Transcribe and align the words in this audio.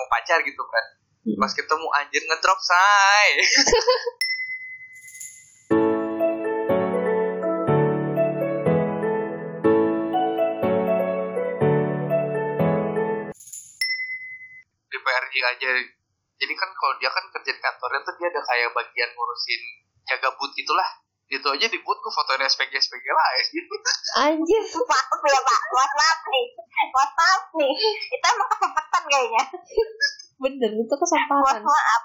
sama 0.00 0.08
pacar 0.16 0.40
gitu 0.40 0.64
kan. 0.64 0.84
Hmm. 1.20 1.36
pas 1.36 1.52
ketemu 1.52 1.84
anjir 2.00 2.24
ngedrop 2.24 2.56
say. 2.64 3.28
Di 14.88 14.96
PRJ 14.96 15.34
aja. 15.44 15.70
Jadi 16.40 16.54
kan 16.56 16.72
kalau 16.72 16.96
dia 16.96 17.12
kan 17.12 17.28
kerja 17.36 17.52
di 17.52 17.60
kantornya 17.60 18.00
tuh 18.00 18.16
dia 18.16 18.32
ada 18.32 18.40
kayak 18.40 18.72
bagian 18.72 19.12
ngurusin 19.12 19.60
jaga 20.08 20.32
boot 20.40 20.56
gitulah 20.56 20.88
itu 21.30 21.46
aja 21.46 21.66
di 21.70 21.78
boot 21.80 21.94
gue 21.96 22.10
fotoin 22.10 22.42
SPG 22.42 22.74
SPG 22.74 23.06
lah 23.06 23.28
gitu 23.54 23.74
Anjir. 24.18 24.62
Maaf 24.66 25.20
ya 25.22 25.40
pak, 25.40 25.60
mohon 25.70 25.92
maaf 25.94 26.20
nih, 26.26 26.46
mohon 26.90 27.10
maaf 27.14 27.44
nih. 27.54 27.72
Kita 28.10 28.26
emang 28.34 28.48
kesempatan 28.50 29.02
kayaknya. 29.06 29.44
Bener, 30.40 30.70
itu 30.74 30.82
Mohon 30.90 31.02
kesempatan. 31.06 31.60
maaf, 31.62 32.02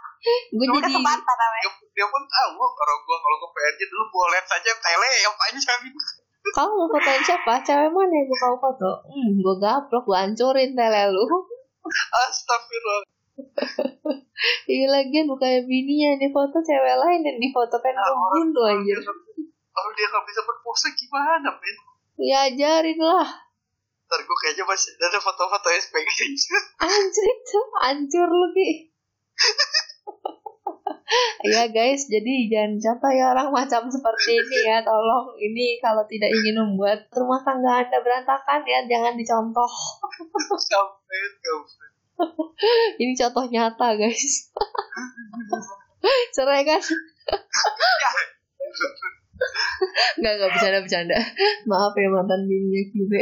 Gue 0.53 0.65
jadi 0.69 0.79
kesempatan 0.85 1.35
namanya. 1.41 1.63
dia, 1.65 1.71
dia 1.97 2.05
pun 2.05 2.21
tahu 2.21 2.49
kalau 2.53 2.95
gue 3.01 3.17
kalau 3.17 3.37
ke 3.41 3.47
PRJ 3.49 3.79
dulu 3.89 4.03
gue 4.05 4.25
lihat 4.37 4.45
saja 4.45 4.71
tele 4.77 5.09
yang 5.25 5.33
panjang 5.33 5.79
kamu 6.45 6.71
mau 6.77 6.87
fotoin 6.93 7.21
siapa? 7.25 7.53
Cewek 7.65 7.89
mana 7.89 8.13
yang 8.13 8.29
mau 8.29 8.37
kamu 8.37 8.57
foto? 8.61 8.91
Hmm, 9.09 9.33
gue 9.41 9.55
gaplok, 9.57 10.03
gue 10.05 10.17
hancurin 10.21 10.71
tele 10.77 11.03
lu. 11.09 11.25
Astagfirullah 12.21 13.14
Iya 14.65 14.85
lagian 14.91 15.31
bukannya 15.31 15.63
bininya 15.63 16.19
di 16.19 16.27
foto 16.27 16.59
cewek 16.59 16.95
lain 16.99 17.23
dan 17.23 17.35
difoto 17.39 17.79
kan 17.79 17.95
membunuh 17.95 18.67
anjir. 18.67 18.99
kalau 19.71 19.91
dia 19.95 20.07
nggak 20.07 20.25
bisa 20.27 20.41
berpose 20.43 20.87
gimana 20.95 21.51
men 21.51 21.77
Ya 22.15 22.47
ajarin 22.47 22.95
lah. 22.95 23.27
ntar 24.05 24.21
gue 24.21 24.37
kayaknya 24.37 24.63
masih 24.63 24.95
ada 24.95 25.17
foto-foto 25.17 25.67
SPG 25.67 26.17
Anjir 26.85 27.25
itu, 27.25 27.59
hancur 27.81 28.29
lu 28.29 28.47
Ki. 28.53 28.69
ya 31.51 31.65
guys, 31.67 32.07
jadi 32.07 32.33
jangan 32.47 32.71
siapa 32.77 33.07
ya 33.11 33.33
orang 33.33 33.49
macam 33.49 33.89
seperti 33.89 34.37
ini 34.37 34.57
ya. 34.63 34.79
Tolong 34.79 35.33
ini 35.35 35.81
kalau 35.81 36.05
tidak 36.05 36.31
ingin 36.31 36.55
membuat 36.55 37.09
rumah 37.11 37.41
tangga 37.41 37.81
anda 37.81 37.97
berantakan 37.99 38.61
ya 38.63 38.85
jangan 38.85 39.17
dicontoh. 39.17 39.71
sampai 40.71 41.17
sampai 41.41 41.89
Ini 43.01 43.13
contoh 43.17 43.45
nyata 43.51 43.87
guys. 43.99 44.51
Cerai 46.35 46.63
kan? 46.63 46.81
Nggak, 50.15 50.33
nggak 50.39 50.49
bercanda 50.55 50.79
bercanda. 50.81 51.17
Maaf 51.67 51.93
ya 51.99 52.07
mantan 52.09 52.47
bininya 52.47 52.81
Kibe. 52.89 53.19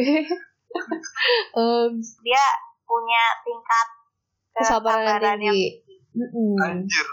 Em, 1.58 1.92
Dia 2.22 2.46
punya 2.86 3.24
tingkat 3.42 3.88
kesabaran 4.54 5.38
yang 5.42 5.54
tinggi. 5.54 5.82
Mm-mm. 6.14 6.54
anjir 6.62 7.06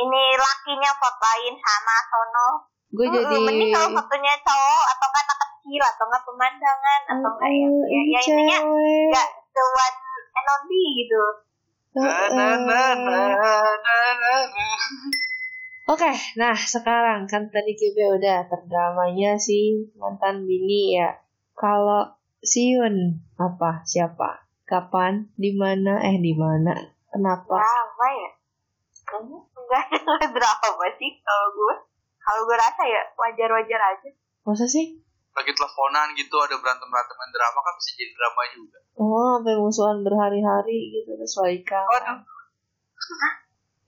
ini 0.00 0.22
lakinya 0.32 0.90
fotoin 0.96 1.54
sana 1.60 1.96
sono. 2.08 2.48
Gue 2.90 3.06
Mm-mm, 3.06 3.20
jadi 3.20 3.36
mending 3.44 3.70
kalau 3.70 3.88
fotonya 4.00 4.34
cowok 4.42 4.84
atau 4.96 5.08
kan 5.12 5.24
anak 5.28 5.38
kecil 5.60 5.82
atau 5.84 6.04
nggak 6.08 6.24
pemandangan 6.26 7.00
atau 7.06 7.30
nggak 7.36 7.50
ya, 7.52 7.68
ya, 7.68 8.00
ya 8.00 8.20
intinya 8.24 8.58
cewek. 8.64 9.06
nggak 9.12 9.28
only 10.34 10.84
gitu. 11.04 11.22
Oke, 15.90 16.10
nah 16.38 16.54
sekarang 16.54 17.26
kan 17.26 17.50
tadi 17.50 17.74
kita 17.74 18.14
udah 18.14 18.46
terdramanya 18.46 19.34
si 19.42 19.90
mantan 19.98 20.46
bini 20.46 20.94
ya. 20.94 21.18
Kalau 21.58 22.14
si 22.38 22.78
Yun 22.78 23.18
apa? 23.34 23.82
Siapa? 23.82 24.46
Kapan? 24.70 25.34
Di 25.34 25.50
mana? 25.58 25.98
Eh 26.06 26.22
di 26.22 26.30
mana? 26.38 26.78
Kenapa? 27.10 27.58
Drama 27.58 28.06
ya? 28.14 28.30
Enggak 29.18 29.86
drama 30.38 30.86
sih 30.94 31.10
kalau 31.26 31.48
gue. 31.58 31.74
Kalau 32.22 32.40
gue 32.46 32.56
rasa 32.56 32.82
ya 32.86 33.02
wajar-wajar 33.18 33.80
aja. 33.82 34.10
Masa 34.46 34.70
sih? 34.70 35.02
Lagi 35.30 35.52
teleponan 35.54 36.10
gitu 36.18 36.34
ada 36.42 36.58
berantem 36.58 36.88
beranteman 36.90 37.30
drama 37.30 37.58
kan 37.62 37.74
bisa 37.78 37.90
jadi 37.94 38.12
drama 38.14 38.42
juga 38.50 38.78
Oh, 39.00 39.40
sampai 39.40 39.56
musuhan 39.56 40.04
berhari-hari 40.04 40.92
gitu 40.92 41.16
sesuaikan. 41.16 41.88
Waduh. 41.88 42.20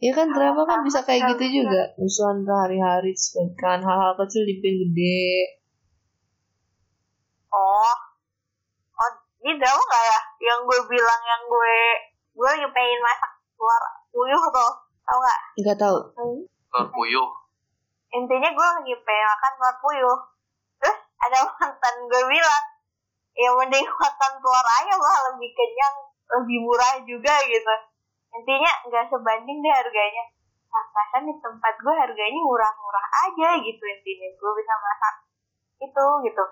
Ya 0.00 0.10
kan 0.16 0.32
drama 0.32 0.64
kan 0.64 0.80
bisa 0.80 1.04
kayak 1.04 1.36
gitu 1.36 1.60
juga. 1.60 1.92
Musuhan 2.00 2.48
berhari-hari 2.48 3.12
sesuaikan. 3.12 3.84
Hal-hal 3.84 4.16
kecil 4.16 4.48
dibikin 4.48 4.80
gede. 4.88 5.60
Oh, 7.52 7.92
oh 8.96 9.10
ini 9.44 9.60
drama 9.60 9.82
nggak 9.84 10.04
ya? 10.08 10.20
Yang 10.48 10.58
gue 10.64 10.80
bilang 10.96 11.20
yang 11.28 11.42
gue 11.44 11.76
gue 12.32 12.48
lagi 12.48 12.68
pengen 12.72 13.00
masak 13.04 13.32
keluar 13.52 13.82
puyuh 14.08 14.44
tuh, 14.48 14.72
tau 15.04 15.18
nggak? 15.20 15.40
Nggak 15.60 15.76
tahu. 15.76 15.98
Telur 16.72 16.88
puyuh 16.88 17.28
Intinya 18.16 18.48
gue 18.48 18.66
lagi 18.80 18.94
pengen 19.04 19.26
makan 19.28 19.52
telur 19.60 19.76
puyuh. 19.84 20.18
Ada 21.22 21.38
mantan 21.46 21.94
gue 22.10 22.22
bilang, 22.26 22.64
ya 23.38 23.48
mending 23.54 23.86
makan 23.86 24.32
telur 24.42 24.66
ayam 24.82 24.98
lah 24.98 25.18
lebih 25.30 25.50
kenyang, 25.54 25.96
lebih 26.38 26.58
murah 26.66 26.94
juga 27.06 27.34
gitu. 27.46 27.74
Intinya 28.32 28.72
nggak 28.88 29.06
sebanding 29.12 29.58
deh 29.62 29.74
harganya. 29.74 30.24
Pas-pasan 30.72 31.28
di 31.28 31.34
tempat 31.36 31.74
gue 31.78 31.94
harganya 31.94 32.40
murah-murah 32.42 33.06
aja 33.28 33.48
gitu 33.60 33.82
intinya. 33.86 34.28
Gue 34.34 34.52
bisa 34.56 34.74
masak 34.80 35.14
itu 35.78 36.06
gitu. 36.26 36.44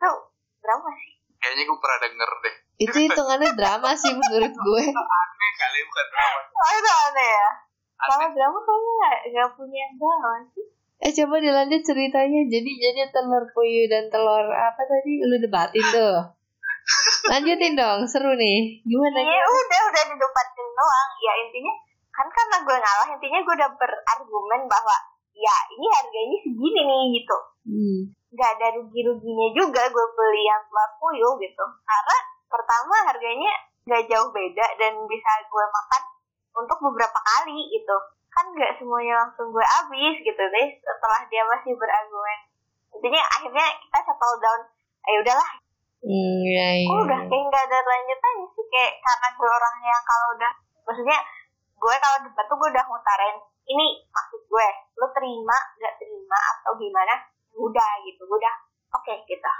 Tuh 0.00 0.18
drama 0.62 0.90
sih. 0.96 1.12
kayaknya 1.36 1.62
gue 1.68 1.78
pernah 1.78 1.98
denger 2.02 2.30
deh 2.42 2.54
Itu 2.82 2.96
hitungannya 3.06 3.50
drama 3.54 3.90
sih 3.94 4.12
menurut 4.16 4.54
gue. 4.54 4.84
aneh 5.20 5.50
kali 5.60 5.80
bukan 5.84 6.06
drama 6.10 6.38
Oh 6.46 6.72
itu 6.72 6.90
aneh 7.10 7.30
ya. 7.30 7.50
Kalau 7.96 8.28
drama 8.32 8.58
kayaknya 8.64 9.10
nggak 9.30 9.48
punya 9.54 9.84
drama 9.98 10.30
sih. 10.54 10.66
Eh 10.96 11.12
coba 11.12 11.36
dilanjut 11.38 11.82
ceritanya. 11.84 12.40
Jadi 12.48 12.70
jadi 12.70 13.00
telur 13.12 13.44
puyuh 13.52 13.86
dan 13.92 14.08
telur 14.08 14.48
apa 14.48 14.80
tadi 14.80 15.20
lu 15.20 15.36
debatin 15.36 15.84
tuh. 15.92 16.16
Lanjutin 17.26 17.74
dong, 17.74 18.06
seru 18.06 18.32
nih. 18.38 18.80
Gimana? 18.86 19.18
Iya 19.18 19.44
udah 19.44 19.80
udah 19.92 20.04
didebatin 20.08 20.68
doang. 20.72 21.10
Ya 21.20 21.32
intinya 21.44 21.74
kan 22.16 22.26
karena 22.32 22.56
gue 22.64 22.76
ngalah 22.80 23.08
intinya 23.12 23.38
gue 23.44 23.54
udah 23.60 23.70
berargumen 23.76 24.62
bahwa 24.64 24.96
ya 25.36 25.56
ini 25.76 25.86
harganya 25.92 26.38
segini 26.48 26.80
nih 26.80 27.02
gitu. 27.20 27.38
Hmm. 27.68 28.00
Gak 28.32 28.50
ada 28.56 28.80
rugi-ruginya 28.80 29.48
juga 29.52 29.82
gue 29.92 30.06
beli 30.16 30.42
yang 30.48 30.62
telur 30.64 30.90
puyuh 30.96 31.34
gitu. 31.44 31.64
Karena 31.84 32.16
pertama 32.48 32.96
harganya 33.04 33.52
gak 33.84 34.06
jauh 34.08 34.32
beda 34.32 34.66
dan 34.80 34.92
bisa 35.04 35.30
gue 35.44 35.64
makan 35.68 36.02
untuk 36.56 36.78
beberapa 36.80 37.18
kali 37.20 37.68
gitu. 37.68 37.96
Kan 38.36 38.46
gak 38.52 38.76
semuanya 38.76 39.24
langsung 39.24 39.48
gue 39.48 39.64
habis 39.64 40.20
gitu 40.20 40.42
deh 40.44 40.68
setelah 40.76 41.20
dia 41.32 41.42
masih 41.48 41.72
berargumen. 41.72 42.40
Intinya 42.92 43.22
akhirnya 43.32 43.66
kita 43.80 43.98
settle 44.04 44.36
down. 44.38 44.60
Ayo 45.08 45.24
udahlah 45.24 45.50
Hmm, 46.06 46.38
ya, 46.46 46.66
ya. 46.76 46.86
Oh, 46.86 47.02
udah 47.02 47.18
kayak 47.24 47.44
nggak 47.50 47.64
ada 47.66 47.78
lanjutannya 47.82 48.46
sih 48.54 48.66
kayak 48.70 48.94
karena 49.02 49.28
gue 49.32 49.48
orangnya 49.48 49.88
yang 49.90 50.04
kalau 50.06 50.26
udah 50.38 50.52
maksudnya 50.86 51.18
gue 51.74 51.94
kalau 51.98 52.18
debat 52.22 52.46
tuh 52.46 52.56
gue 52.62 52.68
udah 52.70 52.84
ngutarin 52.86 53.36
ini 53.66 53.86
maksud 54.06 54.40
gue 54.46 54.66
lo 55.02 55.06
terima 55.10 55.56
nggak 55.82 55.94
terima 55.98 56.38
atau 56.54 56.72
gimana 56.78 57.14
udah 57.58 57.90
gitu 58.06 58.22
gue 58.22 58.38
udah 58.38 58.56
oke 58.94 59.14
gitu 59.26 59.52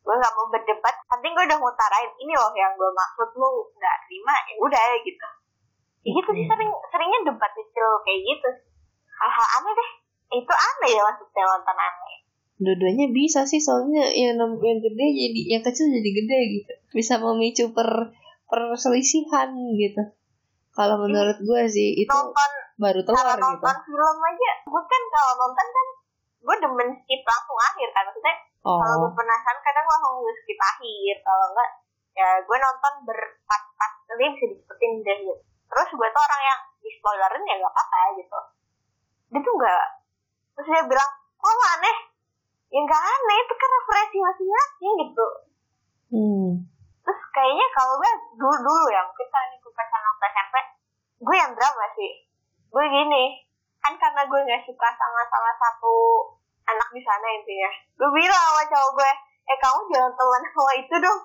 gue 0.00 0.14
nggak 0.16 0.32
mau 0.32 0.48
berdebat 0.48 0.94
penting 1.04 1.36
gue 1.36 1.44
udah 1.44 1.58
ngutarain 1.60 2.10
ini 2.16 2.32
loh 2.32 2.52
yang 2.56 2.72
gue 2.72 2.90
maksud 2.96 3.28
lu 3.36 3.50
nggak 3.76 3.96
terima 4.08 4.34
ya 4.48 4.54
udah 4.56 4.82
gitu 5.04 5.28
ya 6.00 6.10
gitu 6.16 6.30
sih 6.32 6.46
sering 6.48 6.70
seringnya 6.88 7.20
debat 7.28 7.52
kecil 7.52 7.86
kayak 8.04 8.20
gitu. 8.24 8.48
Hal-hal 9.20 9.46
aneh 9.60 9.72
deh. 9.76 9.90
Itu 10.40 10.54
aneh 10.54 10.90
ya 10.96 11.02
maksudnya 11.04 11.42
nonton 11.44 11.76
aneh. 11.76 12.14
Dua-duanya 12.60 13.06
bisa 13.12 13.44
sih 13.44 13.60
soalnya 13.60 14.04
yang 14.12 14.36
yang 14.36 14.78
gede 14.80 15.06
jadi 15.12 15.40
yang 15.56 15.62
kecil 15.64 15.88
jadi 15.92 16.10
gede 16.24 16.38
gitu. 16.60 16.72
Bisa 16.96 17.20
memicu 17.20 17.72
per 17.76 18.16
perselisihan 18.48 19.52
gitu. 19.76 20.02
Kalau 20.72 20.96
menurut 21.02 21.36
gue 21.36 21.62
sih 21.68 22.00
itu 22.00 22.08
nonton 22.08 22.50
baru 22.80 23.00
kalau 23.04 23.12
telur 23.12 23.36
gitu. 23.36 23.44
nonton 23.44 23.76
film 23.84 24.18
aja. 24.24 24.50
Gue 24.64 24.82
kan 24.88 25.02
kalau 25.12 25.32
nonton 25.36 25.66
kan 25.68 25.86
gue 26.40 26.56
demen 26.64 26.88
skip 27.04 27.20
langsung 27.28 27.58
akhir 27.60 27.88
kan. 27.92 28.04
Maksudnya 28.08 28.36
kalau 28.60 28.96
Oh, 28.96 29.08
gue 29.08 29.12
penasaran 29.16 29.60
kadang 29.64 29.84
gue 29.84 29.94
langsung 30.00 30.14
gue 30.24 30.34
skip 30.40 30.60
akhir. 30.60 31.14
Kalau 31.20 31.46
enggak 31.52 31.70
ya 32.16 32.28
gue 32.40 32.56
nonton 32.56 32.94
berpat-pat 33.04 33.92
nanti 34.08 34.24
bisa 34.36 34.46
disebutin 34.48 34.92
deh 35.04 35.18
gitu 35.28 35.49
terus 35.70 35.88
gue 35.94 36.08
tuh 36.10 36.22
orang 36.26 36.42
yang 36.42 36.60
di 36.82 36.90
spoilerin 36.98 37.46
ya 37.46 37.54
gak 37.62 37.72
apa-apa 37.72 37.98
gitu. 38.18 38.38
Dia 39.30 39.40
tuh 39.40 39.54
enggak 39.54 39.86
terus 40.58 40.66
dia 40.66 40.82
bilang 40.84 41.10
kok 41.40 41.56
aneh? 41.78 41.96
Ya 42.70 42.78
nggak 42.84 43.02
aneh 43.02 43.38
itu 43.40 43.54
kan 43.56 43.70
referensi 43.78 44.18
masing-masing 44.20 44.92
gitu. 45.06 45.28
Hmm. 46.10 46.50
terus 47.00 47.20
kayaknya 47.30 47.66
kalau 47.70 47.94
gue 48.02 48.12
dulu 48.34 48.56
dulu 48.66 48.86
ya 48.90 49.00
mungkin 49.06 49.26
kan 49.30 49.46
ini 49.46 49.62
gue 49.62 49.72
pacaran 49.72 50.04
waktu 50.10 50.26
SMP 50.26 50.54
gue 51.22 51.36
yang 51.38 51.52
drama 51.54 51.86
sih. 51.94 52.12
Gue 52.70 52.84
gini 52.90 53.24
kan 53.80 53.94
karena 53.96 54.22
gue 54.26 54.40
nggak 54.42 54.62
suka 54.66 54.88
sama 54.98 55.22
salah 55.30 55.54
satu 55.56 55.94
anak 56.66 56.88
di 56.92 57.00
sana 57.00 57.26
intinya. 57.40 57.70
Gue 57.94 58.10
bilang 58.12 58.42
sama 58.42 58.62
cowok 58.68 58.90
gue 58.98 59.12
eh 59.50 59.58
kamu 59.58 59.80
jangan 59.90 60.12
teman 60.14 60.42
sama 60.46 60.72
itu 60.78 60.94
dong 61.02 61.20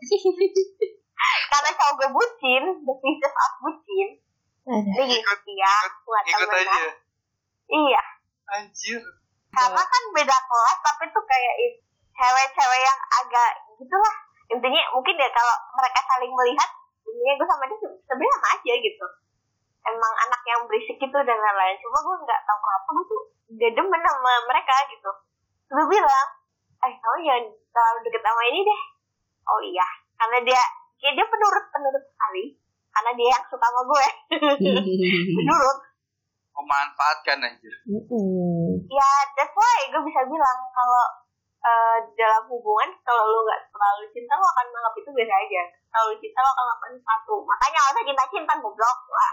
karena 1.48 1.70
cowok 1.74 1.94
gue 1.96 2.08
bucin 2.10 2.64
the 2.82 2.94
pieces 2.98 3.34
of 3.34 3.52
bucin 3.60 4.08
Ini 4.94 5.04
gitu 5.18 5.52
ya, 5.56 5.74
buat 6.04 6.22
aja 6.22 6.80
Iya, 7.70 8.02
anjir 8.48 9.00
karena 9.50 9.82
kan 9.82 10.02
beda 10.14 10.36
kelas 10.46 10.78
tapi 10.78 11.04
tuh 11.10 11.24
kayak 11.26 11.54
cewek-cewek 12.14 12.80
yang 12.80 13.00
agak 13.18 13.50
gitu 13.74 13.96
lah. 13.96 14.14
Intinya 14.50 14.82
mungkin 14.94 15.14
ya 15.16 15.28
kalau 15.30 15.56
mereka 15.74 16.00
saling 16.06 16.30
melihat, 16.30 16.70
intinya 17.02 17.34
gue 17.34 17.46
sama 17.48 17.64
dia 17.66 17.78
se- 17.78 18.00
sebenarnya 18.06 18.34
sama 18.38 18.48
aja 18.54 18.72
gitu. 18.78 19.06
Emang 19.80 20.14
anak 20.28 20.42
yang 20.44 20.60
berisik 20.68 20.96
gitu 20.98 21.18
dan 21.24 21.38
lain-lain. 21.38 21.76
Cuma 21.82 21.98
gue 21.98 22.16
nggak 22.22 22.40
tahu 22.46 22.58
kenapa 22.60 22.88
gue 22.94 23.04
tuh 23.06 23.22
gak 23.58 23.72
demen 23.74 24.00
sama 24.02 24.32
mereka 24.46 24.74
gitu. 24.90 25.10
Gue 25.70 25.86
bilang, 25.88 26.28
eh 26.86 26.92
kamu 26.94 27.16
jangan 27.26 27.44
terlalu 27.74 27.98
deket 28.06 28.22
sama 28.22 28.42
ini 28.50 28.60
deh. 28.62 28.82
Oh 29.50 29.60
iya, 29.64 29.86
karena 30.14 30.38
dia 30.46 30.62
kayak 31.00 31.14
dia 31.16 31.26
penurut 31.26 31.64
penurut 31.68 32.04
sekali. 32.06 32.44
Karena 32.90 33.10
dia 33.14 33.28
yang 33.30 33.44
suka 33.46 33.62
sama 33.62 33.82
gue. 33.82 34.06
penurut. 35.38 35.78
memanfaatkan 36.50 37.40
anjir 37.40 37.72
ya 38.90 39.10
that's 39.32 39.54
why 39.56 39.78
gue 39.88 40.02
bisa 40.04 40.20
bilang 40.28 40.58
kalau 40.68 41.04
eh, 41.56 41.98
dalam 42.12 42.44
hubungan 42.52 42.90
kalau 43.00 43.24
lu 43.24 43.40
nggak 43.40 43.64
terlalu 43.64 44.04
cinta 44.12 44.36
lo 44.36 44.44
akan 44.44 44.66
menganggap 44.68 44.92
itu 44.94 45.08
biasa 45.08 45.34
aja 45.40 45.62
kalau 45.88 46.12
cinta 46.20 46.36
lo 46.36 46.50
akan 46.52 46.64
melakukan 46.68 46.92
sesuatu 47.00 47.34
makanya 47.48 47.78
nggak 47.80 47.92
usah 47.96 48.04
cinta 48.04 48.24
cinta 48.28 48.54
goblok 48.60 48.98
lah 49.08 49.32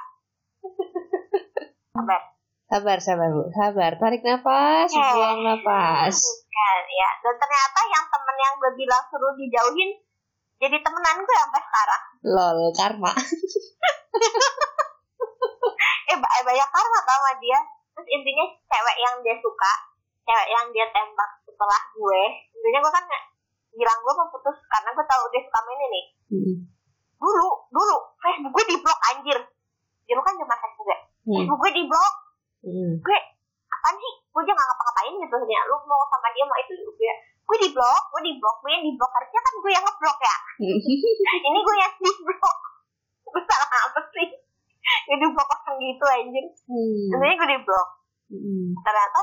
sabar 1.97 2.21
Sabar, 2.67 2.99
sabar 2.99 3.31
bu, 3.31 3.47
sabar. 3.55 3.91
Tarik 3.95 4.27
nafas, 4.27 4.91
Eh. 4.91 4.99
buang 4.99 5.39
nafas. 5.39 6.19
kan 6.51 6.83
ya 6.83 7.09
dan 7.23 7.35
ternyata 7.35 7.79
yang 7.87 8.05
temen 8.07 8.35
yang 8.37 8.53
gue 8.55 8.71
bilang 8.75 9.03
suruh 9.07 9.31
dijauhin 9.35 9.91
jadi 10.57 10.77
temenan 10.81 11.18
gue 11.21 11.36
sampai 11.38 11.62
sekarang. 11.62 12.01
Lol, 12.25 12.59
karma. 12.74 13.12
eh 16.07 16.18
eh, 16.18 16.44
banyak 16.44 16.69
karma 16.74 17.00
tau 17.06 17.19
sama 17.19 17.31
dia. 17.38 17.59
Terus 17.94 18.07
intinya 18.09 18.45
cewek 18.45 18.98
yang 18.98 19.15
dia 19.21 19.36
suka 19.42 19.71
cewek 20.27 20.48
yang 20.51 20.65
dia 20.69 20.86
tembak 20.92 21.31
setelah 21.48 21.81
gue 21.95 22.21
intinya 22.51 22.80
gue 22.83 22.94
kan 22.94 23.06
bilang 23.74 24.00
gue 24.04 24.13
mau 24.13 24.27
putus 24.27 24.57
karena 24.68 24.92
gue 24.92 25.06
tahu 25.07 25.24
dia 25.31 25.42
suka 25.48 25.59
main 25.63 25.81
ini 25.88 26.01
Mm. 26.27 26.59
dulu 27.24 27.48
dulu 27.71 27.95
Facebook 28.19 28.51
gue 28.51 28.65
di 28.68 28.77
blok 28.83 29.00
anjir. 29.15 29.39
Dulu 30.04 30.21
kan 30.27 30.36
cuma 30.36 30.59
Facebook 30.59 30.88
ya. 30.92 31.00
Hmm. 31.24 31.36
Facebook 31.39 31.59
gue 31.63 31.71
di 31.71 31.83
blok 31.88 32.13
Mm. 32.68 32.94
gue 33.00 33.18
apaan 33.71 33.95
sih? 33.95 34.13
Gue 34.27 34.42
aja 34.44 34.51
nggak 34.51 34.68
ngapa-ngapain 34.68 35.13
gitu 35.15 35.36
ya 35.48 35.62
lu 35.71 35.75
mau 35.88 36.04
sama 36.12 36.27
dia 36.36 36.44
mau 36.44 36.59
itu 36.59 36.74
gue 36.75 37.13
gue 37.47 37.57
di 37.57 37.69
blok 37.71 38.03
gue 38.11 38.21
di 38.21 38.33
blok 38.35 38.57
gue 38.59 38.69
yang 38.69 38.83
di 38.83 38.94
blok 38.94 39.07
harusnya 39.09 39.39
kan 39.39 39.53
gue 39.55 39.71
yang 39.71 39.83
ngeblok 39.83 40.17
ya. 40.19 40.35
Ini 41.47 41.59
gue 41.59 41.75
yang 41.77 41.94
di 41.95 42.11
blok. 42.19 42.57
Gue 43.25 43.41
salah 43.44 43.69
apa 43.88 43.99
sih? 44.11 44.27
Gue 45.07 45.17
di 45.17 45.27
blok 45.27 45.47
kosong 45.47 45.77
gitu 45.77 46.05
anjir. 46.05 46.45
Hmm. 46.67 47.07
intinya 47.09 47.35
gue 47.35 47.49
di 47.49 47.59
blok. 47.63 47.88
Mm. 48.27 48.75
ternyata 48.83 49.21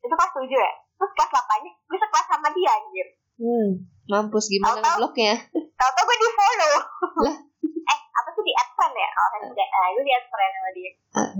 itu 0.00 0.10
kelas 0.10 0.32
tujuh 0.34 0.58
ya. 0.58 0.72
Terus 0.98 1.12
kelas 1.14 1.30
8 1.30 1.62
nya 1.62 1.70
gue 1.70 1.98
sekelas 1.98 2.26
sama 2.26 2.48
dia 2.50 2.70
anjir. 2.72 3.06
Hmm. 3.38 3.68
Mampus 4.04 4.46
gimana 4.46 4.74
Tahu-tahu- 4.74 4.90
ngebloknya? 4.98 5.34
tau-tau 5.54 6.02
gue 6.02 6.16
di 6.18 6.28
follow. 6.34 6.74
Lah. 7.22 7.36
eh 7.90 7.98
apa 8.10 8.28
sih 8.28 8.42
di 8.42 8.52
friend 8.52 8.94
ya? 8.94 9.08
Kalau 9.08 9.28
saya 9.30 9.42
tidak 9.46 9.68
eh 9.70 9.88
gue 9.92 10.02
di 10.02 10.12
friend 10.26 10.52
sama 10.52 10.70
dia. 10.74 10.90
Ah, 11.10 11.30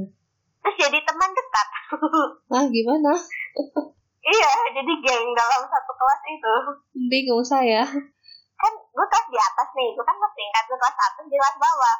terus 0.63 0.77
jadi 0.79 0.99
teman 1.03 1.31
dekat. 1.33 1.67
Ah 2.55 2.65
gimana? 2.67 3.13
Iya 4.21 4.53
jadi 4.77 4.93
geng 5.01 5.27
dalam 5.33 5.63
satu 5.65 5.93
kelas 5.97 6.23
itu. 6.29 6.55
Bingung 7.09 7.45
saya. 7.45 7.83
kan 8.61 8.73
gue 8.77 9.07
kelas 9.09 9.27
di 9.33 9.39
atas 9.41 9.69
nih 9.73 9.89
gue 9.97 10.05
kan 10.05 10.17
kelas 10.21 10.35
tingkat 10.37 10.65
gue 10.69 10.79
kelas 10.79 10.99
atas 11.01 11.25
di 11.25 11.37
kelas 11.37 11.57
bawah. 11.57 11.97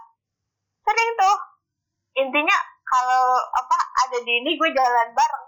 Sering 0.85 1.11
tuh. 1.17 1.37
Intinya 2.21 2.57
kalau 2.85 3.39
apa 3.39 3.79
ada 4.05 4.19
di 4.21 4.33
ini 4.45 4.59
gue 4.61 4.71
jalan 4.75 5.09
bareng. 5.17 5.47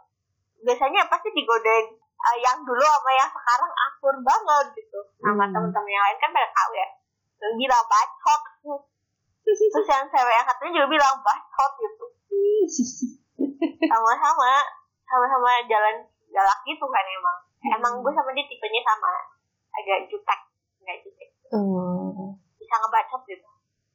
Biasanya 0.63 1.11
pasti 1.11 1.29
digodain 1.35 1.87
eh, 1.99 2.37
yang 2.39 2.63
dulu 2.63 2.81
sama 2.81 3.11
yang 3.19 3.31
sekarang 3.31 3.73
akur 3.73 4.15
banget 4.25 4.67
gitu. 4.79 5.01
Sama 5.21 5.45
Hmm. 5.45 5.53
temen-temen 5.53 5.91
yang 5.91 6.05
lain 6.07 6.19
kan 6.23 6.31
pada 6.33 6.49
tahu 6.55 6.73
ya. 6.79 6.89
Terus 7.37 7.55
bilang 7.59 7.85
bacot 7.91 8.43
terus 9.43 9.89
yang 9.91 10.07
cewek 10.07 10.35
yang 10.39 10.47
katanya 10.47 10.71
juga 10.79 10.89
bilang 10.95 11.17
bacot 11.21 11.73
gitu. 11.83 12.07
Sama-sama. 13.91 14.53
Sama-sama 15.03 15.51
jalan 15.67 15.97
galak 16.33 16.59
gitu 16.63 16.85
kan 16.85 17.05
emang 17.07 17.37
emang 17.71 17.93
gue 17.99 18.11
sama 18.11 18.33
dia 18.33 18.45
tipenya 18.45 18.81
sama 18.83 19.11
agak 19.73 20.05
jutek 20.07 20.41
nggak 20.81 20.99
jutek 21.01 21.29
Oh. 21.53 22.33
bisa 22.55 22.75
ngebacot 22.75 23.23
gitu 23.27 23.49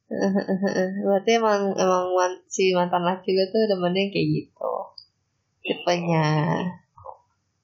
Berarti 1.03 1.31
emang 1.35 1.73
emang 1.73 2.05
man- 2.09 2.39
si 2.45 2.71
mantan 2.71 3.03
laki 3.03 3.27
lu 3.29 3.43
tuh 3.45 3.65
demennya 3.65 4.07
kayak 4.07 4.27
gitu. 4.31 4.71
Tipenya. 5.59 6.63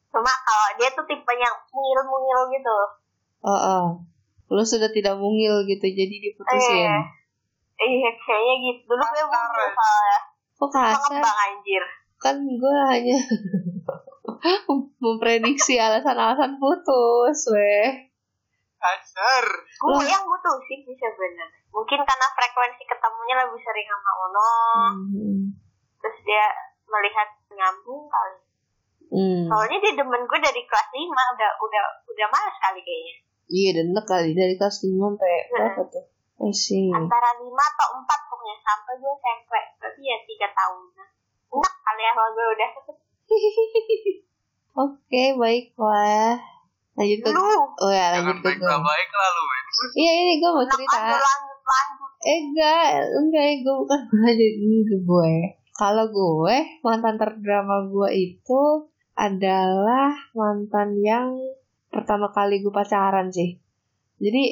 cuma 0.09 0.29
kalau 0.39 0.67
dia 0.75 0.89
tuh 0.89 1.01
tipenya 1.03 1.45
mungil-mungil 1.67 2.39
gitu 2.51 2.77
Oh, 3.39 3.49
oh. 3.49 3.85
Lu 4.49 4.61
sudah 4.61 4.87
tidak 4.87 5.15
mungil 5.15 5.63
gitu 5.63 5.81
jadi 5.83 6.15
diputusin. 6.21 6.85
Eh. 6.85 7.03
iya 7.81 8.11
kayaknya 8.17 8.55
gitu 8.61 8.91
dulu 8.91 8.99
gue 8.99 9.23
Kasar, 9.23 9.39
mungil 9.45 9.61
ya. 9.61 9.71
soalnya 9.71 10.17
Kok 10.53 10.69
kasar? 10.69 11.23
anjir 11.23 11.83
Kan 12.17 12.35
gue 12.39 12.75
hanya 12.87 13.17
memprediksi 15.03 15.79
alasan-alasan 15.79 16.59
putus, 16.59 17.39
weh. 17.51 18.11
kasar 18.83 19.47
gue 19.63 20.03
yang 20.11 20.27
butuh 20.27 20.59
sih 20.67 20.83
bisa 20.83 21.07
bener 21.15 21.47
mungkin 21.71 22.03
karena 22.03 22.27
frekuensi 22.35 22.83
ketemunya 22.83 23.35
lebih 23.39 23.59
sering 23.63 23.87
sama 23.87 24.11
Uno. 24.27 24.51
Hmm. 25.07 25.43
terus 26.03 26.17
dia 26.27 26.51
melihat 26.91 27.31
nyambung 27.47 28.11
kali. 28.11 28.43
Hmm. 29.13 29.47
soalnya 29.47 29.77
dia 29.79 29.93
demen 29.95 30.27
gue 30.27 30.39
dari 30.41 30.61
kelas 30.67 30.89
5 30.91 30.99
udah 30.99 31.51
udah 31.63 31.83
udah 32.11 32.27
males 32.27 32.57
kali 32.59 32.83
kayaknya. 32.83 33.15
Iya, 33.47 33.69
dan 33.77 33.85
enak 33.93 34.05
kali 34.07 34.31
dari 34.33 34.55
kelas 34.59 34.77
5 34.83 34.89
sampai 34.89 35.33
berapa 35.51 35.81
tuh? 35.87 36.05
Antara 36.91 37.29
5 37.37 37.45
atau 37.45 37.87
4 38.01 38.29
pokoknya. 38.31 38.55
Sampai 38.63 38.93
gue 38.97 39.13
SMP 39.21 39.51
berarti 39.79 40.01
ya 40.01 40.17
3 40.17 40.57
tahunan. 40.57 41.09
Enak 41.53 41.73
kali 41.85 42.01
ya 42.01 42.11
kalau 42.17 42.29
gue 42.33 42.47
udah 42.57 42.69
Oke, 44.73 45.37
baiklah. 45.37 46.41
Lanjut 46.97 47.19
ke 47.21 47.29
lu 47.29 47.41
Oh 47.77 47.89
ya, 47.93 48.17
jangan 48.17 48.37
lanjut 48.37 48.41
ke 48.41 48.45
baik 48.45 48.57
gue. 48.57 48.77
baik 48.81 49.09
lah 49.13 49.29
lu 49.29 49.43
men 49.45 49.65
Iya, 49.93 50.11
ini 50.17 50.33
gue 50.41 50.49
mau 50.53 50.65
cerita. 50.65 50.97
aja 50.97 51.17
lanjut 51.17 51.59
lanjut 51.61 52.09
Eh 52.23 52.37
enggak, 52.49 52.85
enggak, 53.13 53.45
gue 53.61 53.75
bukan 53.85 53.99
lanjut 54.25 54.53
ini 54.57 54.79
ke 54.81 54.97
gue. 55.05 55.33
Kalau 55.73 56.05
gue, 56.09 56.55
mantan 56.81 57.17
terdrama 57.21 57.85
gue 57.85 58.09
itu 58.13 58.61
adalah 59.13 60.09
mantan 60.33 60.97
yang 61.01 61.37
pertama 61.93 62.33
kali 62.33 62.65
gue 62.65 62.73
pacaran 62.73 63.29
sih. 63.29 63.61
Jadi 64.17 64.43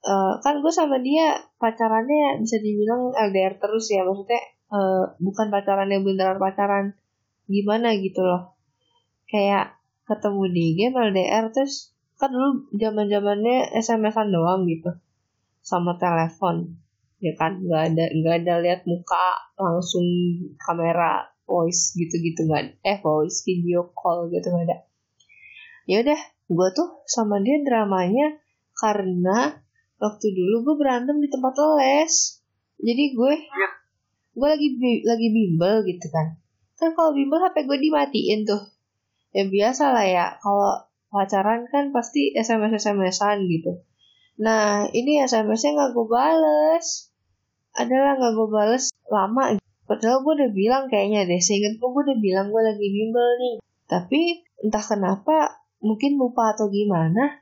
eh, 0.00 0.32
kan 0.40 0.54
gue 0.64 0.72
sama 0.72 0.96
dia 1.04 1.36
pacarannya 1.60 2.40
bisa 2.40 2.56
dibilang 2.60 3.12
LDR 3.12 3.60
terus 3.60 3.92
ya, 3.92 4.00
maksudnya 4.00 4.40
eh, 4.72 5.04
bukan 5.20 5.52
pacaran 5.52 5.92
yang 5.92 6.04
beneran 6.08 6.40
pacaran 6.40 6.96
gimana 7.48 7.92
gitu 8.00 8.24
loh. 8.24 8.55
Kayak 9.26 9.78
ketemu 10.06 10.42
di 10.54 10.64
game 10.78 10.96
LDR 11.10 11.50
terus 11.50 11.90
kan 12.16 12.32
dulu 12.32 12.70
zaman 12.72 13.10
zamannya 13.10 13.74
SMS-an 13.74 14.30
doang 14.30 14.64
gitu. 14.70 14.94
Sama 15.60 15.98
telepon 15.98 16.78
ya 17.18 17.34
kan? 17.34 17.58
Nggak 17.60 17.82
ada 17.92 18.04
nggak 18.14 18.34
ada 18.46 18.54
lihat 18.62 18.80
muka 18.86 19.50
langsung 19.58 20.06
kamera 20.62 21.26
voice 21.46 21.94
gitu-gitu 21.94 22.46
nggak 22.46 22.82
eh 22.82 22.98
voice 23.02 23.42
video 23.46 23.90
call 23.94 24.30
gitu 24.30 24.46
nggak 24.50 24.66
ada. 24.70 24.78
Ya 25.86 26.02
udah 26.02 26.20
gue 26.46 26.68
tuh 26.74 27.02
sama 27.06 27.42
dia 27.42 27.58
dramanya 27.62 28.38
karena 28.78 29.58
waktu 29.98 30.26
dulu 30.34 30.70
gue 30.70 30.76
berantem 30.78 31.18
di 31.18 31.26
tempat 31.26 31.54
les. 31.82 32.42
Jadi 32.76 33.04
gue 33.16 33.34
Iya. 33.42 33.68
gue 34.36 34.48
lagi 34.52 34.68
lagi 35.02 35.28
bimbel 35.32 35.82
gitu 35.88 36.06
kan. 36.12 36.36
Kan 36.76 36.92
kalau 36.92 37.16
bimbel 37.16 37.40
hp 37.40 37.56
gue 37.64 37.78
dimatiin 37.80 38.44
tuh 38.44 38.75
ya 39.36 39.44
biasa 39.44 39.92
lah 39.92 40.06
ya 40.08 40.26
kalau 40.40 40.88
pacaran 41.12 41.68
kan 41.68 41.92
pasti 41.92 42.32
sms 42.32 42.80
smsan 42.80 43.44
gitu 43.44 43.84
Nah, 44.36 44.84
ini 44.92 45.24
SMS-nya 45.24 45.70
nggak 45.76 45.90
gue 45.96 46.06
bales. 46.08 47.08
Adalah 47.76 48.20
nggak 48.20 48.32
gue 48.36 48.48
bales 48.52 48.84
lama. 49.08 49.56
Padahal 49.88 50.20
gue 50.20 50.32
udah 50.44 50.50
bilang 50.52 50.84
kayaknya 50.92 51.24
deh. 51.24 51.40
Seinget 51.40 51.80
gue, 51.80 51.88
gue 51.88 52.02
udah 52.04 52.18
bilang 52.20 52.52
gue 52.52 52.62
lagi 52.62 52.86
bimbel 52.86 53.28
nih. 53.40 53.56
Tapi 53.88 54.20
entah 54.60 54.84
kenapa, 54.84 55.64
mungkin 55.80 56.20
lupa 56.20 56.52
atau 56.52 56.68
gimana. 56.68 57.40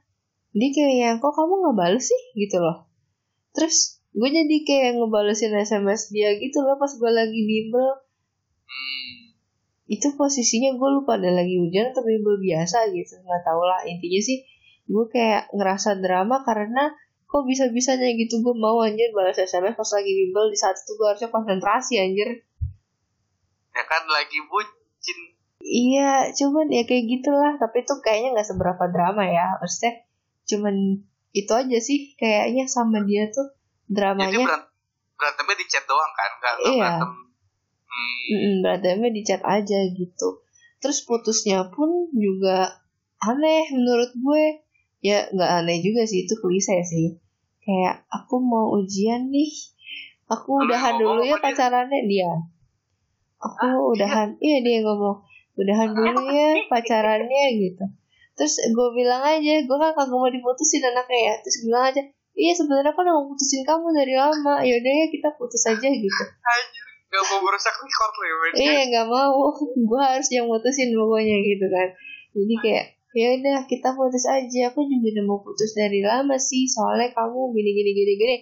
Dia 0.55 0.71
kayak 0.71 0.95
yang, 0.95 1.17
kok 1.19 1.35
kamu 1.35 1.67
nggak 1.67 1.77
bales 1.79 2.05
sih? 2.07 2.23
Gitu 2.39 2.63
loh. 2.63 2.87
Terus 3.55 3.99
gue 4.15 4.31
jadi 4.31 4.57
kayak 4.63 5.03
ngebalesin 5.03 5.51
SMS 5.59 6.15
dia 6.15 6.39
gitu 6.39 6.63
loh 6.63 6.79
pas 6.79 6.91
gue 6.95 7.11
lagi 7.11 7.41
bimbel. 7.43 7.91
Itu 9.95 10.19
posisinya 10.19 10.75
gue 10.75 10.89
lupa 10.91 11.15
ada 11.15 11.31
lagi 11.31 11.55
hujan 11.55 11.95
atau 11.95 12.03
bimbel 12.03 12.43
biasa 12.43 12.91
gitu. 12.91 13.15
Nggak 13.23 13.43
tau 13.47 13.63
lah. 13.63 13.87
Intinya 13.87 14.19
sih 14.19 14.43
gue 14.91 15.05
kayak 15.09 15.55
ngerasa 15.55 16.03
drama 16.03 16.43
karena 16.43 16.91
kok 17.25 17.43
bisa 17.47 17.67
bisanya 17.71 18.11
gitu 18.15 18.43
gue 18.43 18.55
mau 18.55 18.83
anjir 18.83 19.11
balas 19.15 19.39
sms 19.39 19.79
pas 19.79 19.91
lagi 19.95 20.11
bimbel. 20.11 20.51
Di 20.51 20.59
saat 20.59 20.75
itu 20.75 20.93
gue 20.99 21.07
harusnya 21.07 21.31
konsentrasi 21.31 21.95
anjir. 22.03 22.29
Ya 23.71 23.83
kan 23.87 24.03
lagi 24.11 24.39
bucin. 24.51 25.19
Iya 25.65 26.35
cuman 26.35 26.75
ya 26.75 26.83
kayak 26.85 27.05
gitulah. 27.07 27.55
Tapi 27.57 27.87
itu 27.87 27.95
kayaknya 28.03 28.35
nggak 28.35 28.49
seberapa 28.51 28.85
drama 28.91 29.25
ya. 29.31 29.55
Maksudnya 29.63 30.03
cuman 30.45 30.75
itu 31.31 31.53
aja 31.55 31.79
sih. 31.79 32.19
Kayaknya 32.19 32.67
sama 32.67 33.07
dia 33.07 33.31
tuh 33.31 33.55
jadi 33.85 33.95
dramanya. 34.17 34.43
berant 34.43 34.67
berantemnya 35.15 35.57
di 35.61 35.67
chat 35.71 35.85
doang 35.87 36.13
kan? 36.13 36.31
Nggak 36.43 36.55
Iya. 36.59 36.83
berantem 36.83 37.13
Mm-mm, 38.25 38.55
berantemnya 38.65 39.11
di 39.13 39.23
chat 39.23 39.43
aja 39.45 39.79
gitu. 39.93 40.43
Terus 40.81 41.05
putusnya 41.05 41.69
pun 41.73 42.09
juga 42.13 42.81
aneh 43.21 43.69
menurut 43.73 44.11
gue. 44.17 44.45
Ya 45.05 45.29
nggak 45.29 45.51
aneh 45.65 45.85
juga 45.85 46.09
sih 46.09 46.25
itu 46.25 46.35
klise 46.41 46.81
sih. 46.89 47.21
Kayak 47.61 48.09
aku 48.09 48.41
mau 48.41 48.73
ujian 48.81 49.29
nih. 49.29 49.53
Aku 50.29 50.65
udahan 50.65 50.97
dulu 50.97 51.21
ya 51.25 51.37
pacarannya 51.37 52.09
dia. 52.09 52.33
Aku 53.45 53.61
Ah, 53.61 53.77
dia? 53.77 53.85
udahan 53.93 54.29
iya 54.41 54.65
dia 54.65 54.81
ngomong 54.81 55.21
udahan 55.61 55.93
dulu 55.93 56.21
ya 56.33 56.65
pacarannya 56.73 57.45
gitu. 57.61 57.85
Terus 58.35 58.59
gue 58.73 58.89
bilang 58.97 59.21
aja 59.21 59.61
gue 59.63 59.77
kan 59.77 59.93
kagak 59.93 60.09
mau 60.17 60.29
diputusin 60.33 60.81
anaknya 60.81 61.21
ya. 61.29 61.35
Terus 61.45 61.57
bilang 61.69 61.85
aja 61.93 62.01
iya 62.35 62.53
sebenarnya 62.57 62.91
aku 62.97 63.05
udah 63.05 63.15
mau 63.15 63.29
putusin 63.29 63.63
kamu 63.69 63.93
dari 63.93 64.15
lama. 64.17 64.65
Yaudah 64.65 64.93
ya 65.05 65.07
kita 65.13 65.29
putus 65.37 65.63
aja 65.69 65.89
gitu 65.93 66.25
nggak 67.15 67.27
mau 67.31 67.41
merusak 67.47 67.75
record 67.79 68.15
lo 68.19 68.27
men 68.43 68.53
iya 68.59 68.83
nggak 68.91 69.07
mau. 69.07 69.55
Gue 69.89 70.03
harus 70.03 70.29
yang 70.35 70.51
mutusin 70.51 70.91
pokoknya 70.91 71.37
gitu 71.47 71.67
kan. 71.71 71.89
Jadi 72.35 72.55
kayak 72.59 72.87
ya 73.15 73.27
udah 73.39 73.59
kita 73.71 73.95
putus 73.95 74.27
aja. 74.27 74.75
Aku 74.75 74.83
juga 74.83 75.15
udah 75.15 75.25
mau 75.31 75.39
putus 75.47 75.79
dari 75.79 76.03
lama 76.03 76.35
sih 76.35 76.67
soalnya 76.67 77.15
kamu 77.15 77.55
gini 77.55 77.71
gini 77.71 77.91
gini 77.95 78.13
gini. 78.19 78.37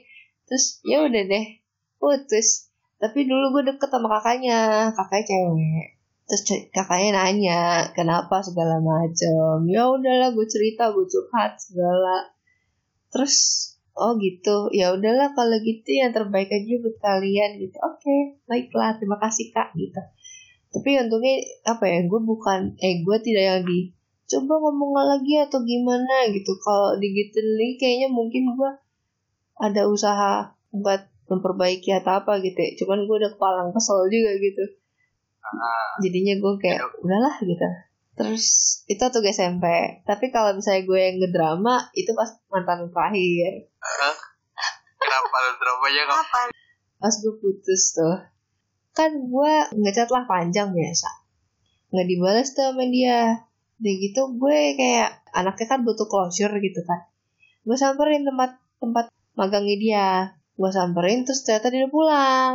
Terus 0.48 0.80
ya 0.88 1.04
udah 1.04 1.22
deh 1.28 1.46
putus. 2.00 2.72
Tapi 2.96 3.28
dulu 3.28 3.60
gue 3.60 3.76
deket 3.76 3.92
sama 3.92 4.08
kakaknya 4.08 4.88
kakaknya 4.96 5.24
cewek. 5.28 5.86
Terus 6.24 6.42
kakaknya 6.72 7.08
nanya 7.12 7.60
kenapa 7.92 8.40
segala 8.40 8.80
macem? 8.80 9.68
Ya 9.68 9.84
udahlah 9.84 10.32
gue 10.32 10.46
cerita 10.48 10.88
gue 10.96 11.04
curhat 11.04 11.60
segala. 11.60 12.32
Terus 13.12 13.36
oh 13.96 14.16
gitu. 14.20 14.72
Ya 14.72 14.92
udahlah 14.92 15.36
kalau 15.36 15.56
gitu 15.60 15.90
yang 15.92 16.12
terbaik 16.12 16.48
aja 16.48 16.72
buat 16.80 16.96
kalian 17.00 17.60
gitu. 17.60 17.76
Oke 17.82 18.40
baiklah. 18.48 18.96
Terima 18.96 19.20
kasih 19.20 19.52
kak 19.52 19.76
gitu. 19.76 20.00
Tapi 20.72 20.90
untungnya 21.04 21.36
apa 21.68 21.84
ya 21.84 22.00
gue 22.08 22.20
bukan 22.24 22.76
eh 22.80 23.04
gue 23.04 23.16
tidak 23.20 23.44
yang 23.44 23.62
di 23.68 23.92
coba 24.32 24.54
ngomong 24.64 24.96
lagi 24.96 25.34
atau 25.44 25.60
gimana 25.60 26.32
gitu. 26.32 26.56
Kalau 26.60 26.96
digituin 26.96 27.44
lagi 27.60 27.74
kayaknya 27.76 28.08
mungkin 28.08 28.56
gue 28.56 28.70
ada 29.60 29.84
usaha 29.84 30.56
buat 30.72 31.12
memperbaiki 31.28 31.92
atau 32.00 32.24
apa 32.24 32.40
gitu 32.40 32.56
ya. 32.56 32.70
Cuman 32.80 33.04
gue 33.04 33.16
udah 33.20 33.30
kepalang 33.36 33.70
kesel 33.76 34.08
juga 34.08 34.32
gitu. 34.40 34.64
Ah, 35.42 36.00
jadinya 36.00 36.38
gue 36.40 36.52
kayak 36.56 36.80
udahlah 37.04 37.36
gitu 37.44 37.91
terus 38.12 38.46
itu 38.92 39.00
tuh 39.00 39.24
SMP 39.24 39.64
tapi 40.04 40.28
kalau 40.28 40.52
misalnya 40.52 40.84
gue 40.84 41.00
yang 41.00 41.16
ngedrama 41.16 41.88
itu 41.96 42.12
pas 42.12 42.28
mantan 42.52 42.88
terakhir. 42.92 43.72
Ah. 43.80 44.16
kenapa 45.00 45.36
lo 45.36 45.50
dramanya 45.58 46.02
Apa? 46.12 46.40
pas 47.02 47.14
gue 47.18 47.34
putus 47.42 47.82
tuh. 47.98 48.16
Kan 48.92 49.10
gue 49.26 49.52
ngechat 49.74 50.12
lah 50.12 50.28
panjang 50.28 50.70
biasa. 50.70 51.08
Nggak 51.90 52.06
dibalas 52.06 52.48
tuh 52.54 52.70
sama 52.70 52.84
dia. 52.86 53.48
Udah 53.82 53.94
gitu 53.98 54.20
gue 54.38 54.58
kayak 54.78 55.26
anaknya 55.34 55.66
kan 55.66 55.80
butuh 55.82 56.06
closure 56.06 56.54
gitu 56.62 56.80
kan. 56.86 57.10
Gue 57.66 57.74
samperin 57.74 58.22
tempat 58.22 58.60
tempat 58.78 59.10
magangnya 59.34 59.76
dia. 59.80 60.08
Gue 60.54 60.70
samperin 60.70 61.26
terus 61.26 61.42
ternyata 61.42 61.72
dia 61.72 61.88
udah 61.88 61.90
pulang 61.90 62.54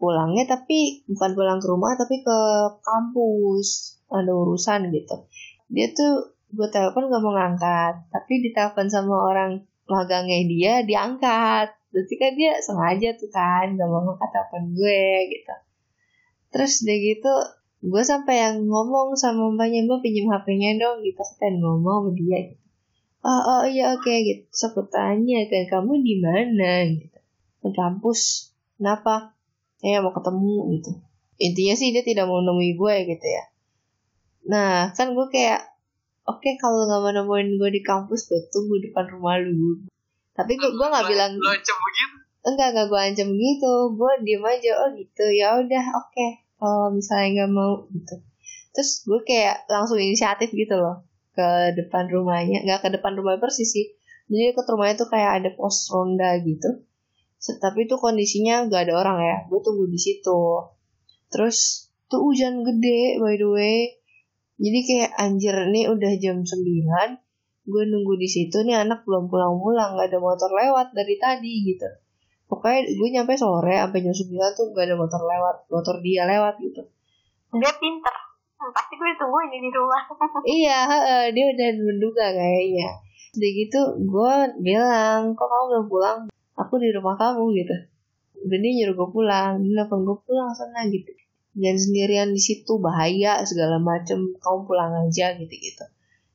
pulangnya 0.00 0.48
tapi 0.48 1.04
bukan 1.04 1.36
pulang 1.36 1.60
ke 1.60 1.68
rumah 1.68 1.92
tapi 1.94 2.24
ke 2.24 2.38
kampus. 2.80 4.00
Ada 4.10 4.32
urusan 4.32 4.90
gitu. 4.90 5.28
Dia 5.70 5.92
tuh 5.94 6.34
gue 6.50 6.68
telepon 6.72 7.12
gak 7.12 7.22
mau 7.22 7.36
ngangkat. 7.36 8.10
Tapi 8.10 8.32
ditelepon 8.48 8.88
sama 8.88 9.14
orang 9.28 9.62
magangnya 9.86 10.40
dia 10.48 10.72
diangkat. 10.82 11.76
Berarti 11.92 12.14
kan 12.16 12.32
dia 12.34 12.58
sengaja 12.58 13.14
tuh 13.20 13.30
kan 13.30 13.76
gak 13.76 13.86
mau 13.86 14.02
ngangkat 14.08 14.30
telepon 14.32 14.64
gue 14.74 15.04
gitu. 15.30 15.54
Terus 16.50 16.72
udah 16.82 16.98
gitu 16.98 17.34
gue 17.80 18.02
sampai 18.04 18.34
yang 18.40 18.56
ngomong 18.66 19.16
sama 19.16 19.48
mbaknya 19.56 19.88
mbak 19.88 20.00
pinjam 20.02 20.32
hpnya 20.32 20.80
dong 20.80 21.04
gitu. 21.06 21.22
Pengen 21.38 21.62
ngomong 21.62 22.08
sama 22.08 22.10
dia 22.16 22.38
gitu. 22.50 22.64
Oh, 23.20 23.42
oh 23.44 23.62
iya 23.68 23.92
oke 23.92 24.10
gitu. 24.24 24.48
Terus 24.48 24.64
aku 24.72 24.88
kan 24.88 25.20
kamu 25.20 25.92
di 26.00 26.14
mana? 26.24 26.88
gitu. 26.88 27.18
Di 27.60 27.70
kampus. 27.76 28.50
Kenapa 28.80 29.36
saya 29.80 30.04
mau 30.04 30.12
ketemu 30.12 30.76
gitu. 30.76 30.90
Intinya 31.40 31.74
sih 31.74 31.88
dia 31.96 32.04
tidak 32.04 32.28
mau 32.28 32.44
nemui 32.44 32.76
gue 32.76 32.94
gitu 33.08 33.26
ya. 33.26 33.44
Nah 34.52 34.92
kan 34.92 35.16
gue 35.16 35.26
kayak 35.32 35.72
oke 36.28 36.48
kalau 36.60 36.84
nggak 36.84 37.00
mau 37.00 37.12
nemuin 37.16 37.48
gue 37.56 37.70
di 37.72 37.80
kampus 37.80 38.28
gue 38.28 38.40
tunggu 38.52 38.76
depan 38.84 39.08
rumah 39.08 39.40
lu. 39.40 39.80
Tapi 40.36 40.60
gue 40.60 40.68
gue 40.68 40.86
nggak 40.86 41.04
Lo- 41.08 41.10
bilang 41.10 41.32
lo 41.40 41.48
ancam 41.48 41.76
begitu? 41.80 42.16
Enggak 42.40 42.68
enggak 42.76 42.86
gue 42.92 43.00
ancam 43.00 43.28
gitu. 43.32 43.72
Gue 43.96 44.12
diem 44.20 44.44
aja 44.44 44.70
oh 44.84 44.88
gitu 44.92 45.24
ya 45.32 45.48
udah 45.56 45.84
oke 45.96 46.26
kalau 46.60 46.92
misalnya 46.92 47.28
nggak 47.40 47.50
mau 47.56 47.72
gitu. 47.88 48.14
Terus 48.76 48.90
gue 49.08 49.20
kayak 49.24 49.64
langsung 49.72 49.96
inisiatif 49.96 50.52
gitu 50.52 50.76
loh 50.76 51.08
ke 51.32 51.72
depan 51.72 52.04
rumahnya. 52.12 52.68
Nggak 52.68 52.80
ke 52.84 52.88
depan 53.00 53.16
rumah 53.16 53.40
persis 53.40 53.72
sih. 53.72 53.96
Jadi 54.28 54.52
ke 54.52 54.60
rumahnya 54.68 55.00
tuh 55.00 55.08
kayak 55.08 55.40
ada 55.40 55.50
pos 55.56 55.88
ronda 55.88 56.36
gitu 56.44 56.84
tapi 57.40 57.88
itu 57.88 57.96
kondisinya 57.96 58.68
nggak 58.68 58.88
ada 58.88 58.94
orang 59.00 59.18
ya. 59.24 59.36
Gue 59.48 59.60
tunggu 59.64 59.88
di 59.88 59.96
situ. 59.96 60.60
Terus 61.32 61.88
tuh 62.12 62.20
hujan 62.20 62.60
gede 62.60 63.16
by 63.16 63.34
the 63.40 63.48
way. 63.48 63.78
Jadi 64.60 64.78
kayak 64.84 65.10
anjir 65.16 65.56
nih 65.72 65.88
udah 65.88 66.12
jam 66.20 66.44
9 66.44 66.52
gue 67.70 67.82
nunggu 67.86 68.18
di 68.18 68.28
situ 68.28 68.60
nih 68.66 68.84
anak 68.84 69.08
belum 69.08 69.32
pulang-pulang. 69.32 69.96
Nggak 69.96 70.12
ada 70.12 70.18
motor 70.20 70.52
lewat 70.52 70.92
dari 70.92 71.16
tadi 71.16 71.64
gitu. 71.64 71.88
Pokoknya 72.50 72.82
gue 72.92 73.08
nyampe 73.14 73.32
sore 73.40 73.78
sampai 73.78 74.04
jam 74.04 74.12
9 74.12 74.58
tuh 74.58 74.66
gak 74.74 74.84
ada 74.90 74.98
motor 74.98 75.22
lewat. 75.22 75.56
Motor 75.70 75.96
dia 76.02 76.26
lewat 76.26 76.58
gitu. 76.58 76.82
Dia 77.56 77.72
pinter. 77.78 78.14
Hmm, 78.60 78.74
pasti 78.74 78.98
gue 78.98 79.08
ditungguin 79.16 79.48
nih 79.48 79.60
di 79.64 79.70
rumah. 79.72 80.02
iya 80.44 80.78
heeh, 80.84 81.22
dia 81.32 81.46
udah 81.46 81.68
menduga 81.80 82.26
kayaknya. 82.34 82.90
Udah 83.38 83.50
gitu 83.54 83.80
gue 84.02 84.34
bilang 84.60 85.32
kok 85.38 85.46
kamu 85.46 85.64
belum 85.70 85.86
pulang 85.86 86.18
aku 86.62 86.80
di 86.80 86.92
rumah 86.92 87.16
kamu 87.16 87.44
gitu. 87.56 87.76
Udah 88.46 88.58
dia 88.60 88.72
nyuruh 88.76 88.94
gue 88.96 89.08
pulang. 89.12 89.52
Dia 89.64 89.72
nelfon 89.84 90.04
gue 90.04 90.16
pulang 90.24 90.52
sana 90.52 90.84
gitu. 90.88 91.12
Jangan 91.56 91.78
sendirian 91.80 92.28
di 92.30 92.40
situ 92.40 92.72
bahaya 92.78 93.40
segala 93.48 93.80
macem. 93.80 94.36
Kamu 94.38 94.68
pulang 94.68 95.08
aja 95.08 95.34
gitu 95.36 95.54
gitu 95.54 95.84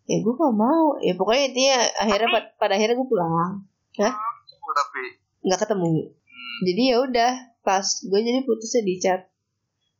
ya 0.05 0.22
gue 0.22 0.34
gak 0.34 0.55
mau. 0.55 0.98
Ya 1.01 1.13
pokoknya 1.17 1.44
intinya 1.51 1.77
akhirnya 1.98 2.29
pad- 2.29 2.53
pada 2.62 2.74
akhirnya 2.77 2.96
gue 2.98 3.10
pulang. 3.10 3.65
Tapi 3.98 5.01
nggak 5.46 5.60
ketemu. 5.62 6.10
Jadi 6.65 6.82
ya 6.89 6.98
udah 7.01 7.32
pas 7.65 7.86
gue 7.86 8.20
jadi 8.22 8.41
putusnya 8.46 8.82
di 8.86 8.96
chat. 9.01 9.22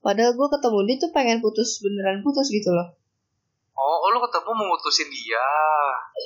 Padahal 0.02 0.38
gue 0.38 0.48
ketemu 0.54 0.80
dia 0.86 0.96
tuh 1.02 1.12
pengen 1.12 1.42
putus 1.42 1.82
beneran 1.82 2.22
putus 2.22 2.54
gitu 2.54 2.70
loh. 2.70 2.94
Oh, 3.76 3.98
oh 4.08 4.10
lo 4.14 4.24
ketemu 4.24 4.52
mau 4.56 4.68
mutusin 4.72 5.10
dia? 5.12 5.48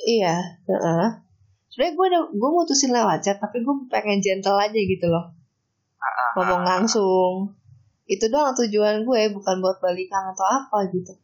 Iya 0.06 0.34
heeh 0.68 1.29
sebenarnya 1.70 1.94
gue 1.94 2.06
udah 2.10 2.22
gue 2.34 2.50
mutusin 2.50 2.90
lewat 2.90 3.18
chat 3.22 3.38
tapi 3.38 3.62
gue 3.62 3.74
pengen 3.86 4.18
gentle 4.18 4.58
aja 4.58 4.74
gitu 4.74 5.06
loh. 5.06 5.30
Ngomong 6.38 6.62
langsung. 6.66 7.54
Itu 8.10 8.26
doang 8.26 8.54
tujuan 8.58 9.06
gue 9.06 9.20
bukan 9.30 9.56
buat 9.62 9.78
balikan 9.78 10.34
atau 10.34 10.46
apa 10.46 10.90
gitu. 10.90 11.14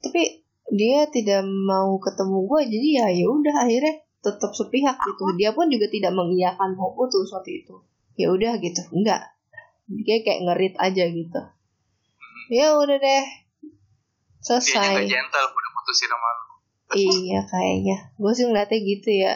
Tapi 0.00 0.40
dia 0.72 1.04
tidak 1.12 1.44
mau 1.44 2.00
ketemu 2.00 2.48
gue 2.48 2.60
jadi 2.72 2.88
ya 2.96 3.06
ya 3.12 3.26
udah 3.28 3.56
akhirnya 3.68 3.94
tetap 4.24 4.56
sepihak 4.56 4.96
gitu. 4.96 5.24
Dia 5.36 5.52
pun 5.52 5.68
juga 5.68 5.86
tidak 5.92 6.16
mengiyakan 6.16 6.72
mau 6.72 6.96
putus 6.96 7.28
waktu 7.36 7.60
itu. 7.60 7.76
Ya 8.16 8.32
udah 8.32 8.56
gitu 8.56 8.80
enggak. 8.96 9.36
Dia 9.92 10.24
kayak 10.24 10.40
ngerit 10.48 10.74
aja 10.80 11.04
gitu. 11.04 11.40
Ya 12.48 12.72
udah 12.72 12.96
deh. 12.96 13.24
Dia 14.42 14.58
selesai. 14.58 15.04
juga 15.04 15.06
gentle 15.06 15.46
udah 15.52 15.70
mutusin 15.76 16.08
sama 16.08 16.28
lo 16.34 16.41
Iya 16.92 17.40
kayaknya. 17.48 17.96
Gue 18.20 18.32
sih 18.36 18.44
ngeliatnya 18.48 18.78
gitu 18.80 19.10
ya. 19.12 19.34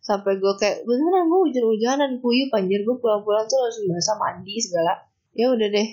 Sampai 0.00 0.40
gue 0.40 0.52
kayak 0.56 0.84
Beneran 0.88 1.28
gue 1.28 1.40
hujan-hujanan 1.48 2.10
Kuyup 2.20 2.50
anjir. 2.52 2.84
Gue 2.84 2.96
pulang-pulang 3.00 3.44
tuh 3.48 3.58
langsung 3.60 3.84
basah 3.88 4.16
mandi 4.16 4.54
segala. 4.60 4.92
Ya 5.32 5.52
udah 5.52 5.68
deh. 5.68 5.88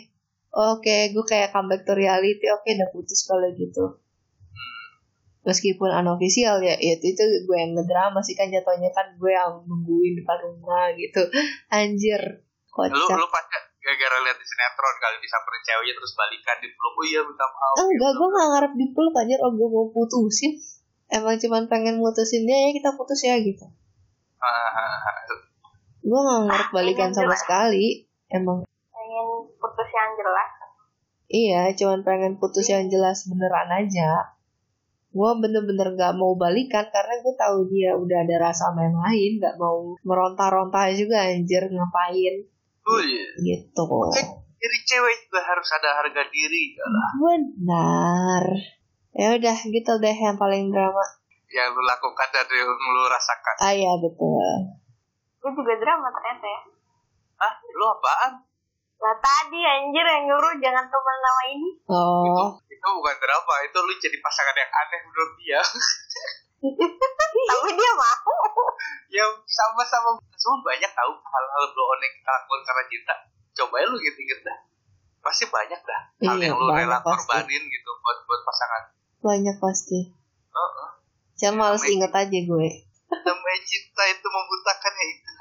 Oke 0.52 1.12
gue 1.12 1.26
kayak 1.28 1.56
comeback 1.56 1.88
to 1.88 1.94
reality. 1.96 2.46
Oke 2.52 2.76
udah 2.76 2.90
putus 2.92 3.24
kalau 3.28 3.48
gitu. 3.56 4.04
Meskipun 5.48 5.88
unofficial 5.96 6.60
ya 6.60 6.76
Itu, 6.76 7.08
itu 7.08 7.24
gue 7.48 7.56
yang 7.56 7.72
ngedrama 7.72 8.20
sih 8.20 8.36
kan 8.36 8.52
Jatuhnya. 8.52 8.92
Kan 8.92 9.16
gue 9.16 9.32
yang 9.32 9.64
nungguin 9.64 10.20
depan 10.20 10.38
rumah 10.44 10.92
gitu. 10.96 11.24
Anjir 11.72 12.44
lu 12.78 12.94
Kocak. 12.94 13.18
lu 13.18 13.26
pas 13.34 13.42
gara-gara 13.82 14.18
lihat 14.22 14.38
di 14.38 14.46
sinetron 14.46 14.96
kali 15.02 15.18
disamperin 15.18 15.64
ceweknya 15.66 15.94
terus 15.98 16.14
balikan 16.14 16.58
di 16.62 16.70
peluk. 16.70 16.94
Oh 16.94 17.06
iya 17.08 17.22
minta 17.26 17.46
maaf. 17.50 17.76
Enggak, 17.82 18.12
gitu. 18.14 18.20
gue 18.22 18.28
gak 18.36 18.48
ngarep 18.54 18.74
dipeluk 18.78 19.14
anjir. 19.18 19.40
Oh 19.42 19.52
gue 19.56 19.68
mau 19.72 19.88
putusin 19.90 20.52
Emang 21.08 21.40
cuman 21.40 21.72
pengen 21.72 22.04
mutusin 22.04 22.44
dia 22.44 22.68
ya 22.68 22.70
kita 22.76 22.96
putus 23.00 23.24
ya 23.24 23.40
gitu 23.40 23.64
Gue 26.08 26.20
gak 26.24 26.42
ngarep 26.48 26.70
balikan 26.72 27.12
sama 27.12 27.36
sekali. 27.36 28.08
Emang 28.32 28.64
pengen 28.64 29.28
putus 29.60 29.90
yang 29.92 30.12
jelas 30.16 30.50
iya, 31.28 31.76
cuman 31.76 32.08
pengen 32.08 32.40
putus 32.40 32.72
yang 32.72 32.88
jelas 32.88 33.28
beneran 33.28 33.68
aja. 33.68 34.32
Gue 35.12 35.32
bener-bener 35.44 36.00
gak 36.00 36.16
mau 36.16 36.40
balikan 36.40 36.88
karena 36.88 37.20
gue 37.20 37.36
tahu 37.36 37.68
dia 37.68 38.00
udah 38.00 38.24
ada 38.24 38.36
rasa 38.48 38.72
sama 38.72 38.88
yang 38.88 38.96
lain. 38.96 39.32
Gak 39.44 39.60
mau 39.60 40.00
meronta-ronta 40.08 40.88
juga 40.96 41.28
anjir 41.28 41.68
ngapain. 41.68 42.36
oh 42.88 43.02
iya. 43.04 43.28
Gitu. 43.44 43.84
Jadi 44.58 44.78
cewek 44.88 45.16
juga 45.28 45.42
harus 45.44 45.70
ada 45.76 45.90
harga 46.02 46.24
diri 46.32 46.80
ya 46.80 46.88
lah. 46.88 47.10
Benar. 47.20 48.44
Ya 49.18 49.34
udah 49.34 49.58
gitu 49.60 49.92
deh 49.98 50.14
yang 50.16 50.38
paling 50.38 50.70
drama. 50.70 51.02
Yang 51.48 51.74
lu 51.74 51.84
lakukan 51.84 52.28
dan 52.30 52.46
yang 52.46 52.70
lu 52.70 53.04
rasakan. 53.08 53.56
Ah 53.60 53.74
ya 53.74 53.92
betul. 53.98 54.78
gue 55.38 55.52
juga 55.54 55.74
drama 55.76 56.12
ternyata 56.12 56.44
ya 56.44 56.62
Ah, 57.40 57.54
lu 57.72 57.86
apaan? 57.88 58.34
lah 58.98 59.16
tadi 59.16 59.62
anjir 59.62 60.02
yang 60.02 60.26
nyuruh 60.26 60.58
jangan 60.58 60.82
teman 60.84 61.18
nama 61.18 61.42
ini 61.48 61.70
Oh, 61.86 62.58
Itu 62.66 62.88
bukan 62.92 63.16
drama, 63.16 63.56
itu 63.62 63.78
lu 63.78 63.94
jadi 63.96 64.18
pasangan 64.18 64.52
yang 64.54 64.72
aneh 64.72 65.00
menurut 65.04 65.32
dia. 65.38 65.62
tapi 67.48 67.70
dia 67.72 67.92
mau 67.94 68.34
yang 69.08 69.32
sama-sama 69.46 70.18
semua 70.36 70.60
banyak 70.66 70.90
tahu 70.90 71.12
hal-hal 71.14 71.64
blow 71.72 71.88
on 71.88 72.00
yang 72.00 72.12
kita 72.12 72.30
lakukan 72.34 72.62
karena 72.66 72.84
cinta. 72.88 73.16
Coba 73.56 73.76
ya 73.78 73.86
lu 73.86 73.98
gitu-gitu 73.98 74.42
dah. 74.42 74.58
Pasti 75.22 75.46
banyak 75.46 75.78
dah 75.80 76.02
hal 76.24 76.36
Iya, 76.36 76.50
yang 76.50 76.58
lu 76.58 76.66
rela 76.68 76.98
korbanin 77.00 77.64
gitu 77.64 77.90
buat 77.98 78.18
buat 78.26 78.42
pasangan. 78.44 78.84
Banyak 79.22 79.58
pasti. 79.58 80.14
Heeh. 80.54 80.90
Cuma 81.38 81.70
males 81.70 81.82
Namanya- 81.82 81.94
inget 81.94 82.12
aja 82.14 82.40
gue. 82.46 82.70
Namanya 83.08 83.60
cinta 83.64 84.04
itu 84.10 84.28
membutakan 84.28 84.94
ya 84.94 85.06
itu. 85.08 85.32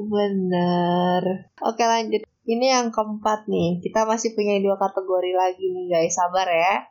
Bener. 0.00 1.22
Oke 1.60 1.84
lanjut. 1.84 2.22
Ini 2.48 2.66
yang 2.72 2.88
keempat 2.88 3.46
nih. 3.46 3.84
Kita 3.84 4.08
masih 4.08 4.32
punya 4.32 4.56
dua 4.64 4.80
kategori 4.80 5.32
lagi 5.36 5.64
nih 5.70 5.86
guys. 5.92 6.16
Sabar 6.16 6.48
ya. 6.48 6.88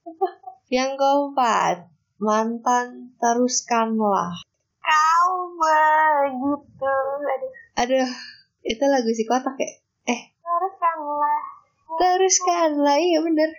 yang 0.76 0.98
keempat. 0.98 1.86
Mantan 2.20 3.16
teruskanlah. 3.16 4.44
kau 4.80 5.56
begitu 5.56 6.92
aduh 7.24 7.52
Aduh. 7.80 8.10
Itu 8.60 8.84
lagu 8.90 9.08
si 9.14 9.24
kotak 9.24 9.56
ya? 9.56 9.70
Eh. 10.04 10.20
teruskanlah 10.36 11.40
Teruskanlah. 11.96 12.96
Iya 13.00 13.18
bener. 13.24 13.50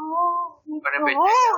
Bukan 0.00 0.92
bukan 0.96 1.00
BCL. 1.04 1.54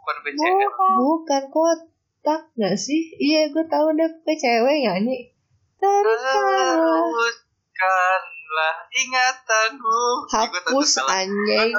Bukan 0.00 0.16
BCL. 0.24 0.48
bukan 0.48 0.90
Bukan 0.96 1.42
kotak 1.52 2.42
gak 2.56 2.76
sih? 2.80 3.12
Iya 3.20 3.52
gue 3.52 3.64
tahu 3.68 3.92
deh. 3.92 4.08
Ke 4.24 4.32
cewek 4.36 4.76
nyanyi. 4.88 5.28
Teruskanlah. 5.76 7.12
Teruskanlah 7.12 8.74
ingatanku. 8.90 10.00
Hapus 10.32 10.88
salah. 10.88 11.20
anjing. 11.20 11.70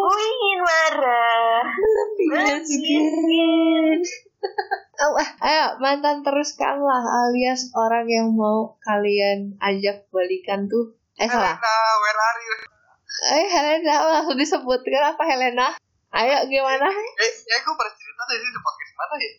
Ku 0.00 0.12
ingin 0.20 0.58
marah 0.60 1.64
Tidak 2.18 2.60
Oh, 5.10 5.18
ah, 5.18 5.30
ayo 5.42 5.64
mantan 5.82 6.22
teruskanlah 6.22 7.02
alias 7.02 7.74
orang 7.74 8.06
yang 8.06 8.30
mau 8.30 8.78
kalian 8.78 9.58
ajak 9.58 10.06
balikan 10.08 10.70
tuh. 10.70 10.94
Eh 11.18 11.26
salah. 11.26 11.58
Helena, 11.58 11.74
where 11.98 12.20
are 12.20 12.38
you? 12.38 12.54
Eh 13.34 13.46
Helena 13.50 13.94
langsung 14.06 14.38
disebut. 14.38 14.86
Kenapa 14.86 15.26
Helena? 15.26 15.74
Ayo 16.10 16.46
gimana? 16.46 16.86
Eh, 16.86 17.30
ya 17.42 17.58
gue 17.58 17.74
pernah 17.74 17.94
cerita 17.94 18.22
tadi 18.22 18.46
di 18.46 18.60
podcast 18.62 18.92
mana 18.94 19.14
ya? 19.18 19.30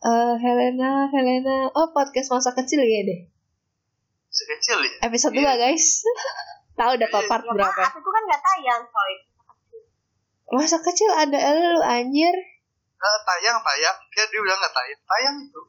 Eh 0.00 0.34
Helena, 0.42 0.90
Helena. 1.08 1.56
Oh 1.70 1.94
podcast 1.94 2.28
masa 2.28 2.50
kecil 2.52 2.82
ya 2.82 3.06
deh. 3.06 3.20
Sekecil 4.26 4.82
ya? 4.82 4.90
Episode 5.06 5.38
Iya. 5.38 5.54
2 5.54 5.62
guys. 5.62 5.86
Tahu 6.78 6.90
udah 6.98 7.08
part 7.12 7.44
ya 7.46 7.50
berapa? 7.54 7.82
itu 7.86 8.10
kan 8.10 8.22
gak 8.26 8.42
tayang 8.42 8.82
coy 8.88 9.12
Masa 10.50 10.82
kecil 10.82 11.10
ada 11.14 11.38
elu 11.38 11.78
anjir. 11.78 12.34
Eh, 13.00 13.18
tayang, 13.24 13.56
tayang. 13.64 13.96
Dia, 14.12 14.24
dia 14.28 14.40
bilang 14.44 14.60
nggak 14.60 14.74
tayang. 14.76 15.00
Tayang 15.08 15.36
itu. 15.40 15.60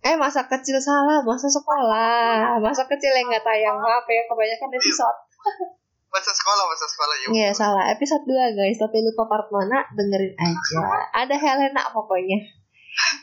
Eh 0.00 0.16
masa 0.16 0.48
kecil 0.48 0.80
salah, 0.80 1.20
masa 1.20 1.52
sekolah. 1.52 2.56
Masa 2.64 2.88
kecil 2.88 3.12
yang 3.12 3.28
nggak 3.28 3.44
tayang 3.44 3.76
maaf 3.76 4.08
ya 4.08 4.24
kebanyakan 4.24 4.72
episode. 4.72 5.18
Masa 6.10 6.34
sekolah, 6.34 6.66
masa 6.66 6.86
sekolah. 6.90 7.14
Ya, 7.14 7.26
Iya 7.30 7.50
salah 7.54 7.86
episode 7.86 8.26
2 8.26 8.58
guys 8.58 8.82
Tapi 8.82 8.98
lupa 8.98 9.30
part 9.30 9.46
mana 9.54 9.86
dengerin 9.94 10.34
aja 10.34 11.06
Ada 11.14 11.38
Helena 11.38 11.86
pokoknya 11.94 12.34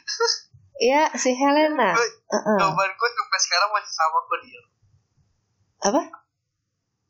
Iya 0.88 1.12
si 1.20 1.36
Helena 1.36 1.92
Gue, 1.92 2.08
Heeh. 2.32 2.58
jawaban 2.64 2.92
gue 2.96 3.10
sampai 3.12 3.40
sekarang 3.44 3.70
masih 3.76 3.92
sama 3.92 4.18
kok 4.24 4.40
dia. 4.40 4.62
Apa? 5.84 6.02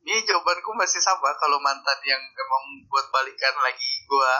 Ini 0.01 0.25
jawabanku 0.25 0.71
masih 0.73 0.97
sama 0.97 1.29
kalau 1.37 1.61
mantan 1.61 1.99
yang 2.09 2.25
emang 2.25 2.63
buat 2.89 3.13
balikan 3.13 3.53
lagi 3.61 4.01
gue 4.01 4.31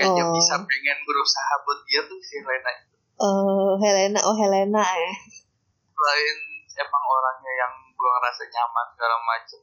kayaknya 0.00 0.24
Oh. 0.24 0.32
bisa 0.32 0.54
pengen 0.56 0.98
berusaha 1.04 1.54
buat 1.60 1.80
dia 1.84 2.00
tuh 2.02 2.16
si 2.18 2.34
Helena 2.34 2.70
itu. 2.72 2.94
Oh 3.18 3.76
Helena 3.76 4.20
Oh 4.22 4.32
Helena 4.32 4.80
ya 4.80 5.12
Selain 5.90 6.38
emang 6.74 7.04
orangnya 7.04 7.52
yang 7.54 7.72
gue 7.90 8.08
ngerasa 8.10 8.42
nyaman 8.46 8.86
segala 8.90 9.16
macem. 9.20 9.60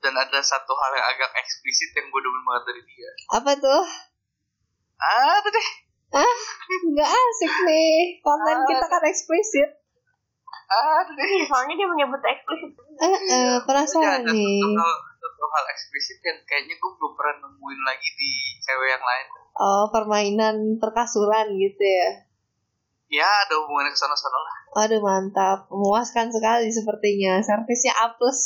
Dan 0.00 0.14
ada 0.14 0.40
satu 0.40 0.72
hal 0.72 0.90
yang 0.92 1.06
agak 1.06 1.30
eksplisit 1.36 1.92
yang 1.92 2.08
gue 2.08 2.20
demen 2.20 2.42
banget 2.42 2.64
dari 2.66 2.82
dia. 2.82 3.10
Apa 3.30 3.52
tuh? 3.54 3.84
Ah, 4.96 5.36
ada 5.36 5.46
deh. 5.46 5.68
Ah 6.12 6.36
nggak 6.84 7.08
asik 7.08 7.52
nih 7.62 8.20
Konten 8.20 8.56
kita 8.62 8.84
kan 8.86 9.00
eksplisit 9.02 9.70
Ah, 10.66 11.00
ada 11.00 11.08
deh. 11.10 11.28
soalnya 11.42 11.74
dia 11.74 11.84
menyebut 11.86 12.20
eksplisit 12.20 12.72
Eh, 12.94 13.16
eh, 13.26 13.56
penasaran 13.62 14.20
ada 14.20 14.28
nih 14.28 14.60
Satu 14.60 14.76
hal, 14.78 14.92
satu 15.14 15.44
hal 15.46 15.64
eksplisit 15.68 16.18
yang 16.20 16.38
kayaknya 16.42 16.74
gue 16.74 16.90
belum 16.92 17.12
pernah 17.12 17.36
nemuin 17.42 17.80
lagi 17.82 18.08
di 18.10 18.30
cewek 18.58 18.88
yang 18.90 19.00
lain. 19.00 19.26
Oh 19.56 19.92
permainan 19.92 20.80
perkasuran 20.80 21.52
gitu 21.56 21.84
ya 21.84 22.10
Ya, 23.12 23.28
ada 23.44 23.60
hubungannya 23.60 23.92
ke 23.92 24.00
sana-sana 24.00 24.38
lah. 24.40 24.56
Aduh 24.88 25.04
mantap 25.04 25.68
Memuaskan 25.68 26.32
sekali 26.32 26.72
sepertinya 26.72 27.44
Servisnya 27.44 27.92
A 28.00 28.16
plus 28.16 28.40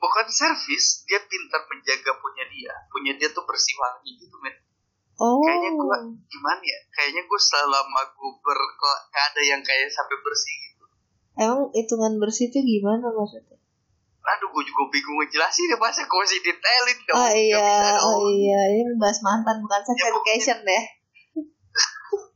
Bukan 0.00 0.26
servis, 0.32 1.04
dia 1.04 1.20
pintar 1.20 1.60
menjaga 1.68 2.16
punya 2.16 2.48
dia. 2.48 2.72
Punya 2.88 3.12
dia 3.20 3.28
tuh 3.36 3.44
bersih 3.44 3.76
wangi 3.76 4.16
gitu, 4.16 4.32
men. 4.40 4.56
Oh 5.20 5.44
Kayaknya 5.44 5.76
gue, 5.76 5.96
gimana 6.24 6.62
ya? 6.64 6.80
Kayaknya 6.88 7.22
gue 7.28 7.40
selama 7.40 8.00
gue 8.08 8.32
ber, 8.40 8.60
kok 8.80 8.98
nggak 9.12 9.24
ada 9.28 9.42
yang 9.44 9.60
kayak 9.60 9.92
sampai 9.92 10.16
bersih 10.24 10.54
gitu. 10.56 10.84
Emang 11.36 11.68
hitungan 11.76 12.16
bersih 12.16 12.48
itu 12.48 12.64
gimana 12.64 13.12
maksudnya? 13.12 13.59
Aduh, 14.36 14.48
gue 14.52 14.64
juga 14.68 14.82
bingung 14.92 15.16
ngejelasin 15.22 15.72
ya, 15.72 15.76
masa 15.80 16.06
gue 16.06 16.18
masih 16.20 16.40
detailin 16.44 16.98
dong. 17.08 17.16
Oh 17.18 17.28
bisa 17.30 17.40
iya, 17.40 17.72
dong. 17.98 18.06
oh 18.06 18.20
iya, 18.30 18.60
ini 18.78 18.92
bahas 19.00 19.18
mantan 19.24 19.56
bukan 19.58 19.80
sex 19.82 19.96
Ya, 19.98 20.06
education 20.12 20.58
ya. 20.62 20.82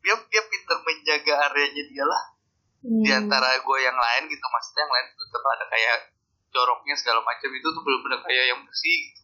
Dia, 0.04 0.14
dia 0.28 0.42
pintar 0.44 0.78
menjaga 0.85 1.35
areanya 1.48 1.83
dia 1.88 2.04
lah. 2.04 2.22
Hmm. 2.85 3.00
Di 3.00 3.11
antara 3.16 3.57
gue 3.57 3.78
yang 3.80 3.96
lain 3.96 4.22
gitu, 4.28 4.44
maksudnya 4.44 4.85
yang 4.85 4.92
lain 4.92 5.07
tuh 5.16 5.26
tetap 5.33 5.44
ada 5.57 5.64
kayak 5.72 5.96
joroknya 6.52 6.94
segala 6.94 7.20
macam 7.24 7.50
itu 7.50 7.66
tuh 7.66 7.83
bener-bener 7.83 8.20
kayak 8.22 8.44
yang 8.54 8.61
bersih 8.62 8.96
gitu. 9.11 9.22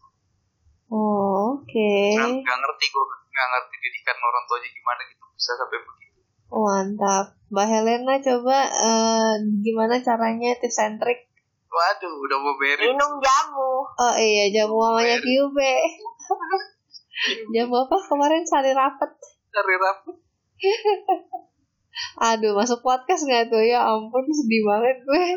Oh, 0.91 1.55
oke. 1.61 1.91
Nggak 2.19 2.57
ngerti 2.59 2.85
gue, 2.91 3.05
nggak 3.31 3.47
ngerti 3.47 3.75
didikan 3.79 4.17
orang 4.19 4.43
tuanya 4.49 4.69
gimana 4.75 5.01
gitu 5.07 5.23
bisa 5.31 5.51
sampai 5.55 5.79
begitu. 5.79 6.19
Mantap. 6.51 7.25
Mbak 7.47 7.67
Helena 7.67 8.15
coba 8.19 8.57
eh, 8.67 9.33
gimana 9.63 9.95
caranya 10.03 10.51
tips 10.59 10.79
and 10.83 10.99
trick? 10.99 11.30
Waduh, 11.71 12.13
udah 12.27 12.37
mau 12.43 12.53
beres. 12.59 12.83
minum 12.83 13.15
jamu 13.23 13.87
Oh 13.87 14.15
iya, 14.19 14.51
jamu 14.51 14.75
mamanya 14.75 15.17
Kyube. 15.23 15.73
jamu 17.55 17.75
apa 17.87 17.95
kemarin 17.95 18.43
sari 18.43 18.75
rapet? 18.75 19.07
Cari 19.55 19.75
rapet. 19.79 20.15
Aduh, 22.31 22.55
masuk 22.55 22.83
podcast 22.83 23.23
nggak 23.23 23.47
tuh? 23.47 23.63
Ya 23.63 23.87
ampun, 23.87 24.23
sedih 24.27 24.63
banget 24.67 24.99
gue. 25.03 25.23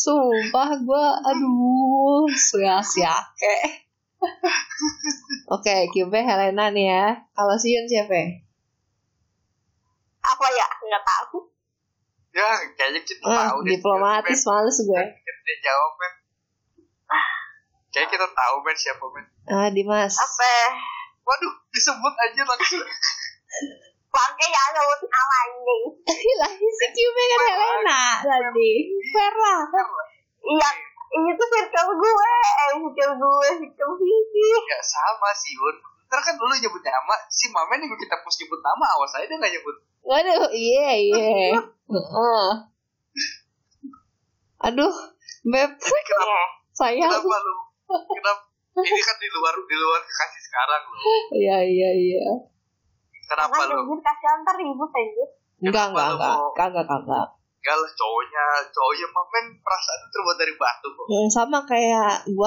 Sumpah 0.00 0.70
gue, 0.80 1.06
aduh, 1.26 2.28
sia-siake. 2.32 3.56
Oke, 5.52 5.92
Kyube 5.92 6.20
Helena 6.24 6.72
nih 6.72 6.86
ya. 6.88 7.06
Kalau 7.36 7.56
Siun 7.56 7.84
siapa? 7.84 8.12
ya? 8.12 8.28
apa 10.26 10.46
ya 10.50 10.66
nggak 10.66 11.04
tahu 11.06 11.38
Ya, 12.36 12.48
kayaknya 12.70 13.00
kita 13.00 13.24
Ah, 13.24 13.48
tahu 13.48 13.64
deh. 13.64 13.68
diplomatis 13.72 14.40
males 14.44 14.76
gue. 14.78 15.04
Kita 15.16 15.52
jawab, 15.62 15.92
men. 15.96 16.12
Kayaknya 17.88 18.08
kita 18.12 18.26
tahu, 18.28 18.56
men, 18.60 18.76
siapa, 18.76 19.04
men. 19.08 19.24
Ah, 19.46 19.68
Dimas. 19.68 20.12
apa 20.12 20.52
Waduh, 21.22 21.54
disebut 21.70 22.14
aja 22.14 22.42
langsung. 22.44 22.84
pakai 24.06 24.48
ya 24.48 24.62
sebut 24.70 25.00
nama 25.04 25.36
anjing 25.42 25.82
lah 26.38 26.48
si 26.78 26.86
Kyube 26.88 27.22
kan 27.26 27.40
Helena 27.42 28.02
tadi. 28.22 28.72
Fair 29.06 29.34
lah. 29.34 29.60
iya 30.42 30.68
ini 31.10 31.30
tuh 31.32 31.46
circle 31.46 31.92
gue 31.92 32.30
eh 32.32 32.68
circle 32.72 33.12
gue 33.12 33.48
circle 33.58 33.92
Vivi 33.94 34.48
ya 34.64 34.78
sama 34.80 35.30
sih 35.34 35.52
Yun 35.52 35.76
ntar 36.06 36.20
kan 36.20 36.34
dulu 36.34 36.54
nyebut 36.54 36.80
nama 36.80 37.14
si 37.26 37.46
Mamen 37.48 37.82
yang 37.82 37.92
kita 37.92 38.16
pus 38.20 38.38
nyebut 38.38 38.58
nama 38.58 38.84
awas 38.92 39.12
aja 39.12 39.26
dia 39.26 39.36
nggak 39.36 39.52
nyebut 39.52 39.76
Waduh, 40.00 40.46
iya 40.50 40.88
iya. 40.94 41.58
Heeh. 41.58 42.46
Aduh, 44.62 44.94
Beb, 45.42 45.70
kenapa 45.76 46.30
ya 46.30 46.46
sayang. 46.72 47.10
kenapa 47.10 47.36
lu 47.36 47.54
kenapa 47.90 48.42
ini 48.76 49.00
kan 49.00 49.16
di 49.16 49.28
luar 49.30 49.54
di 49.56 49.76
luar 49.76 50.00
kasih 50.00 50.42
sekarang 50.42 50.82
lu 50.84 50.96
Iya 51.34 51.58
iya 51.60 51.90
iya. 51.92 52.26
kenapa 53.26 53.66
lu 53.66 53.98
kasihan 53.98 54.38
ntar 54.42 54.54
ribut 54.54 54.90
anjir 54.90 55.28
Enggak 55.58 55.84
enggak 55.90 56.06
Kenapa 56.06 56.14
lu 56.14 56.14
enggak, 56.14 56.36
kagak 56.54 56.86
kagak. 56.86 57.28
Enggak 57.66 57.82
lah 57.82 57.92
cowoknya. 57.92 58.44
Cowoknya 58.70 59.06
Mamen 59.10 59.44
perasaan 59.58 60.00
terbuat 60.06 60.36
dari 60.38 60.54
batu 60.54 60.86
kok 60.88 61.06
Hmm, 61.10 61.26
sama 61.28 61.58
kayak 61.66 62.22
gua. 62.30 62.46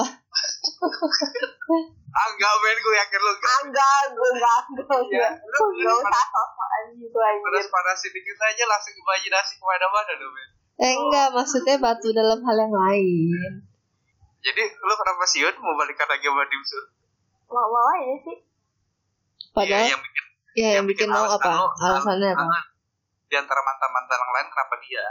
ah 2.10 2.26
enggak 2.26 2.52
men 2.58 2.74
gue 2.74 2.94
yakin 2.96 3.20
lu 3.20 3.30
enggak 3.30 3.58
enggak 3.62 4.00
gue 4.10 4.28
enggak 4.32 4.60
enggak 4.66 4.98
Ya, 5.12 5.28
enggak 5.28 5.32
lu 5.44 5.58
lu 5.76 5.84
Gak 5.86 5.94
usah 6.02 6.24
sosokan 6.26 6.82
gitu 6.96 7.18
dikit 8.10 8.38
aja 8.40 8.64
langsung 8.66 8.94
imajinasi 8.96 9.52
ke 9.54 9.62
mana-mana 9.62 10.12
dong 10.16 10.32
men? 10.32 10.48
Eh 10.80 10.92
enggak, 10.96 11.26
maksudnya 11.30 11.76
batu 11.76 12.08
dalam 12.10 12.40
hal 12.40 12.56
yang 12.58 12.72
lain. 12.72 13.52
jadi 14.40 14.62
lu 14.72 14.92
kenapa 14.96 15.22
sih 15.22 15.44
Yun 15.44 15.52
mau 15.60 15.76
balikan 15.76 16.08
lagi 16.08 16.24
sama 16.24 16.48
Dimsur 16.48 16.84
mau 17.46 17.66
mau 17.68 17.86
aja 17.92 18.14
sih. 18.24 18.36
Padahal 19.52 19.84
Iya, 19.84 19.92
yang 19.92 20.00
bikin 20.00 20.24
ya 20.56 20.68
yang 20.80 20.86
bikin 20.88 21.08
mau 21.12 21.28
alasan 21.28 21.38
apa? 21.38 21.50
lo- 21.52 21.74
Alasannya 21.78 22.30
apa? 22.32 22.58
Di 23.30 23.34
antara 23.38 23.62
mantan-mantan 23.62 24.18
yang 24.18 24.32
lain 24.34 24.48
kenapa 24.50 24.74
dia? 24.82 25.06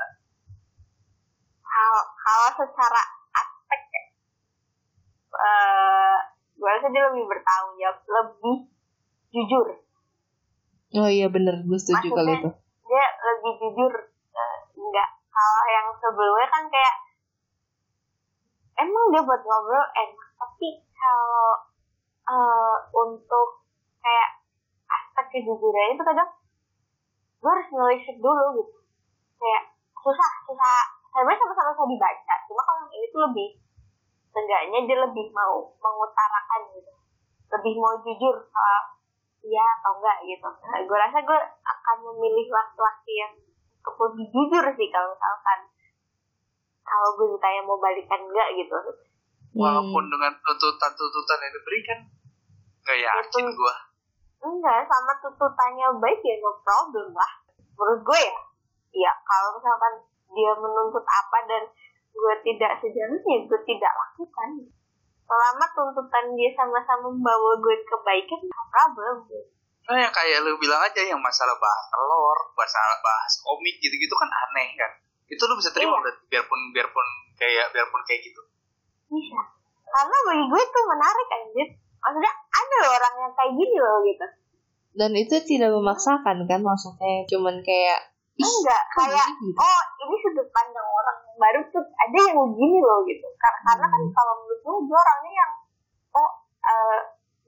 Kalau 1.63 2.03
kalau 2.19 2.49
secara 2.60 3.01
aspek 3.32 3.82
ya, 3.95 4.03
eh 5.39 6.17
gue 6.60 6.67
rasa 6.67 6.88
dia 6.91 7.03
lebih 7.08 7.23
bertanggung 7.32 7.75
jawab 7.79 7.97
lebih 8.03 8.58
jujur. 9.32 9.67
Oh 10.99 11.08
iya 11.08 11.32
bener, 11.32 11.63
gue 11.63 11.79
setuju 11.79 12.12
kalau 12.12 12.34
itu. 12.36 12.49
dia 12.89 13.05
lebih 13.23 13.53
jujur 13.63 13.93
Eh, 14.39 14.58
enggak 14.79 15.10
kalau 15.29 15.63
yang 15.67 15.88
sebelumnya 15.99 16.47
kan 16.47 16.63
kayak 16.71 16.95
emang 18.79 19.05
dia 19.12 19.21
buat 19.25 19.41
ngobrol 19.43 19.86
enak 19.91 20.29
tapi 20.39 20.69
kalau 20.95 21.51
eh, 22.29 22.77
untuk 22.95 23.67
kayak 23.99 24.29
aspek 24.88 25.25
kejujuran 25.39 25.95
itu 25.97 26.03
kadang 26.08 26.29
gue 27.39 27.49
harus 27.49 27.69
nulis 27.71 28.04
dulu 28.19 28.45
gitu. 28.60 28.75
Kayak 29.39 29.63
susah 29.95 30.32
susah. 30.47 30.80
Sebenarnya 31.10 31.39
sama-sama 31.41 31.71
bisa 31.73 31.86
dibaca 31.89 32.36
cuma 32.45 32.62
kalau 32.63 32.86
ini 32.93 33.08
tuh 33.10 33.21
lebih 33.25 33.49
seenggaknya 34.30 34.80
dia 34.86 34.97
lebih 35.02 35.28
mau 35.34 35.73
mengutarakan 35.80 36.62
gitu. 36.78 36.91
Lebih 37.49 37.73
mau 37.82 37.93
jujur 38.06 38.36
soal 38.45 38.80
iya 39.41 39.65
atau 39.82 39.97
enggak 39.97 40.17
gitu. 40.28 40.49
Nah, 40.49 40.80
gue 40.86 40.97
rasa 40.99 41.17
gue 41.23 41.39
akan 41.65 41.97
memilih 42.13 42.47
laki-laki 42.52 43.13
yang 43.17 43.34
cukup 43.82 44.13
lebih 44.13 44.28
jujur 44.30 44.63
sih 44.75 44.88
kalau 44.93 45.15
misalkan 45.15 45.60
kalau 46.86 47.10
gue 47.17 47.28
ditanya 47.34 47.62
mau 47.65 47.80
balikan 47.82 48.21
enggak 48.21 48.49
gitu. 48.54 48.78
Hmm. 49.49 49.65
walaupun 49.65 50.06
dengan 50.13 50.30
tuntutan-tuntutan 50.45 51.39
yang 51.41 51.54
diberikan 51.58 51.99
nggak 52.86 52.99
yakin 53.02 53.45
gua 53.49 53.75
enggak 54.39 54.88
sama 54.88 55.12
tuntutannya 55.19 55.88
baik 55.99 56.19
ya 56.23 56.36
no 56.39 56.56
problem 56.63 57.12
lah. 57.12 57.32
Menurut 57.75 58.02
gue 58.04 58.19
ya. 58.23 58.36
Ya 58.89 59.12
kalau 59.23 59.56
misalkan 59.60 59.93
dia 60.32 60.52
menuntut 60.56 61.04
apa 61.04 61.38
dan 61.45 61.63
gue 62.10 62.34
tidak 62.45 62.71
sejalan 62.80 63.19
ya 63.19 63.38
gue 63.45 63.60
tidak 63.67 63.93
lakukan. 63.93 64.49
Selama 65.30 65.65
tuntutan 65.78 66.25
dia 66.34 66.49
sama-sama 66.58 67.12
membawa 67.12 67.52
gue 67.62 67.75
kebaikan 67.86 68.39
no 68.47 68.63
problem. 68.71 69.15
Nah 69.89 69.97
yang 70.06 70.13
kayak 70.13 70.45
lu 70.45 70.54
bilang 70.62 70.82
aja 70.86 71.02
yang 71.02 71.17
masalah 71.17 71.58
bahas 71.58 71.86
telur 71.89 72.38
masalah 72.54 72.97
bahas 73.02 73.34
komik 73.41 73.75
gitu-gitu 73.82 74.13
kan 74.13 74.30
aneh 74.30 74.69
kan? 74.78 74.91
Itu 75.30 75.45
lu 75.45 75.58
bisa 75.58 75.69
terima 75.73 75.97
Iya. 75.99 76.12
biarpun 76.30 76.60
biarpun 76.73 77.08
kayak 77.38 77.73
biarpun 77.73 78.02
kayak 78.06 78.21
gitu. 78.25 78.41
Bisa 79.10 79.41
karena 79.89 80.17
bagi 80.21 80.45
gue 80.45 80.62
tuh 80.69 80.84
menarik 80.86 81.28
anjir 81.34 81.69
maksudnya 81.99 82.33
ada 82.49 82.75
loh 82.77 82.91
orang 82.93 83.13
yang 83.19 83.33
kayak 83.33 83.53
gini 83.53 83.77
loh 83.77 83.97
gitu 84.03 84.25
Dan 84.91 85.12
itu 85.13 85.35
tidak 85.45 85.69
memaksakan 85.71 86.43
kan 86.43 86.59
maksudnya 86.59 87.23
cuman 87.25 87.62
kayak 87.62 87.99
enggak 88.35 88.83
kayak 88.93 89.27
gitu? 89.38 89.51
oh 89.53 89.81
ini 89.99 90.15
sudut 90.17 90.47
pandang 90.49 90.88
orang 90.88 91.17
baru 91.35 91.59
tuh 91.69 91.83
ada 91.83 92.17
yang 92.17 92.35
begini 92.35 92.79
loh 92.79 93.03
gitu 93.03 93.27
Kar- 93.35 93.62
karena 93.63 93.85
kan 93.85 94.01
Hmm. 94.01 94.12
kalau 94.12 94.33
menurut 94.38 94.59
gue 94.59 94.75
gue 94.81 94.97
orangnya 94.97 95.33
yang 95.33 95.51
oh 96.13 96.29
eh 96.62 96.99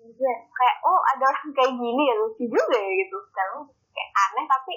gue 0.02 0.34
kayak 0.50 0.78
oh 0.82 1.00
ada 1.08 1.24
orang 1.26 1.48
kayak 1.52 1.74
gini 1.74 2.04
ya 2.04 2.16
lucu 2.16 2.44
juga 2.44 2.78
ya 2.78 2.92
gitu 2.98 3.18
kan 3.32 3.50
kayak 3.90 4.10
aneh 4.22 4.46
tapi 4.46 4.74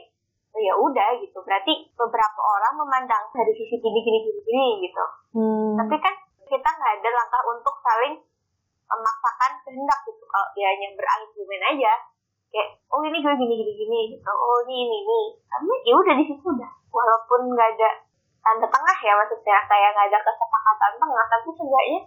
ya 0.54 0.72
udah 0.72 1.08
gitu 1.18 1.38
berarti 1.40 1.72
beberapa 1.92 2.40
orang 2.40 2.74
memandang 2.76 3.24
dari 3.28 3.50
sisi 3.52 3.74
gini 3.74 3.98
gini 4.00 4.18
gini 4.22 4.40
gini 4.40 4.66
gitu 4.82 5.04
Hmm. 5.34 5.74
tapi 5.76 5.98
kan 5.98 6.14
kita 6.44 6.68
nggak 6.70 6.92
ada 6.96 7.10
langkah 7.12 7.42
untuk 7.44 7.74
saling 7.80 8.14
memaksakan 8.88 9.52
kehendak 9.64 9.98
gitu. 10.08 10.24
Kalau 10.28 10.48
dia 10.52 10.66
hanya 10.70 10.88
berargumen 10.94 11.62
aja 11.62 11.92
kayak 12.54 12.68
oh 12.94 13.02
ini 13.02 13.18
gue 13.18 13.34
gini 13.34 13.54
gini 13.58 13.72
gini. 13.74 14.00
Gitu 14.14 14.30
oh 14.30 14.58
ini 14.68 14.74
ini 14.86 14.96
ini. 15.02 15.20
Tapi 15.48 15.74
ya 15.88 15.94
udah 15.98 16.14
di 16.14 16.24
situ 16.28 16.46
udah. 16.46 16.72
Walaupun 16.92 17.40
nggak 17.50 17.68
ada 17.78 17.90
tanda 18.44 18.66
tengah 18.68 18.98
ya 19.00 19.12
maksudnya 19.16 19.56
kayak 19.66 19.90
nggak 19.96 20.06
ada 20.12 20.18
kesepakatan 20.20 20.92
tengah 21.00 21.24
tapi 21.32 21.48
seenggaknya 21.56 22.00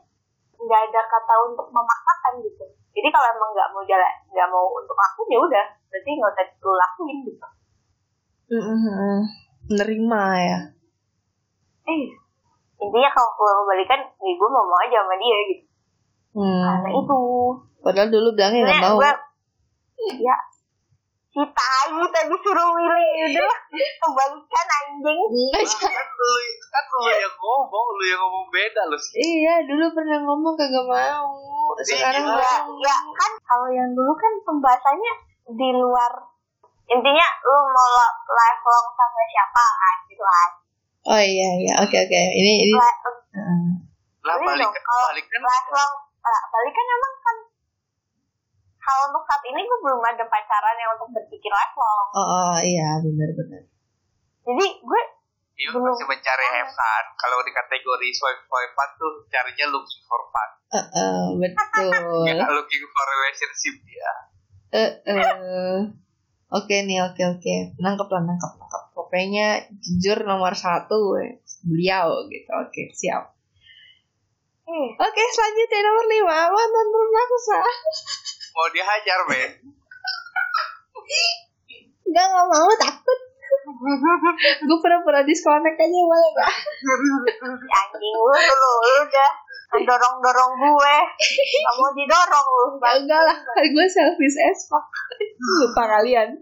nggak 0.58 0.82
ada 0.90 1.02
kata 1.06 1.34
untuk 1.50 1.68
memaksakan 1.70 2.34
gitu. 2.46 2.66
Jadi 2.98 3.08
kalau 3.14 3.28
emang 3.30 3.50
nggak 3.54 3.70
mau 3.74 3.84
jalan 3.86 4.14
nggak 4.34 4.50
mau 4.50 4.66
untuk 4.74 4.96
lakuin 4.96 5.34
ya 5.34 5.40
udah. 5.42 5.66
Berarti 5.90 6.10
nggak 6.14 6.32
usah 6.34 6.46
lu 6.64 6.74
lakuin 6.74 7.18
gitu. 7.28 7.48
Mm-mm. 8.48 9.28
menerima 9.68 10.24
ya. 10.40 10.60
eh 11.88 12.04
intinya 12.80 13.10
kalau 13.12 13.36
mau 13.36 13.68
balikan 13.68 14.00
ya 14.00 14.32
gue 14.32 14.50
mau 14.52 14.64
mau 14.64 14.80
aja 14.80 15.04
sama 15.04 15.16
dia 15.20 15.38
gitu 15.52 15.68
Hmm. 16.38 16.62
karena 16.64 16.90
itu 16.94 17.20
Padahal 17.80 18.08
dulu 18.08 18.30
bilangnya 18.32 18.62
nggak 18.64 18.82
mau. 18.84 18.98
gue 19.00 19.12
ya 20.20 20.38
si 21.28 21.42
tai 21.48 21.90
tadi 22.08 22.36
suruh 22.36 22.68
milih 22.68 23.06
udah 23.28 23.54
kebalikan 23.98 24.68
anjing 24.72 25.20
Enggak, 25.20 25.64
kan 25.80 26.08
lu 26.08 26.34
kan 26.68 26.86
lu 26.88 27.10
yang 27.12 27.36
ngomong 27.36 27.86
lu 27.92 28.04
yang 28.06 28.20
ngomong 28.20 28.46
beda 28.48 28.82
lu 28.86 28.98
sih 28.98 29.18
Iya, 29.18 29.62
dulu 29.64 29.86
pernah 29.92 30.18
ngomong 30.20 30.54
kagak 30.54 30.82
mau. 30.84 31.30
Sekarang 31.80 32.22
Iya. 32.24 32.38
ya, 32.38 32.54
mau. 32.60 32.74
ya 32.80 32.96
kan 33.12 33.32
kalau 33.44 33.70
yang 33.70 33.90
dulu 33.92 34.14
kan 34.14 34.34
pembahasannya 34.42 35.14
di 35.48 35.70
luar 35.74 36.12
intinya 36.88 37.28
lu 37.44 37.58
mau 37.68 37.88
li- 37.92 38.18
lifelong 38.28 38.88
sama 38.92 39.22
siapa 39.28 39.64
kan 39.64 39.96
gitu 40.06 40.24
kan 40.24 40.50
Oh 41.08 41.22
iya 41.24 41.50
iya, 41.56 41.74
oke 41.80 41.96
oke. 41.96 42.22
Ini 42.32 42.54
ini. 42.62 42.74
Li- 42.74 43.00
Hmm. 43.32 43.70
lah 44.22 44.36
Ini 44.36 44.44
balik 44.44 44.68
dong, 44.68 45.94
kalau 46.28 46.50
balik 46.52 46.74
kan 46.76 46.86
uh, 46.86 46.96
emang 46.98 47.14
kan 47.24 47.38
kalau 48.78 49.02
untuk 49.12 49.24
saat 49.28 49.44
ini 49.48 49.60
gue 49.64 49.80
belum 49.84 50.00
ada 50.00 50.24
pacaran 50.28 50.76
yang 50.80 50.92
untuk 50.96 51.10
berpikir 51.12 51.52
lifelong 51.52 52.08
Oh, 52.16 52.24
oh 52.24 52.56
iya 52.60 53.00
benar 53.04 53.30
benar. 53.36 53.64
jadi 54.48 54.66
gue 54.80 55.02
belum. 55.58 55.90
masih 55.90 56.06
mencari 56.06 56.46
have 56.54 56.70
fun. 56.70 57.06
Kalau 57.18 57.42
di 57.42 57.50
kategori 57.50 58.08
swipe 58.14 58.46
swipe 58.46 58.74
fun 58.78 58.90
tuh 59.02 59.26
carinya 59.26 59.66
looking 59.74 60.04
for 60.06 60.22
fun. 60.30 60.50
Eh, 60.70 60.86
eh, 60.86 61.26
betul. 61.34 61.90
Ya, 62.30 62.46
looking 62.46 62.86
for 62.86 63.06
relationship 63.10 63.76
ya. 63.90 64.14
Eh, 64.78 64.92
eh. 65.02 65.80
Oke 66.54 66.76
nih, 66.86 67.02
oke 67.04 67.24
oke. 67.38 67.56
Nangkep 67.82 68.08
lah, 68.08 68.22
nangkep, 68.24 68.52
nangkep. 68.56 68.84
Pokoknya 68.94 69.66
jujur 69.82 70.24
nomor 70.30 70.54
satu 70.54 71.18
eh, 71.20 71.42
beliau 71.66 72.30
gitu. 72.30 72.50
Oke, 72.54 72.94
siap. 72.94 73.34
Eh, 74.68 74.88
Oke, 75.00 75.24
selanjutnya 75.32 75.80
nomor 75.88 76.06
lima. 76.12 76.38
Mantan 76.52 76.88
pemaksa. 76.92 77.60
Mau 78.52 78.68
dihajar, 78.76 79.20
men. 79.32 79.52
Enggak, 82.08 82.26
nggak 82.28 82.48
mau, 82.52 82.70
takut. 82.76 83.20
Gue 84.64 84.78
pernah-pernah 84.80 85.24
disconnect 85.28 85.76
aja 85.76 86.00
boleh 86.08 86.30
gak? 86.40 86.52
anjing 87.68 88.16
lu 88.16 88.32
lu 88.32 88.72
lu 88.80 88.96
udah 89.04 89.30
dorong 89.84 90.16
dorong 90.24 90.52
gue 90.56 90.98
gak 91.68 91.76
mau 91.76 91.92
didorong 91.92 92.48
lu 92.48 92.66
Ya 92.80 92.92
enggak 92.96 93.22
lah, 93.28 93.38
gue 93.60 93.86
selfish 93.92 94.40
as 94.40 94.68
fuck. 94.72 94.88
Lupa 95.64 95.84
kalian. 96.00 96.32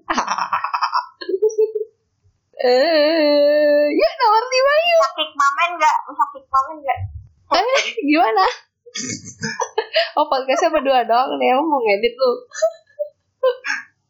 Eh, 2.56 3.86
ya 3.92 4.10
nomor 4.16 4.44
lima 4.48 4.74
yuk. 4.80 5.00
sakit 5.04 5.30
mamen 5.36 5.70
gak 5.76 5.98
sakit 6.08 6.44
mamen 6.48 6.78
gak 6.88 7.00
Eh, 7.56 7.84
gimana? 8.04 8.44
oh, 10.20 10.28
podcastnya 10.28 10.76
berdua 10.76 11.08
doang 11.08 11.40
nih, 11.40 11.56
emang 11.56 11.68
mau 11.68 11.80
ngedit 11.80 12.16
lu. 12.16 12.32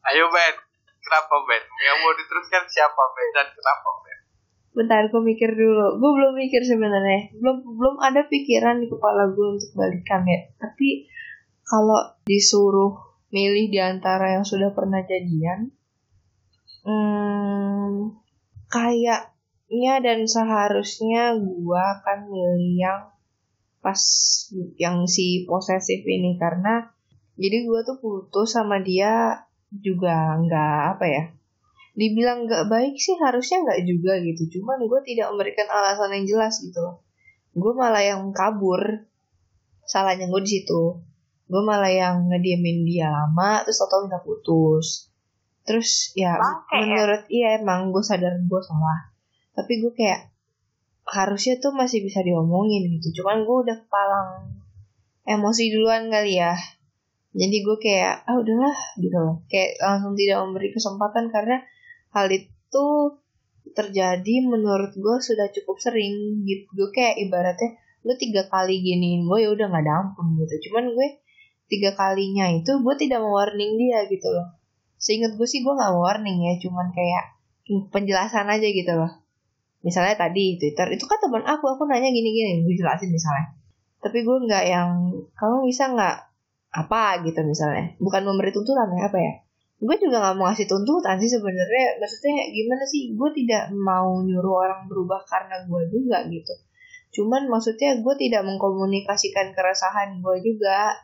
Ayo, 0.09 0.25
Ben. 0.33 0.55
Kenapa, 1.01 1.35
Ben? 1.45 1.63
Yang 1.85 1.97
mau 2.01 2.13
diteruskan 2.17 2.65
siapa, 2.65 3.01
Ben? 3.13 3.29
Dan 3.37 3.47
kenapa, 3.53 3.89
Ben? 4.01 4.19
bentar 4.75 5.07
gue 5.07 5.23
mikir 5.23 5.55
dulu 5.55 6.03
gue 6.03 6.11
belum 6.19 6.35
mikir 6.35 6.59
sebenarnya 6.67 7.31
belum 7.39 7.63
belum 7.79 7.95
ada 8.03 8.27
pikiran 8.27 8.83
di 8.83 8.91
kepala 8.91 9.31
gue 9.31 9.47
untuk 9.55 9.71
balikan 9.71 10.27
ya 10.27 10.51
tapi 10.59 11.07
kalau 11.63 12.11
disuruh 12.27 12.99
milih 13.31 13.71
di 13.71 13.79
antara 13.79 14.35
yang 14.35 14.43
sudah 14.43 14.75
pernah 14.75 14.99
jadian 15.07 15.71
hmm, 16.83 18.19
kayaknya 18.67 19.93
dan 20.03 20.27
seharusnya 20.27 21.39
gue 21.39 21.81
akan 21.95 22.27
milih 22.27 22.75
yang 22.75 23.01
pas 23.85 24.01
yang 24.81 25.05
si 25.05 25.45
posesif 25.45 26.01
ini. 26.01 26.41
Karena 26.41 26.89
jadi 27.37 27.69
gue 27.69 27.79
tuh 27.85 28.01
putus 28.01 28.57
sama 28.57 28.81
dia 28.81 29.45
juga 29.69 30.41
nggak 30.41 30.97
apa 30.97 31.05
ya 31.05 31.23
dibilang 31.95 32.43
nggak 32.45 32.67
baik 32.67 32.95
sih 32.99 33.15
harusnya 33.15 33.63
nggak 33.63 33.81
juga 33.87 34.19
gitu. 34.19 34.59
Cuman 34.59 34.83
gue 34.83 35.01
tidak 35.07 35.31
memberikan 35.31 35.67
alasan 35.71 36.11
yang 36.11 36.27
jelas 36.27 36.59
gitu 36.59 36.83
loh. 36.83 36.95
Gue 37.55 37.71
malah 37.71 38.03
yang 38.03 38.35
kabur. 38.35 39.07
Salahnya 39.87 40.27
gue 40.27 40.41
di 40.43 40.59
situ. 40.59 40.99
Gue 41.47 41.61
malah 41.63 41.89
yang 41.89 42.27
ngediemin 42.27 42.83
dia 42.83 43.07
lama 43.07 43.63
terus 43.63 43.79
atau 43.79 44.03
minta 44.03 44.19
putus. 44.19 45.07
Terus 45.65 46.11
ya 46.13 46.35
Bangke, 46.35 46.77
ya? 46.77 46.83
menurut 46.83 47.23
iya 47.31 47.47
emang 47.63 47.95
gue 47.95 48.03
sadar 48.03 48.35
gue 48.43 48.61
salah. 48.61 49.15
Tapi 49.55 49.79
gue 49.79 49.95
kayak 49.95 50.34
harusnya 51.05 51.61
tuh 51.61 51.71
masih 51.77 52.01
bisa 52.01 52.25
diomongin 52.25 52.89
gitu. 52.97 53.21
Cuman 53.21 53.45
gue 53.45 53.57
udah 53.69 53.77
palang 53.89 54.57
emosi 55.25 55.69
duluan 55.69 56.09
kali 56.09 56.41
ya. 56.41 56.57
Jadi 57.35 57.57
gue 57.61 57.77
kayak 57.77 58.25
ah 58.25 58.35
udahlah 58.41 58.77
gitu 58.97 59.17
loh. 59.17 59.35
Kayak 59.45 59.77
langsung 59.81 60.17
tidak 60.17 60.37
memberi 60.41 60.69
kesempatan 60.73 61.29
karena 61.29 61.61
hal 62.15 62.27
itu 62.33 62.85
terjadi 63.75 64.35
menurut 64.45 64.95
gue 64.97 65.15
sudah 65.21 65.51
cukup 65.53 65.77
sering 65.77 66.41
gitu. 66.47 66.65
Gue 66.73 66.89
kayak 66.89 67.21
ibaratnya 67.21 67.77
lu 68.05 68.13
tiga 68.17 68.45
kali 68.45 68.81
giniin 68.85 69.25
gue 69.25 69.37
ya 69.41 69.49
udah 69.53 69.65
nggak 69.69 69.83
ada 69.85 69.93
ampun 70.09 70.37
gitu. 70.41 70.69
Cuman 70.69 70.89
gue 70.89 71.07
tiga 71.69 71.93
kalinya 71.93 72.49
itu 72.49 72.71
gue 72.81 72.95
tidak 72.97 73.21
mau 73.21 73.37
warning 73.37 73.77
dia 73.77 74.05
gitu 74.09 74.25
loh. 74.33 74.57
Seingat 74.97 75.37
gue 75.37 75.45
sih 75.45 75.61
gue 75.61 75.73
nggak 75.73 75.93
warning 75.93 76.39
ya 76.49 76.53
cuman 76.65 76.89
kayak 76.93 77.37
penjelasan 77.93 78.45
aja 78.45 78.69
gitu 78.69 78.93
loh 78.93 79.24
misalnya 79.85 80.17
tadi 80.17 80.57
Twitter 80.57 80.97
itu 80.97 81.05
kan 81.05 81.21
teman 81.21 81.45
aku 81.45 81.77
aku 81.77 81.85
nanya 81.85 82.09
gini 82.09 82.33
gini 82.33 82.51
gue 82.65 82.73
jelasin 82.73 83.13
misalnya. 83.13 83.53
Tapi 84.01 84.25
gue 84.25 84.37
nggak 84.49 84.65
yang 84.65 85.13
kamu 85.37 85.69
bisa 85.69 85.93
nggak 85.93 86.17
apa? 86.73 87.21
gitu 87.21 87.39
misalnya. 87.45 87.93
Bukan 88.01 88.25
memberi 88.25 88.49
tuntutan 88.49 88.89
ya 88.97 89.05
apa 89.05 89.17
ya? 89.21 89.33
Gue 89.77 89.95
juga 90.01 90.25
nggak 90.25 90.35
mau 90.41 90.49
ngasih 90.49 90.65
tuntutan 90.65 91.21
sih 91.21 91.29
sebenarnya. 91.29 92.01
Maksudnya 92.01 92.49
gimana 92.49 92.83
sih? 92.89 93.13
Gue 93.13 93.29
tidak 93.37 93.69
mau 93.77 94.25
nyuruh 94.25 94.55
orang 94.65 94.89
berubah 94.89 95.21
karena 95.29 95.61
gue 95.69 95.81
juga 95.93 96.25
gitu. 96.33 96.53
Cuman 97.21 97.45
maksudnya 97.47 98.01
gue 98.01 98.15
tidak 98.17 98.41
mengkomunikasikan 98.41 99.53
keresahan 99.53 100.17
gue 100.17 100.35
juga. 100.41 100.97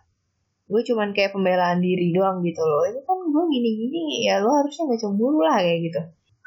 Gue 0.65 0.82
cuman 0.82 1.13
kayak 1.13 1.38
pembelaan 1.38 1.86
diri 1.86 2.10
doang 2.10 2.41
gitu 2.41 2.65
loh. 2.65 2.89
Ini 2.89 3.02
kan 3.06 3.17
gue 3.30 3.44
gini-gini 3.46 4.26
ya 4.26 4.41
lo 4.41 4.50
harusnya 4.58 4.89
nggak 4.89 5.02
cemburu 5.06 5.46
lah 5.46 5.62
kayak 5.62 5.80
gitu 5.86 6.02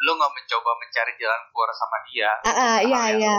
lu 0.04 0.12
nggak 0.20 0.32
mencoba 0.36 0.70
mencari 0.76 1.12
jalan 1.16 1.42
keluar 1.48 1.70
sama 1.72 1.96
dia. 2.12 2.30
Ah, 2.44 2.52
ah 2.52 2.76
iya 2.84 3.02
iya. 3.16 3.36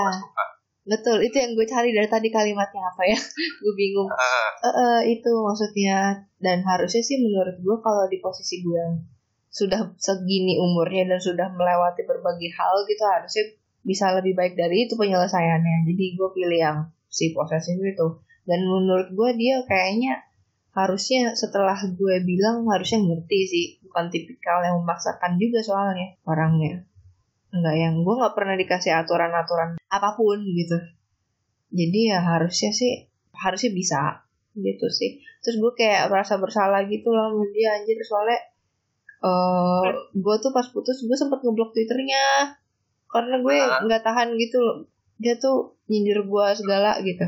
betul 0.85 1.17
itu 1.17 1.33
yang 1.33 1.57
gue 1.57 1.65
cari 1.65 1.89
dari 1.93 2.09
tadi 2.09 2.29
kalimatnya 2.29 2.81
apa 2.85 3.09
ya? 3.09 3.17
Gue 3.61 3.73
bingung. 3.73 4.05
Eh, 4.05 4.49
Eh, 4.61 4.69
eh, 4.69 4.99
itu 5.17 5.33
maksudnya. 5.41 6.29
Dan 6.37 6.61
harusnya 6.61 7.01
sih 7.01 7.17
menurut 7.17 7.57
gue 7.57 7.77
kalau 7.81 8.05
di 8.05 8.21
posisi 8.21 8.61
gue 8.61 8.77
yang 8.77 9.01
sudah 9.49 9.97
segini 9.97 10.61
umurnya 10.61 11.09
dan 11.09 11.17
sudah 11.17 11.47
melewati 11.49 12.05
berbagai 12.05 12.53
hal 12.53 12.85
gitu 12.85 13.01
harusnya 13.07 13.43
bisa 13.81 14.13
lebih 14.13 14.37
baik 14.37 14.53
dari 14.53 14.85
itu 14.85 14.93
penyelesaiannya. 14.93 15.89
Jadi 15.89 16.05
gue 16.13 16.29
pilih 16.37 16.59
yang 16.61 16.77
si 17.09 17.33
posesif 17.33 17.81
itu. 17.81 18.07
Dan 18.45 18.61
menurut 18.69 19.09
gue 19.09 19.29
dia 19.41 19.65
kayaknya 19.65 20.21
harusnya 20.75 21.33
setelah 21.33 21.79
gue 21.81 22.15
bilang 22.27 22.67
harusnya 22.67 22.99
ngerti 22.99 23.39
sih 23.47 23.65
bukan 23.95 24.11
tipikal 24.11 24.59
yang 24.59 24.75
memaksakan 24.83 25.39
juga 25.39 25.63
soalnya 25.63 26.19
orangnya. 26.27 26.83
Nggak 27.55 27.75
yang 27.79 28.03
gue 28.03 28.11
nggak 28.19 28.35
pernah 28.35 28.59
dikasih 28.59 28.91
aturan-aturan 28.91 29.79
apa 29.87 30.09
pun 30.19 30.43
gitu. 30.43 30.75
Jadi 31.71 32.11
ya 32.11 32.19
harusnya 32.19 32.75
sih 32.75 33.07
harusnya 33.31 33.71
bisa 33.71 34.27
gitu 34.51 34.91
sih. 34.91 35.23
Terus 35.39 35.63
gue 35.63 35.71
kayak 35.79 36.11
merasa 36.11 36.35
bersalah 36.35 36.83
gitu 36.91 37.07
lah 37.15 37.31
dia 37.55 37.79
anjir. 37.79 37.95
Soalnya 38.03 38.35
eh 39.23 39.87
gue 40.11 40.35
tuh 40.43 40.51
pas 40.51 40.67
putus 40.67 40.99
gue 40.99 41.15
sempet 41.15 41.39
ngeblok 41.39 41.71
twitternya. 41.71 42.51
Karena 43.07 43.39
gue 43.39 43.55
nggak 43.87 44.03
tahan 44.03 44.35
gitu 44.35 44.59
loh. 44.59 44.91
Dia 45.23 45.39
tuh 45.39 45.79
nyindir 45.87 46.27
gue 46.27 46.45
segala 46.51 46.99
gitu. 46.99 47.23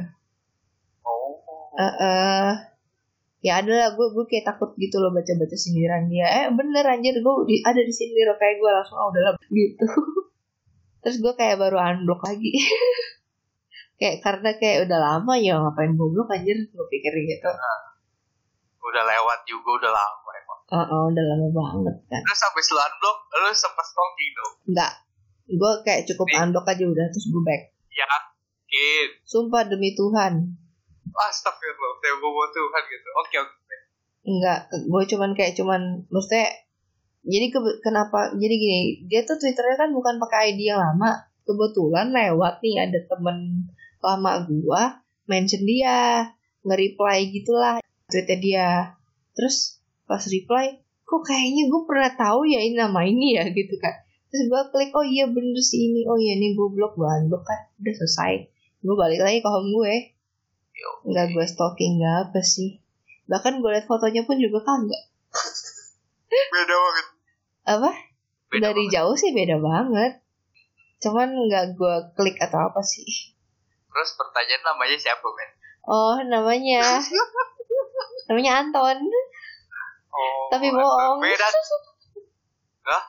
Eh 1.79 1.93
eh, 2.03 2.51
ya 3.41 3.61
ada 3.61 3.69
lah 3.69 3.89
gue 3.93 4.07
gue 4.17 4.25
kayak 4.25 4.49
takut 4.49 4.73
gitu 4.81 4.97
loh 4.97 5.13
baca 5.13 5.29
baca 5.37 5.55
sindiran 5.55 6.09
dia. 6.09 6.25
Eh 6.25 6.45
bener 6.53 6.83
anjir 6.85 7.15
gue 7.17 7.33
di, 7.45 7.61
ada 7.61 7.81
di 7.81 7.93
sindir 7.93 8.29
kayak 8.35 8.57
gue 8.57 8.71
langsung 8.71 8.97
ah 8.97 9.07
udahlah 9.09 9.33
gitu. 9.49 9.85
Terus 11.05 11.17
gue 11.21 11.33
kayak 11.37 11.61
baru 11.61 11.77
unblock 11.77 12.25
lagi. 12.25 12.51
Kayak 13.97 14.21
karena 14.21 14.53
kayak 14.61 14.85
udah 14.85 14.99
lama 15.01 15.33
ya 15.41 15.57
ngapain 15.57 15.97
gue 15.97 16.07
blok 16.13 16.29
anjir 16.29 16.53
gue 16.53 16.85
pikir 16.85 17.13
gitu. 17.17 17.49
Udah 18.77 19.03
lewat 19.09 19.41
juga 19.49 19.69
udah 19.81 19.89
lama 19.89 20.29
emang. 20.37 20.59
Oh, 20.69 20.85
oh 20.85 21.03
udah 21.09 21.25
lama 21.33 21.47
banget 21.49 21.97
kan. 22.05 22.21
Terus 22.21 22.37
sampai 22.37 22.61
lu 22.61 22.77
unblock 22.77 23.17
lu 23.25 23.49
sempet 23.57 23.85
stalking 23.89 24.31
dong? 24.37 24.53
Enggak 24.69 24.93
gue 25.47 25.71
kayak 25.87 26.03
cukup 26.03 26.27
Nih. 26.27 26.39
unblock 26.43 26.67
aja 26.67 26.83
udah 26.83 27.05
terus 27.07 27.27
gue 27.31 27.43
back. 27.43 27.61
Yakin. 27.87 29.07
Sumpah 29.23 29.63
demi 29.65 29.95
Tuhan 29.95 30.59
astagfirullah 31.17 31.97
tembok 31.99 32.53
Tuhan 32.53 32.83
gitu. 32.85 33.09
Oke 33.17 33.35
oke. 33.41 33.75
Enggak, 34.27 34.59
gue 34.69 35.03
cuman 35.15 35.31
kayak 35.33 35.55
cuman 35.55 36.03
maksudnya 36.11 36.51
jadi 37.27 37.47
ke- 37.51 37.79
kenapa 37.83 38.31
jadi 38.35 38.55
gini 38.55 38.79
dia 39.07 39.23
tuh 39.27 39.35
twitternya 39.35 39.75
kan 39.75 39.89
bukan 39.91 40.15
pakai 40.19 40.55
ID 40.55 40.71
yang 40.71 40.79
lama. 40.79 41.27
Kebetulan 41.47 42.11
lewat 42.11 42.59
nih 42.59 42.75
ada 42.87 42.99
temen 43.07 43.71
lama 44.03 44.31
gua 44.45 44.99
mention 45.31 45.63
dia 45.63 46.27
nge-reply 46.63 47.31
gitulah 47.31 47.79
tweetnya 48.11 48.37
dia. 48.39 48.69
Terus 49.35 49.79
pas 50.07 50.23
reply 50.23 50.79
kok 51.07 51.23
kayaknya 51.23 51.71
gue 51.71 51.81
pernah 51.87 52.11
tahu 52.19 52.43
ya 52.51 52.59
ini 52.59 52.75
nama 52.75 52.99
ini 53.07 53.39
ya 53.39 53.47
gitu 53.47 53.79
kan. 53.79 53.95
Terus 54.27 54.51
gue 54.51 54.61
klik 54.75 54.91
oh 54.91 55.07
iya 55.07 55.27
bener 55.31 55.55
sih 55.63 55.87
ini. 55.87 56.03
Oh 56.03 56.19
iya 56.19 56.35
nih 56.35 56.51
gue 56.51 56.67
blok 56.67 56.99
gue 56.99 57.39
kan. 57.47 57.59
Udah 57.79 57.93
selesai. 57.95 58.33
Gue 58.83 58.95
balik 58.95 59.23
lagi 59.23 59.39
ke 59.39 59.47
home 59.47 59.71
gue 59.71 59.93
Yo, 60.77 60.89
nggak 61.09 61.33
gue 61.33 61.45
stalking 61.49 61.97
nggak 61.97 62.29
apa 62.29 62.41
sih. 62.45 62.77
Bahkan 63.25 63.65
gue 63.65 63.69
liat 63.73 63.89
fotonya 63.89 64.21
pun 64.29 64.37
juga 64.37 64.61
kagak. 64.61 65.03
Beda 66.53 66.75
banget. 66.77 67.07
Apa? 67.65 67.91
Beda 68.47 68.71
dari 68.71 68.85
banget. 68.85 68.93
jauh 68.95 69.15
sih 69.17 69.31
beda 69.35 69.57
banget. 69.59 70.23
Cuman 71.03 71.29
nggak 71.33 71.75
gue 71.75 71.95
klik 72.15 72.37
atau 72.39 72.69
apa 72.69 72.79
sih. 72.85 73.33
Terus 73.91 74.09
pertanyaan 74.15 74.63
namanya 74.63 74.97
siapa 75.01 75.25
men 75.25 75.51
oh 75.87 76.17
namanya. 76.27 76.83
Namanya 78.27 78.59
Anton. 78.59 78.97
Oh 80.11 80.51
tapi 80.51 80.67
bohong. 80.71 81.23
beda. 81.23 81.47
Hah? 82.87 83.03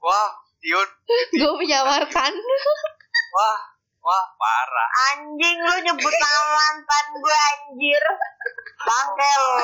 wah 0.00 0.30
Dion. 0.60 0.88
Gue 1.32 1.52
menyamarkan 1.62 2.32
wah 3.32 3.58
wah 4.08 4.26
parah. 4.40 4.88
Anjing 5.12 5.58
lu 5.60 5.76
nyebut 5.84 6.14
nama 6.16 6.40
mantan 6.48 7.06
gue 7.20 7.36
anjir. 7.52 8.04
Bangke 8.80 9.30
lu. 9.36 9.56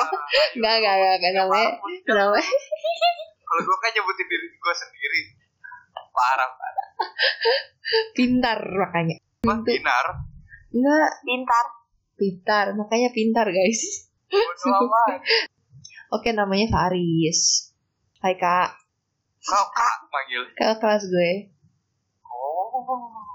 nggak 0.61 0.75
nggak 0.85 0.95
nggak 1.01 1.15
nggak 1.17 1.33
namanya 1.33 1.71
namanya 2.05 2.45
kalau 3.45 3.61
gue 3.61 3.77
kan 3.81 3.91
nyebutin 3.97 4.25
diri 4.29 4.47
gue 4.53 4.73
sendiri. 4.77 5.21
Parah 6.13 6.49
parah. 6.53 6.87
Pintar 8.13 8.59
makanya. 8.61 9.17
Wah 9.49 9.59
binar. 9.65 10.05
Nggak. 10.69 11.11
Pintar. 11.25 11.65
pintar 12.15 12.65
makanya 12.79 13.09
pintar 13.11 13.47
guys. 13.51 14.07
Oke 16.15 16.31
namanya 16.31 16.69
Faris. 16.69 17.73
Hai 18.21 18.37
kak. 18.37 18.77
Kau 19.45 19.65
kak 19.73 19.95
manggil. 20.09 20.43
Ke 20.53 20.79
kelas 20.79 21.03
gue. 21.09 21.51
Oh 22.25 23.34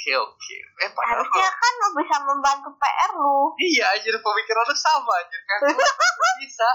oke 0.00 0.32
oke. 0.32 0.56
Eh 0.80 0.90
padahal 0.96 1.20
Harusnya 1.20 1.50
kan 1.52 1.72
lu 1.76 1.88
bisa 2.00 2.16
membantu 2.24 2.70
PR 2.80 3.12
lu. 3.12 3.52
iya 3.60 3.84
anjir 3.92 4.16
pemikiran 4.16 4.64
lu 4.64 4.76
sama 4.76 5.12
anjir 5.20 5.40
kan? 5.44 5.58
Bisa. 6.40 6.70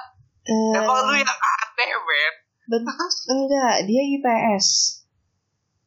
Eh, 0.45 0.77
emang 0.77 1.09
lu 1.09 1.13
yang 1.17 1.25
aneh 1.25 1.89
men. 1.97 2.33
ben- 2.69 2.85
enggak 3.33 3.75
dia 3.89 4.01
IPS 4.13 4.67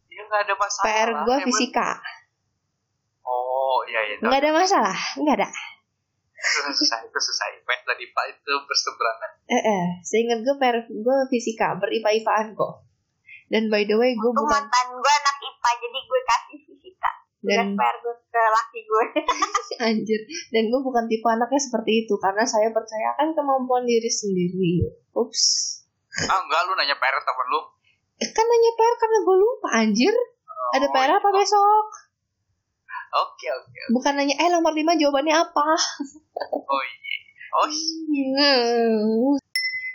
ya 0.09 0.27
nggak 0.27 0.42
ada 0.51 0.55
masalah 0.59 0.87
PR 0.90 1.11
Emang- 1.14 1.42
fisika. 1.46 1.88
Oh 3.22 3.87
iya 3.87 4.03
iya. 4.03 4.14
Nggak 4.18 4.40
ada 4.42 4.51
masalah 4.51 4.98
nggak 5.14 5.37
ada. 5.38 5.48
Itu 6.38 6.70
susah 6.74 6.98
itu 7.07 7.18
susah 7.18 7.46
IPS 7.55 7.81
dan 7.87 7.98
IPA 7.98 8.22
itu 8.35 8.53
berseberangan. 8.66 9.31
Eh, 9.46 9.62
eh, 9.62 9.85
seingat 10.03 10.42
gue 10.42 10.55
PR 10.59 10.77
gue 10.87 11.16
fisika 11.31 11.79
beripa-ipaan 11.79 12.59
kok. 12.59 12.83
Dan 13.48 13.72
by 13.72 13.87
the 13.87 13.96
way, 13.96 14.12
gue 14.12 14.29
bukan 14.29 14.44
mantan 14.44 14.87
gue 14.92 15.12
anak 15.14 15.37
IPA 15.40 15.70
jadi 15.79 15.98
gue 16.03 16.20
kasih. 16.27 16.61
Dan 17.38 17.79
PR 17.79 17.96
gue 18.03 18.14
ke 18.35 18.42
laki 18.42 18.81
gue. 18.83 19.05
anjir, 19.87 20.20
dan 20.51 20.64
gue 20.66 20.81
bukan 20.83 21.07
tipe 21.07 21.27
anaknya 21.31 21.61
seperti 21.62 22.03
itu 22.07 22.14
karena 22.18 22.42
saya 22.42 22.74
percayakan 22.74 23.31
kemampuan 23.31 23.87
diri 23.87 24.11
sendiri. 24.11 24.90
Ups. 25.14 25.42
Ah 26.27 26.42
enggak 26.42 26.66
lu 26.66 26.74
nanya 26.74 26.98
parent 26.98 27.22
temen 27.22 27.46
lu. 27.46 27.61
Eh, 28.18 28.29
kan 28.35 28.42
nanya 28.42 28.72
PR 28.74 28.94
karena 28.98 29.18
gue 29.22 29.37
lupa 29.38 29.68
anjir. 29.79 30.14
Ada 30.74 30.87
Oh, 30.90 30.92
PR 30.92 31.11
apa 31.14 31.29
iya. 31.31 31.37
besok? 31.38 31.87
Oke 33.09 33.46
oke. 33.55 33.81
Bukan 33.94 34.12
nanya 34.18 34.35
eh 34.37 34.51
nomor 34.51 34.74
5 34.74 34.98
jawabannya 34.98 35.35
apa? 35.35 35.66
Oh 36.68 36.83
iya. 36.85 37.16
Oh 37.51 37.68
iya. 37.70 38.55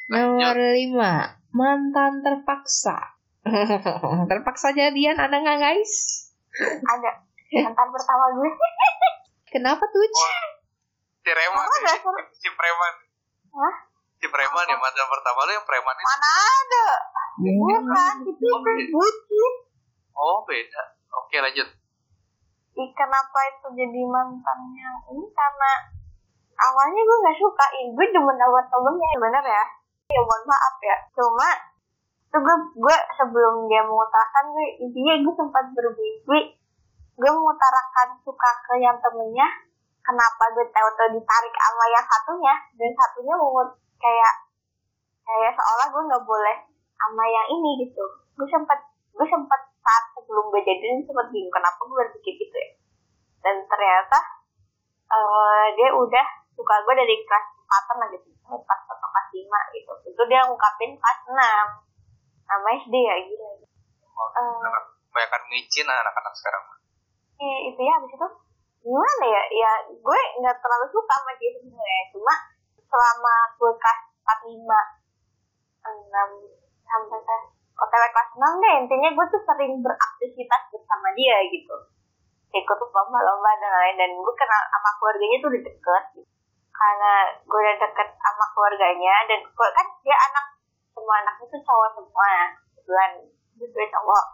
Nomor 0.10 0.58
5 0.58 1.54
mantan 1.54 2.14
terpaksa. 2.26 2.98
terpaksa 4.32 4.72
jadian 4.74 5.20
ada 5.20 5.38
nggak 5.44 5.60
guys? 5.60 5.94
Ada 6.84 7.12
mantan 7.62 7.88
pertama 7.94 8.26
gue. 8.34 8.50
Kenapa 9.54 9.84
tuh? 9.86 10.02
Si 11.24 11.30
Preman 11.30 11.68
ya, 11.86 11.96
si, 12.34 12.50
Preman. 12.50 12.94
Hah? 13.54 13.76
Si 14.18 14.26
Preman 14.28 14.66
ya 14.66 14.78
mantan 14.82 15.08
pertama 15.08 15.40
lu 15.46 15.52
yang 15.54 15.68
Preman 15.68 15.96
itu. 15.96 16.08
Mana 16.10 16.32
ada? 16.42 16.88
Bukan, 17.34 18.16
itu 18.30 18.46
Oh, 18.50 18.60
iya. 18.66 18.86
bucin. 18.90 19.54
Oh 20.14 20.38
beda. 20.46 20.84
Oke 21.14 21.38
lanjut. 21.42 21.70
Ih, 22.74 22.90
kenapa 22.98 23.40
itu 23.54 23.68
jadi 23.78 24.02
mantannya 24.10 24.90
ini 25.14 25.26
karena 25.30 25.72
awalnya 26.58 27.02
gue 27.06 27.18
nggak 27.22 27.38
suka 27.38 27.66
ih 27.82 27.88
gue 27.94 28.06
demen 28.10 28.38
sama 28.38 28.62
temennya 28.66 29.10
bener 29.22 29.46
ya 29.46 29.66
ya 30.10 30.22
mohon 30.22 30.44
maaf 30.46 30.76
ya 30.82 30.98
cuma 31.14 31.50
itu 32.30 32.38
gue 32.38 32.56
gue 32.82 32.98
sebelum 33.18 33.70
dia 33.70 33.82
mengutarakan 33.86 34.46
gue 34.54 34.68
intinya 34.82 35.14
gue 35.22 35.34
sempat 35.38 35.66
bermimpi 35.74 36.40
gue 37.14 37.30
mengutarakan 37.30 38.18
suka 38.26 38.50
ke 38.66 38.74
yang 38.82 38.98
temennya 38.98 39.46
kenapa 40.04 40.44
gue 40.52 40.66
tahu-tahu 40.68 41.10
ditarik 41.16 41.54
sama 41.56 41.86
yang 41.90 42.06
satunya. 42.06 42.54
Dan 42.76 42.92
satunya 42.94 43.34
mau 43.38 43.64
kayak 44.02 44.34
kayak 45.24 45.52
seolah 45.56 45.88
gue 45.90 46.04
nggak 46.10 46.26
boleh 46.28 46.58
sama 46.98 47.24
yang 47.30 47.48
ini 47.54 47.88
gitu. 47.88 48.04
Gue 48.36 48.48
sempat 48.50 48.80
gue 49.14 49.28
sempat 49.30 49.62
saat 49.84 50.04
sebelum 50.18 50.50
gue 50.50 50.62
jadian 50.66 51.06
sempat 51.06 51.30
bingung 51.30 51.54
kenapa 51.54 51.80
gue 51.86 51.98
berpikir 51.98 52.34
gitu 52.42 52.56
ya. 52.58 52.70
Dan 53.44 53.56
ternyata 53.70 54.20
eh, 55.08 55.66
dia 55.78 55.90
udah 55.94 56.28
suka 56.54 56.76
gue 56.84 56.94
dari 56.98 57.16
kelas 57.24 57.46
4 57.70 58.00
lah 58.02 58.08
gitu. 58.12 58.28
Kelas 58.44 58.82
satu 58.90 59.08
kelas 59.08 59.28
lima 59.38 59.62
gitu. 59.72 59.94
Itu 60.10 60.22
dia 60.28 60.42
ngungkapin 60.46 60.98
kelas 60.98 61.20
6 61.30 61.38
sama 62.44 62.68
SD 62.76 62.96
ya 63.00 63.16
gila. 63.24 63.50
Oh, 64.14 64.30
Eh. 64.30 64.82
Kebanyakan 65.14 65.42
micin 65.50 65.86
anak-anak 65.86 66.34
sekarang. 66.34 66.64
Itu 67.72 67.80
ya 67.80 67.94
habis 68.00 68.12
itu 68.14 68.28
gimana 68.84 69.26
ya? 69.26 69.44
Ya 69.52 69.72
gue 69.92 70.20
nggak 70.44 70.58
terlalu 70.60 70.86
suka 70.92 71.14
sama 71.16 71.32
dia 71.40 71.52
sebenarnya. 71.56 72.04
Cuma 72.12 72.34
selama 72.78 73.36
gue 73.58 73.72
kelas 73.80 74.00
4 74.44 74.50
lima 74.52 74.80
enam 75.84 76.30
sampai 76.84 77.20
kelas 77.24 78.12
kelas 78.14 78.30
6 78.38 78.64
deh 78.64 78.74
intinya 78.86 79.10
gue 79.12 79.26
tuh 79.34 79.42
sering 79.44 79.74
beraktivitas 79.84 80.62
bersama 80.72 81.10
dia 81.16 81.38
gitu. 81.52 81.76
Ikut 82.54 82.78
lomba-lomba 82.78 83.52
dan 83.58 83.72
lain-lain. 83.74 83.96
Dan 83.98 84.10
gue 84.20 84.36
kenal 84.38 84.62
sama 84.70 84.90
keluarganya 85.02 85.38
tuh 85.42 85.50
udah 85.50 85.64
deket 85.64 86.04
gitu. 86.20 86.32
karena 86.74 87.14
gue 87.46 87.60
udah 87.60 87.76
deket 87.80 88.10
sama 88.18 88.46
keluarganya 88.58 89.16
dan 89.30 89.40
gue 89.46 89.70
kan 89.78 89.88
dia 90.02 90.18
anak 90.18 90.46
semua 90.94 91.16
anaknya 91.22 91.46
tuh 91.50 91.62
cowok 91.66 91.90
semua. 91.98 92.32
Kebetulan 92.78 93.12
gue 93.58 93.88
cowok 93.90 94.26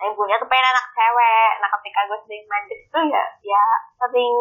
nah 0.00 0.08
ibunya 0.08 0.40
tuh 0.40 0.48
pengen 0.48 0.64
anak 0.72 0.86
cewek. 0.96 1.52
Nah 1.60 1.68
ketika 1.76 2.00
gue 2.08 2.18
sering 2.24 2.44
main 2.48 2.64
di 2.64 2.76
situ 2.80 3.00
ya 3.12 3.24
ya 3.44 3.64
sering 4.00 4.36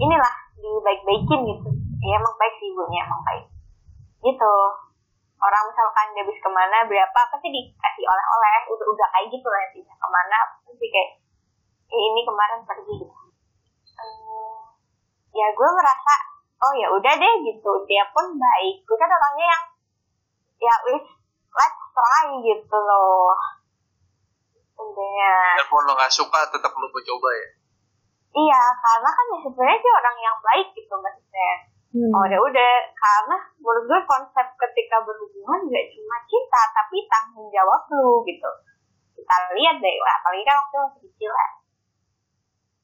inilah 0.00 0.34
dibaik-baikin 0.56 1.40
gitu. 1.44 1.68
Ya 2.00 2.16
emang 2.16 2.32
baik 2.40 2.56
sih 2.56 2.72
ibunya 2.72 3.04
emang 3.04 3.20
baik. 3.20 3.44
Gitu. 4.24 4.54
Orang 5.40 5.62
misalkan 5.68 6.16
dia 6.16 6.24
habis 6.24 6.40
ke 6.40 6.48
mana 6.48 6.88
berapa 6.88 7.20
pasti 7.28 7.52
dikasih 7.52 8.04
oleh-oleh 8.08 8.60
udah 8.72 8.86
udah 8.96 9.08
kayak 9.12 9.28
gitu 9.28 9.44
lah 9.44 9.60
intinya. 9.68 9.94
Ke 10.00 10.08
mana 10.08 10.36
pasti 10.64 10.86
kayak 10.88 11.10
eh, 11.92 12.00
ini 12.00 12.20
kemarin 12.24 12.60
pergi. 12.64 12.96
Gitu 12.96 13.16
Eh, 14.00 14.56
ya 15.36 15.52
gue 15.52 15.68
merasa 15.68 16.14
oh 16.64 16.72
ya 16.80 16.88
udah 16.88 17.12
deh 17.12 17.34
gitu. 17.44 17.72
Dia 17.84 18.08
pun 18.08 18.24
baik. 18.40 18.88
Gue 18.88 18.96
kan 18.96 19.12
orangnya 19.12 19.46
yang 19.52 19.64
ya 20.64 20.74
wis 20.88 21.04
let's 21.52 21.80
try 21.92 22.24
gitu 22.40 22.76
loh 22.80 23.59
intinya 24.82 25.34
Walaupun 25.56 25.82
lo 25.84 25.92
gak 25.94 26.10
suka 26.10 26.40
tetap 26.48 26.72
lo 26.72 26.86
mencoba 26.86 27.30
ya. 27.32 27.48
iya 28.30 28.62
karena 28.74 29.10
kan 29.10 29.24
ya 29.26 29.38
sebenarnya 29.42 29.78
dia 29.78 29.92
orang 29.96 30.16
yang 30.18 30.36
baik 30.40 30.68
gitu 30.72 30.94
maksudnya 30.94 31.52
Hmm. 31.90 32.06
Oh 32.14 32.22
ya 32.22 32.38
udah, 32.38 32.72
karena 32.94 33.34
menurut 33.58 33.82
gue 33.82 34.00
konsep 34.06 34.46
ketika 34.54 35.02
berhubungan 35.02 35.58
gak 35.66 35.86
cuma 35.90 36.22
cinta, 36.22 36.62
tapi 36.70 37.02
tanggung 37.10 37.50
jawab 37.50 37.82
lu 37.90 38.22
gitu. 38.22 38.46
Kita 39.10 39.50
lihat 39.50 39.82
deh, 39.82 39.94
wah, 39.98 40.14
apalagi 40.22 40.46
kan 40.46 40.54
waktu 40.54 40.76
masih 40.86 41.00
kecil 41.10 41.30
ya. 41.34 41.48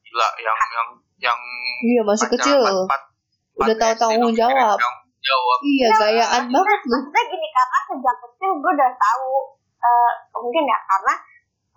Gila 0.03 0.27
yang 0.37 0.55
yang 0.59 0.87
yang 1.23 1.39
Iya 1.87 2.01
masih 2.03 2.27
kecil. 2.29 2.59
empat- 2.59 2.83
empat- 2.83 3.07
Udah 3.55 3.75
tahu 3.79 3.93
tanggung 3.95 4.35
jawab. 4.35 4.75
Jawab. 5.23 5.57
Iya 5.63 5.87
gayaan 5.95 6.43
banget 6.51 6.79
lu. 6.83 6.97
Maksudnya 6.99 7.23
gini, 7.31 7.47
karena 7.47 7.79
sejak 7.87 8.15
kecil 8.21 8.51
gue 8.59 8.71
udah 8.75 8.91
tahu, 8.91 9.31
eh, 9.79 10.11
mungkin 10.35 10.63
ya, 10.67 10.77
karena 10.83 11.13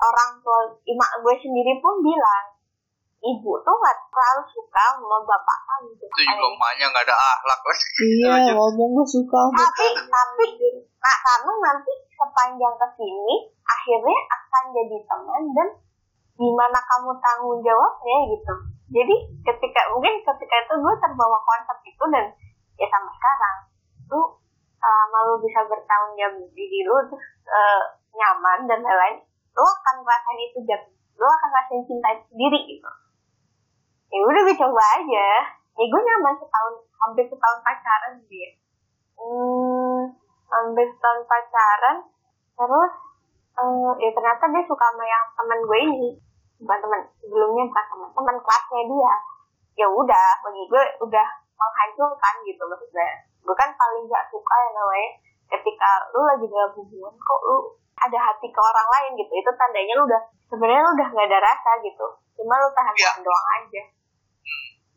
orang 0.01 0.31
tua, 0.41 0.61
emak 0.89 1.13
gue 1.21 1.35
sendiri 1.45 1.77
pun 1.85 2.01
bilang, 2.01 2.45
ibu 3.21 3.53
tuh 3.61 3.75
gak 3.85 3.99
terlalu 4.09 4.43
suka 4.49 4.85
sama 4.97 5.19
bapak 5.29 5.59
kamu. 5.69 5.93
gitu. 5.93 6.05
Itu 6.09 6.21
juga 6.25 6.47
emaknya 6.57 6.85
gak 6.89 7.05
ada 7.05 7.17
akhlak 7.17 7.61
lah. 7.61 7.79
Iya 8.01 8.53
ngomong 8.57 8.91
gak 8.97 9.09
suka. 9.13 9.41
tapi 9.53 9.87
tapi 9.93 10.47
nah 11.01 11.17
karena 11.25 11.53
nanti 11.65 11.93
sepanjang 12.13 12.75
ke 12.77 12.89
sini 13.01 13.49
akhirnya 13.65 14.19
akan 14.29 14.65
jadi 14.77 14.99
teman 15.09 15.45
dan 15.57 15.69
gimana 16.37 16.77
kamu 16.77 17.13
tanggung 17.25 17.61
jawabnya 17.65 18.19
gitu 18.29 18.55
jadi 18.93 19.15
ketika 19.41 19.81
mungkin 19.97 20.21
ketika 20.21 20.57
itu 20.61 20.75
gue 20.77 20.95
terbawa 21.01 21.39
konsep 21.41 21.79
itu 21.89 22.05
dan 22.13 22.29
ya 22.77 22.87
sama 22.93 23.09
sekarang 23.17 23.57
lu 24.13 24.21
selama 24.77 25.19
lu 25.25 25.35
bisa 25.41 25.61
bertanggung 25.65 26.15
jawab 26.21 26.37
diri 26.53 26.81
lu 26.85 26.97
terus 27.09 27.25
eh, 27.49 27.83
nyaman 28.13 28.69
dan 28.69 28.81
lain-lain 28.85 29.17
lu 29.61 29.67
akan 29.69 29.95
ngerasain 30.01 30.41
itu 30.41 30.59
jat 30.65 30.83
lu 31.21 31.29
akan 31.29 31.49
ngerasain 31.53 31.85
cinta 31.85 32.09
itu 32.17 32.25
sendiri 32.33 32.61
gitu. 32.65 32.91
Ya 34.09 34.21
udah 34.25 34.41
gue 34.49 34.57
coba 34.57 34.83
aja. 34.97 35.29
Ya 35.77 35.85
gue 35.85 36.01
nyaman 36.01 36.35
setahun 36.41 36.75
hampir 36.97 37.29
setahun 37.29 37.61
pacaran 37.61 38.15
dia. 38.25 38.51
Hmm, 39.21 40.17
hampir 40.49 40.89
setahun 40.89 41.21
pacaran 41.29 41.97
terus 42.57 42.93
eh, 43.61 43.91
ya 44.01 44.11
ternyata 44.17 44.45
dia 44.49 44.65
suka 44.65 44.85
sama 44.89 45.05
yang 45.05 45.25
teman 45.37 45.61
gue 45.61 45.79
ini. 45.93 46.11
Bukan 46.65 46.79
teman 46.81 47.01
sebelumnya 47.21 47.69
bukan 47.69 47.85
teman 47.85 48.09
teman 48.17 48.37
kelasnya 48.41 48.83
dia. 48.89 49.15
Ya 49.77 49.87
udah 49.93 50.29
bagi 50.41 50.65
gue 50.73 50.85
udah 51.05 51.27
menghancurkan 51.61 52.35
gitu 52.49 52.65
maksudnya. 52.65 53.29
Gue 53.45 53.57
kan 53.61 53.69
paling 53.77 54.09
gak 54.09 54.25
suka 54.33 54.55
ya 54.57 54.71
namanya 54.73 55.11
ketika 55.51 55.91
lu 56.11 56.23
lagi 56.25 56.47
dalam 56.47 56.71
hubungan 56.73 57.13
kok 57.13 57.41
lu 57.43 57.57
ada 57.95 58.19
hati 58.19 58.49
ke 58.49 58.61
orang 58.61 58.89
lain 58.89 59.11
gitu 59.15 59.33
itu 59.33 59.51
tandanya 59.53 59.93
lu 59.93 60.05
udah 60.07 60.23
sebenarnya 60.47 60.81
lu 60.81 60.91
udah 60.95 61.09
gak 61.11 61.27
ada 61.27 61.39
rasa 61.43 61.71
gitu 61.83 62.07
cuma 62.39 62.55
lu 62.57 62.69
tahan 62.71 62.95
tahan 62.95 63.21
doang 63.21 63.49
aja 63.59 63.83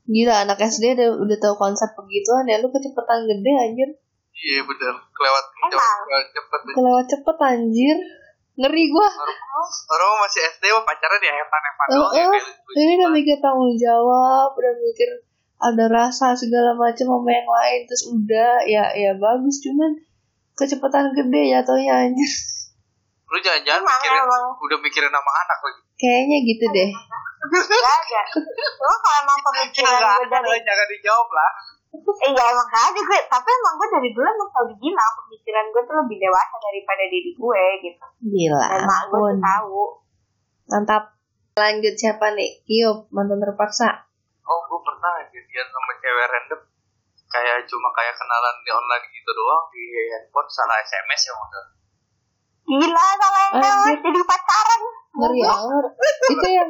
Gila 0.04 0.36
anak 0.44 0.60
SD 0.60 1.00
udah, 1.00 1.16
udah 1.16 1.38
tahu 1.40 1.56
konsep 1.56 1.88
begituan 1.96 2.44
ya 2.44 2.60
lu 2.60 2.68
kecepetan 2.68 3.24
gede 3.24 3.52
anjir. 3.56 3.90
Iya 4.36 4.60
bener. 4.68 4.96
Kelewat 5.00 5.46
cepet. 5.56 6.62
Kelewat 6.76 7.06
cepet 7.08 7.38
anjir. 7.40 7.98
Ngeri 8.54 8.84
gua. 8.92 9.08
Orang 9.88 10.20
masih 10.20 10.44
SD 10.44 10.64
mah 10.70 10.84
pacaran 10.84 11.24
ya 11.24 11.34
hepan-hepan 11.34 11.86
Eh, 11.88 11.96
doang 11.96 12.12
ya. 12.12 12.20
eh, 12.20 12.36
gitu. 12.36 12.52
Ini 12.76 12.92
udah 13.00 13.10
mikir 13.16 13.38
tanggung 13.40 13.76
jawab, 13.80 14.52
udah 14.52 14.74
mikir 14.76 15.10
ada 15.64 15.86
rasa 15.88 16.36
segala 16.36 16.76
macam 16.76 17.08
sama 17.08 17.30
yang 17.32 17.48
lain 17.48 17.80
terus 17.88 18.04
udah 18.12 18.60
ya 18.68 18.84
ya 18.92 19.16
bagus 19.16 19.64
cuman 19.64 19.96
kecepatan 20.54 21.14
gede 21.14 21.42
jatuhnya 21.52 21.94
anjir. 22.04 22.32
Lu 23.26 23.38
jangan-jangan 23.38 23.82
Emang, 23.82 23.98
mikirin 23.98 24.22
emang. 24.22 24.44
udah 24.58 24.78
mikirin 24.80 25.12
nama 25.12 25.32
anak 25.42 25.60
lagi. 25.60 25.82
Kayaknya 25.96 26.38
gitu 26.44 26.66
deh. 26.70 26.90
gak 27.44 27.96
ada 28.00 28.22
cuma 28.32 28.96
kalau 28.98 29.18
emang 29.20 29.40
pemikiran 29.44 30.00
gue 30.00 30.28
dari 30.32 30.60
jangan 30.62 30.88
dijawab 30.88 31.30
lah. 31.30 31.52
Eh, 31.94 32.30
iya 32.30 32.44
emang 32.50 32.68
gak 32.68 32.84
ada 32.90 33.00
gue 33.00 33.20
tapi 33.28 33.50
emang 33.52 33.74
gue 33.76 33.88
dari 33.92 34.10
dulu 34.10 34.26
emang 34.26 34.50
selalu 34.50 34.74
bilang 34.80 35.12
pemikiran 35.20 35.66
gue 35.70 35.82
tuh 35.84 35.96
lebih 36.00 36.18
dewasa 36.20 36.56
daripada 36.58 37.04
diri 37.06 37.32
gue 37.32 37.64
gitu 37.84 38.06
Gila 38.24 38.68
mak 38.82 39.02
gue 39.06 39.12
tuh 39.12 39.28
ampun. 39.28 39.36
tahu 39.40 39.84
Mantap. 40.64 41.04
Lanjut 41.54 41.94
siapa 41.94 42.34
nih? 42.34 42.64
Kiop 42.64 43.12
mantan 43.12 43.38
terpaksa. 43.38 44.10
Oh, 44.42 44.60
gue 44.64 44.80
pernah 44.82 45.22
jadian 45.28 45.68
sama 45.70 45.92
cewek 45.96 46.26
random. 46.26 46.60
Kayak 47.34 47.66
cuma 47.66 47.90
kayak 47.98 48.14
kenalan 48.14 48.56
di 48.62 48.70
online 48.70 49.06
gitu 49.10 49.32
doang 49.34 49.66
di 49.74 49.84
handphone 50.14 50.50
salah 50.54 50.78
SMS 50.86 51.22
ya 51.26 51.34
maksudnya. 51.34 51.64
gila 52.64 53.08
salah 53.18 53.44
SMS 53.50 53.98
jadi 54.06 54.22
pacaran. 54.22 54.82
ngeri 55.14 55.42
amat 55.46 55.86
itu 56.30 56.48
yang 56.50 56.70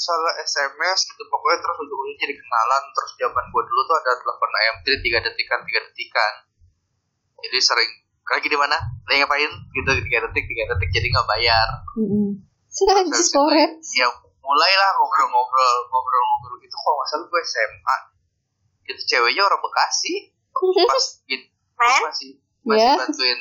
soal 0.00 0.24
SMS 0.44 0.98
gitu 1.12 1.22
pokoknya 1.28 1.60
terus 1.60 1.76
ujung-ujungnya 1.84 2.16
jadi 2.24 2.34
kenalan. 2.40 2.82
Terus 2.96 3.12
zaman 3.20 3.44
gue 3.52 3.62
dulu 3.68 3.80
tuh 3.84 3.96
ada 4.00 4.12
telepon 4.16 4.50
AMT 4.50 4.86
tiga 5.04 5.18
detikan 5.20 5.60
tiga 5.68 5.80
detikan. 5.84 6.32
Jadi 7.44 7.58
sering 7.60 7.90
lagi 8.32 8.48
di 8.48 8.56
mana? 8.56 8.76
Lagi 9.04 9.20
ngapain? 9.20 9.52
Gitu 9.76 9.90
tiga 10.08 10.18
detik 10.24 10.44
tiga 10.48 10.64
detik 10.72 10.88
jadi 10.88 11.06
nggak 11.12 11.28
bayar. 11.28 11.68
Mm-mm. 12.00 12.28
Najis 12.70 13.28
koret 13.28 13.72
ya 13.92 14.08
mulailah 14.40 14.90
ngobrol-ngobrol 14.96 15.76
ngobrol-ngobrol 15.92 16.56
gitu. 16.64 16.72
Kok 16.72 16.92
nggak 16.96 17.08
salah 17.12 17.26
gue 17.28 17.42
SMA 17.44 17.96
itu 18.84 19.02
ceweknya 19.06 19.42
orang 19.42 19.60
Bekasi. 19.60 20.14
Pas 20.90 21.06
gitu 21.24 21.46
masih 21.76 22.30
masih 22.62 22.78
Ya. 22.78 22.92
bantuin. 22.94 23.38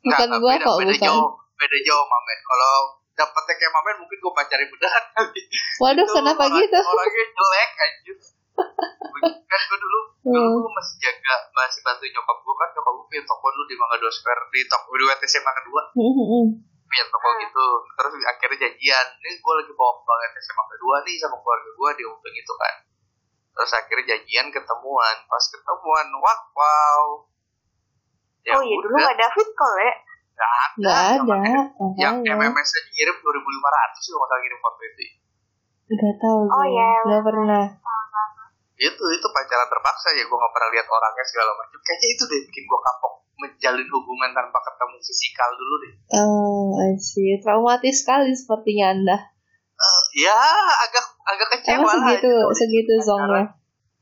Bukan 0.00 0.26
Nggak, 0.26 0.40
gua 0.40 0.50
beda, 0.50 0.64
kok, 0.64 0.76
beda 0.78 0.94
bukan. 0.94 1.04
jauh 1.04 1.28
beda 1.54 1.78
jauh 1.82 2.06
mamen 2.06 2.38
kalau 2.42 2.74
dapetnya 3.12 3.54
kayak 3.54 3.72
mamen 3.72 3.96
mungkin 3.98 4.16
gue 4.16 4.32
pacarin 4.32 4.68
beneran. 4.68 5.04
Kali 5.14 5.40
waduh 5.78 6.00
Itu 6.00 6.12
kenapa 6.14 6.42
orang- 6.44 6.56
gitu? 6.58 6.78
orangnya 6.78 7.24
jelek 7.28 7.70
anjir. 7.78 8.16
Kan 9.48 9.60
gue 9.64 9.78
dulu 9.78 9.98
dulu 10.18 10.38
Hmm. 10.38 10.60
gue 10.60 10.72
masih 10.74 10.96
jaga 10.98 11.34
masih 11.50 11.80
bantu 11.80 12.04
nyokap 12.04 12.36
gue 12.38 12.54
kan 12.54 12.68
nyokap 12.70 12.92
gue 12.94 13.06
punya 13.06 13.22
toko 13.24 13.46
dulu 13.48 13.64
di 13.64 13.76
Mangga 13.76 13.96
Dua 13.96 14.12
Square 14.12 14.42
di 14.48 14.60
toko 14.64 14.90
di 14.90 15.04
WTC 15.04 15.34
Mangga 15.40 15.62
Dua. 15.64 15.82
Mm-mm. 15.94 16.46
punya 16.84 17.04
toko 17.06 17.28
gitu. 17.38 17.66
Terus 17.90 18.12
akhirnya 18.26 18.56
janjian 18.62 19.06
ini 19.18 19.36
gue 19.36 19.54
lagi 19.54 19.72
bawa 19.72 19.92
ke 19.94 20.12
WTC 20.14 20.48
Mangga 20.52 20.76
Dua 20.78 20.96
nih 21.02 21.14
sama 21.16 21.36
keluarga 21.36 21.70
gue 21.70 21.90
di 21.94 22.04
Umpeng 22.04 22.34
gitu 22.34 22.52
kan 22.54 22.74
terus 23.58 23.72
akhirnya 23.74 24.14
janjian 24.14 24.46
ketemuan. 24.54 25.16
Pas 25.26 25.44
ketemuan 25.50 26.06
wah 26.22 26.40
wow. 26.54 27.02
Ya 28.46 28.54
oh 28.54 28.62
iya 28.62 28.76
dulu 28.78 28.94
udah, 28.94 29.02
gak 29.02 29.16
ada 29.18 29.26
fit 29.34 29.50
call 29.58 29.74
ya. 29.82 29.94
nggak 30.38 30.54
nggak 30.78 30.98
ada 31.18 31.34
yang 31.98 32.22
makanya 32.22 32.54
MMS 32.54 32.70
aja 32.70 32.86
ngirim 32.94 33.16
2500 33.18 33.98
sih 33.98 34.10
kalau 34.14 34.38
ngirim 34.38 34.58
foto 34.62 34.80
itu. 34.86 35.06
Nggak 35.90 36.14
tahu 36.22 36.40
Oh, 36.46 36.62
gue 36.62 36.70
iya. 36.70 36.90
nggak 37.10 37.22
pernah. 37.26 37.64
Itu 38.78 39.04
itu 39.10 39.26
pacaran 39.34 39.66
terpaksa 39.66 40.14
ya. 40.14 40.22
Gue 40.22 40.38
nggak 40.38 40.54
pernah 40.54 40.70
lihat 40.70 40.86
orangnya 40.86 41.24
segala 41.26 41.50
macam. 41.58 41.78
Kayaknya 41.82 42.08
itu 42.14 42.22
deh 42.30 42.40
bikin 42.46 42.64
gue 42.70 42.80
kapok 42.86 43.12
menjalin 43.38 43.88
hubungan 43.90 44.30
tanpa 44.34 44.58
ketemu 44.62 44.96
fisikal 45.02 45.50
dulu 45.58 45.74
deh. 45.82 45.92
Oh 46.14 46.70
I 46.78 46.94
see. 47.02 47.34
Traumatis 47.42 48.06
sekali 48.06 48.30
sepertinya 48.38 48.86
anda 48.94 49.18
ya 50.12 50.38
agak 50.84 51.04
agak 51.24 51.48
kecewa 51.54 51.78
emang 51.78 51.98
lah 52.02 52.10
segitu 52.10 52.26
itu 52.26 52.32
udah 52.34 52.56
segitu 52.56 52.94
zongnya 53.02 53.44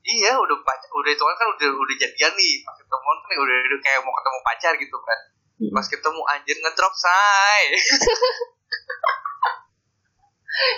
iya 0.07 0.33
udah 0.39 0.57
pacar 0.65 0.91
udah 0.91 1.11
itu 1.13 1.23
kan 1.23 1.47
udah 1.53 1.69
udah 1.77 1.97
jadian 1.99 2.33
nih 2.33 2.53
pas 2.63 2.75
ketemuan 2.75 3.17
kan 3.21 3.29
udah, 3.37 3.57
udah 3.61 3.81
kayak 3.83 4.01
mau 4.01 4.15
ketemu 4.15 4.39
pacar 4.43 4.75
gitu 4.77 4.99
kan 5.01 5.21
Mm. 5.57 5.73
pas 5.73 5.89
ketemu 5.89 6.21
anjir 6.37 6.53
ngedrop 6.61 6.93
say 6.93 7.65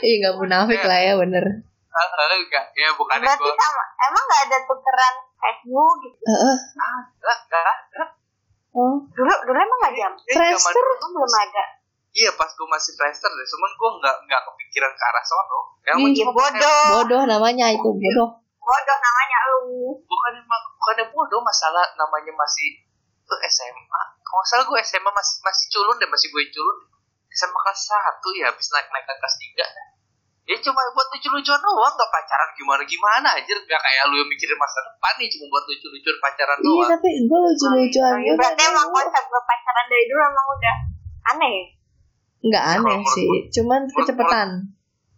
Ih 0.07 0.15
nggak 0.23 0.39
munafik 0.39 0.79
lah 0.87 1.03
ya 1.03 1.19
bener. 1.19 1.67
enggak 1.99 2.65
ya 2.79 2.95
bukan 2.95 3.19
Berarti 3.19 3.51
sama, 3.59 3.83
emang 4.07 4.23
gak 4.23 4.41
ada 4.47 4.59
tukeran 4.71 5.15
Facebook 5.35 5.95
gitu. 6.07 6.23
Heeh. 6.31 6.57
enggak 7.19 7.39
enggak 7.51 7.75
Oh, 8.79 9.03
Dulu 9.11 9.35
dulu 9.51 9.59
emang 9.59 9.79
gak 9.83 9.95
jam. 9.99 10.13
Eh, 10.15 10.35
Friendster? 10.39 10.85
Itu 10.95 11.07
belum 11.11 11.33
ada. 11.35 11.65
Iya 12.19 12.31
pas 12.35 12.51
gue 12.51 12.67
masih 12.67 12.93
Friendster 12.99 13.31
deh, 13.31 13.47
cuman 13.47 13.71
gue 13.71 13.91
nggak 14.03 14.17
nggak 14.27 14.41
kepikiran 14.43 14.91
ke 14.91 15.05
arah 15.07 15.23
sono. 15.23 15.61
Yang 15.87 15.99
Ih, 16.19 16.27
bodoh. 16.27 16.83
bodoh 16.99 17.23
namanya 17.25 17.71
itu 17.71 17.87
bodoh. 17.87 18.29
Bodoh 18.59 18.99
namanya 18.99 19.39
lu. 19.49 19.95
bukan 20.03 20.35
bukannya 20.51 21.05
bodoh 21.15 21.41
masalah 21.41 21.87
namanya 21.95 22.35
masih 22.35 22.83
tuh 23.23 23.39
SMA. 23.47 24.03
Kalau 24.19 24.45
salah 24.45 24.65
gue 24.67 24.81
SMA 24.83 25.11
masih 25.15 25.37
masih 25.41 25.65
culun 25.71 25.97
deh, 25.97 26.11
masih 26.11 26.27
gue 26.29 26.43
culun. 26.51 26.79
SMA 27.31 27.55
kelas 27.55 27.81
satu 27.87 28.29
ya, 28.35 28.51
habis 28.51 28.67
naik 28.75 28.91
naik 28.91 29.07
ke 29.07 29.15
kelas 29.15 29.37
tiga. 29.39 29.67
Ya 30.49 30.57
cuma 30.65 30.81
buat 30.97 31.07
lucu-lucuan 31.13 31.61
doang, 31.61 31.93
nggak 31.93 32.11
pacaran 32.11 32.51
gimana-gimana 32.57 33.29
aja. 33.37 33.53
Nggak 33.53 33.79
kayak 33.79 34.03
lu 34.11 34.17
yang 34.17 34.29
mikirin 34.33 34.59
masa 34.59 34.81
depan 34.81 35.13
nih, 35.23 35.29
cuma 35.31 35.45
buat 35.53 35.65
lucu-lucuan 35.71 36.17
pacaran 36.19 36.57
Iya 36.59 36.67
doang. 36.67 36.89
tapi 36.91 37.11
gue 37.21 37.39
lucu-lucuan 37.47 38.17
juga. 38.27 38.37
Berarti 38.43 38.63
emang 38.67 38.89
konsep 38.91 39.25
berpacaran 39.29 39.87
dari 39.87 40.05
dulu 40.11 40.21
emang 40.25 40.47
udah 40.51 40.77
aneh. 41.37 41.59
Nggak 42.39 42.65
aneh 42.77 43.01
sih, 43.09 43.29
cuman 43.51 43.85
menurut- 43.85 43.97
kecepatan. 43.97 44.49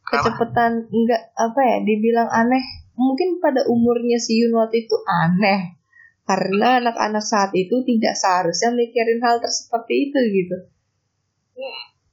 Kecepatan 0.02 0.72
enggak 0.90 1.22
apa 1.36 1.60
ya 1.60 1.76
dibilang 1.80 2.26
aneh. 2.26 2.64
Mungkin 2.96 3.38
pada 3.38 3.64
umurnya 3.64 4.16
si 4.16 4.40
Yun 4.40 4.56
waktu 4.56 4.84
itu 4.84 4.96
aneh. 5.04 5.76
Karena 6.24 6.78
anak-anak 6.78 7.20
saat 7.20 7.50
itu 7.52 7.82
tidak 7.82 8.14
seharusnya 8.14 8.70
mikirin 8.70 9.18
hal 9.18 9.40
seperti 9.40 10.08
itu 10.08 10.18
gitu. 10.30 10.56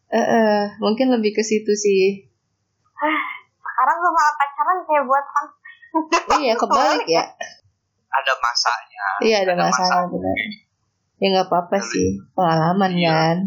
Eh, 0.08 0.18
eh, 0.18 0.62
mungkin 0.80 1.12
lebih 1.12 1.34
ke 1.34 1.44
situ 1.44 1.70
sih. 1.72 2.26
Sekarang 3.58 3.96
gue 3.98 4.12
malah 4.12 4.34
pacaran 4.36 4.78
kayak 4.84 5.04
buat. 5.06 5.26
Iya 6.40 6.54
kebalik 6.62 7.06
ya. 7.06 7.24
Ada 8.10 8.34
masanya. 8.40 9.06
Iya 9.22 9.38
ada 9.46 9.54
Ada 9.54 9.64
masalah 9.70 10.04
benar. 10.10 10.38
Ya 11.18 11.26
nggak 11.34 11.48
apa-apa 11.50 11.78
sih 11.82 12.18
pengalaman 12.34 12.92
Iya. 12.94 13.10
kan. 13.12 13.38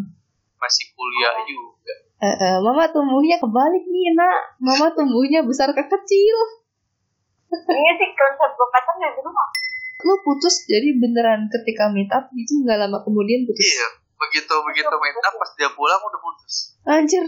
Masih 0.60 0.86
kuliah 0.92 1.34
juga. 1.48 1.94
Eh, 2.20 2.36
eh, 2.36 2.56
mama 2.60 2.84
tumbuhnya 2.92 3.40
kebalik 3.40 3.84
nih 3.88 4.12
nak. 4.12 4.60
Mama 4.60 4.92
tumbuhnya 4.92 5.40
besar 5.40 5.72
ke 5.72 5.80
kecil. 5.80 6.36
Ini 7.50 7.90
sih 7.96 8.10
konsep 8.14 8.50
berpacaran 8.54 8.96
dari 9.00 9.14
dulu 9.16 9.30
mah. 9.32 9.48
Lu 10.04 10.14
putus 10.22 10.68
jadi 10.68 10.96
beneran 11.00 11.48
ketika 11.48 11.88
meet 11.90 12.12
up 12.12 12.28
gitu 12.32 12.62
nggak 12.62 12.76
lama 12.76 13.00
kemudian 13.02 13.48
putus. 13.48 13.64
Iya, 13.64 13.88
begitu 14.20 14.54
begitu 14.68 14.94
main 14.94 15.16
up 15.18 15.34
pas 15.34 15.50
dia 15.56 15.68
pulang 15.72 16.00
udah 16.00 16.20
putus. 16.20 16.76
Anjir, 16.84 17.24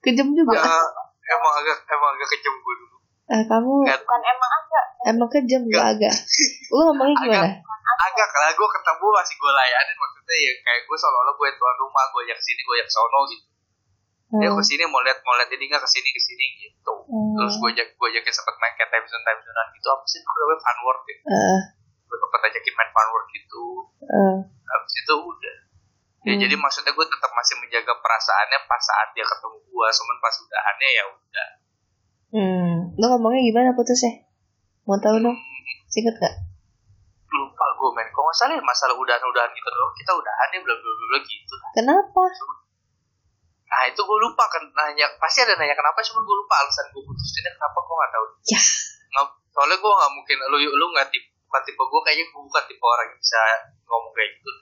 kejam 0.00 0.32
juga. 0.32 0.58
Eh, 0.58 0.88
emang 1.34 1.52
agak 1.60 1.78
emang 1.90 2.10
agak 2.14 2.28
kejam 2.38 2.54
gue 2.54 2.74
dulu. 2.86 2.96
Eh, 3.30 3.42
kamu 3.44 3.72
Bukan 3.86 4.20
emang 4.24 4.50
agak. 4.52 4.84
emang 5.06 5.28
kejam 5.28 5.62
gak 5.68 5.86
agak? 5.88 6.14
Lu 6.68 6.82
ngomongnya 6.84 7.16
gimana? 7.20 7.50
agak 8.00 8.30
lah 8.32 8.50
gue 8.50 8.68
ketemu 8.70 9.06
masih 9.12 9.34
gue 9.34 9.52
layanin 9.52 9.92
maksudnya 9.94 10.36
ya 10.36 10.52
kayak 10.58 10.80
gue 10.82 10.96
seolah-olah 10.96 11.34
gue 11.36 11.48
tuan 11.52 11.76
rumah 11.76 12.04
gue 12.08 12.22
yang 12.24 12.40
sini 12.40 12.60
gue 12.60 12.76
yang 12.76 12.88
sono 12.88 13.20
gitu. 13.26 13.46
Ya 14.32 14.46
Oh, 14.46 14.56
ke 14.56 14.62
sini 14.64 14.82
mau 14.84 14.98
lihat 15.00 15.18
mau 15.20 15.34
lihat 15.34 15.50
ini 15.50 15.66
nggak 15.66 15.78
ke 15.78 15.90
sini 15.90 16.08
ke 16.08 16.20
sini 16.20 16.44
gitu. 16.60 16.94
oh, 16.96 17.34
Terus 17.36 17.54
gue 17.56 17.70
ajak 17.72 17.86
gue 17.92 18.08
ajakin 18.08 18.30
sempet 18.32 18.54
main 18.56 18.72
kayak 18.72 18.88
time 18.88 19.04
zone 19.04 19.20
time 19.20 19.40
zonean 19.40 19.68
gitu 19.70 19.88
apa 19.88 20.04
sih 20.06 20.18
namanya 20.20 20.58
fun 20.60 20.78
world 20.80 21.02
gitu. 21.04 21.22
eh, 21.28 21.60
Gue 22.04 22.16
sempet 22.16 22.40
ajakin 22.46 22.74
main 22.74 22.90
fun 22.90 23.08
world 23.10 23.28
gitu. 23.28 23.64
eh, 24.08 24.36
Habis 24.64 24.94
itu 24.96 25.14
udah. 25.16 25.56
Ya 26.20 26.32
Hmm. 26.32 26.40
jadi 26.40 26.54
maksudnya 26.54 26.92
gue 26.92 27.06
tetap 27.06 27.30
masih 27.32 27.54
menjaga 27.58 27.92
perasaannya 27.96 28.58
pas 28.64 28.80
saat 28.80 29.08
dia 29.12 29.24
ketemu 29.24 29.56
gue, 29.62 29.86
cuman 29.92 30.16
pas 30.18 30.34
udahannya 30.36 30.88
ya 30.90 31.04
udah. 31.06 31.48
Hmm. 32.34 32.96
Lu 32.98 33.04
ngomongnya 33.06 33.40
gimana 33.46 33.70
putusnya? 33.74 34.24
Mau 34.86 34.98
tahu 34.98 35.18
dong? 35.20 35.36
Singkat 35.90 36.16
gak? 36.18 36.34
lupa 37.30 37.64
gue 37.78 37.90
men 37.94 38.08
kalau 38.10 38.26
nggak 38.26 38.38
salah 38.42 38.54
ya 38.58 38.62
masalah 38.62 38.94
udahan-udahan 38.98 39.50
gitu 39.54 39.68
doang 39.70 39.94
kita 39.94 40.10
udahan 40.18 40.48
ya 40.50 40.58
bla 40.66 40.74
bla 40.74 40.90
bla 40.90 41.06
bla 41.14 41.18
gitu 41.22 41.54
Kenapa? 41.78 42.22
nah 43.70 43.82
itu 43.86 44.00
gue 44.02 44.18
lupa 44.18 44.44
kan 44.50 44.62
nanya 44.66 45.06
pasti 45.22 45.46
ada 45.46 45.54
nanya 45.54 45.78
kenapa 45.78 46.02
cuman 46.02 46.26
gue 46.26 46.36
lupa 46.42 46.54
alasan 46.58 46.90
gue 46.90 47.02
putusinnya 47.06 47.54
kenapa 47.54 47.78
gue 47.78 47.94
nggak 47.94 48.12
tahu 48.12 48.24
Ya. 48.50 48.60
nggak 49.14 49.26
soalnya 49.54 49.76
gue 49.78 49.92
nggak 49.94 50.12
mungkin 50.18 50.36
lu 50.50 50.58
lu 50.58 50.86
nggak 50.90 51.06
tipe 51.14 51.30
bukan 51.46 51.62
tipe 51.62 51.82
gue 51.86 52.00
kayaknya 52.02 52.24
gue 52.26 52.42
bukan 52.42 52.62
tipe 52.66 52.82
orang 52.82 53.06
yang 53.06 53.20
bisa 53.22 53.40
ngomong 53.86 54.12
kayak 54.14 54.30
gitu 54.34 54.52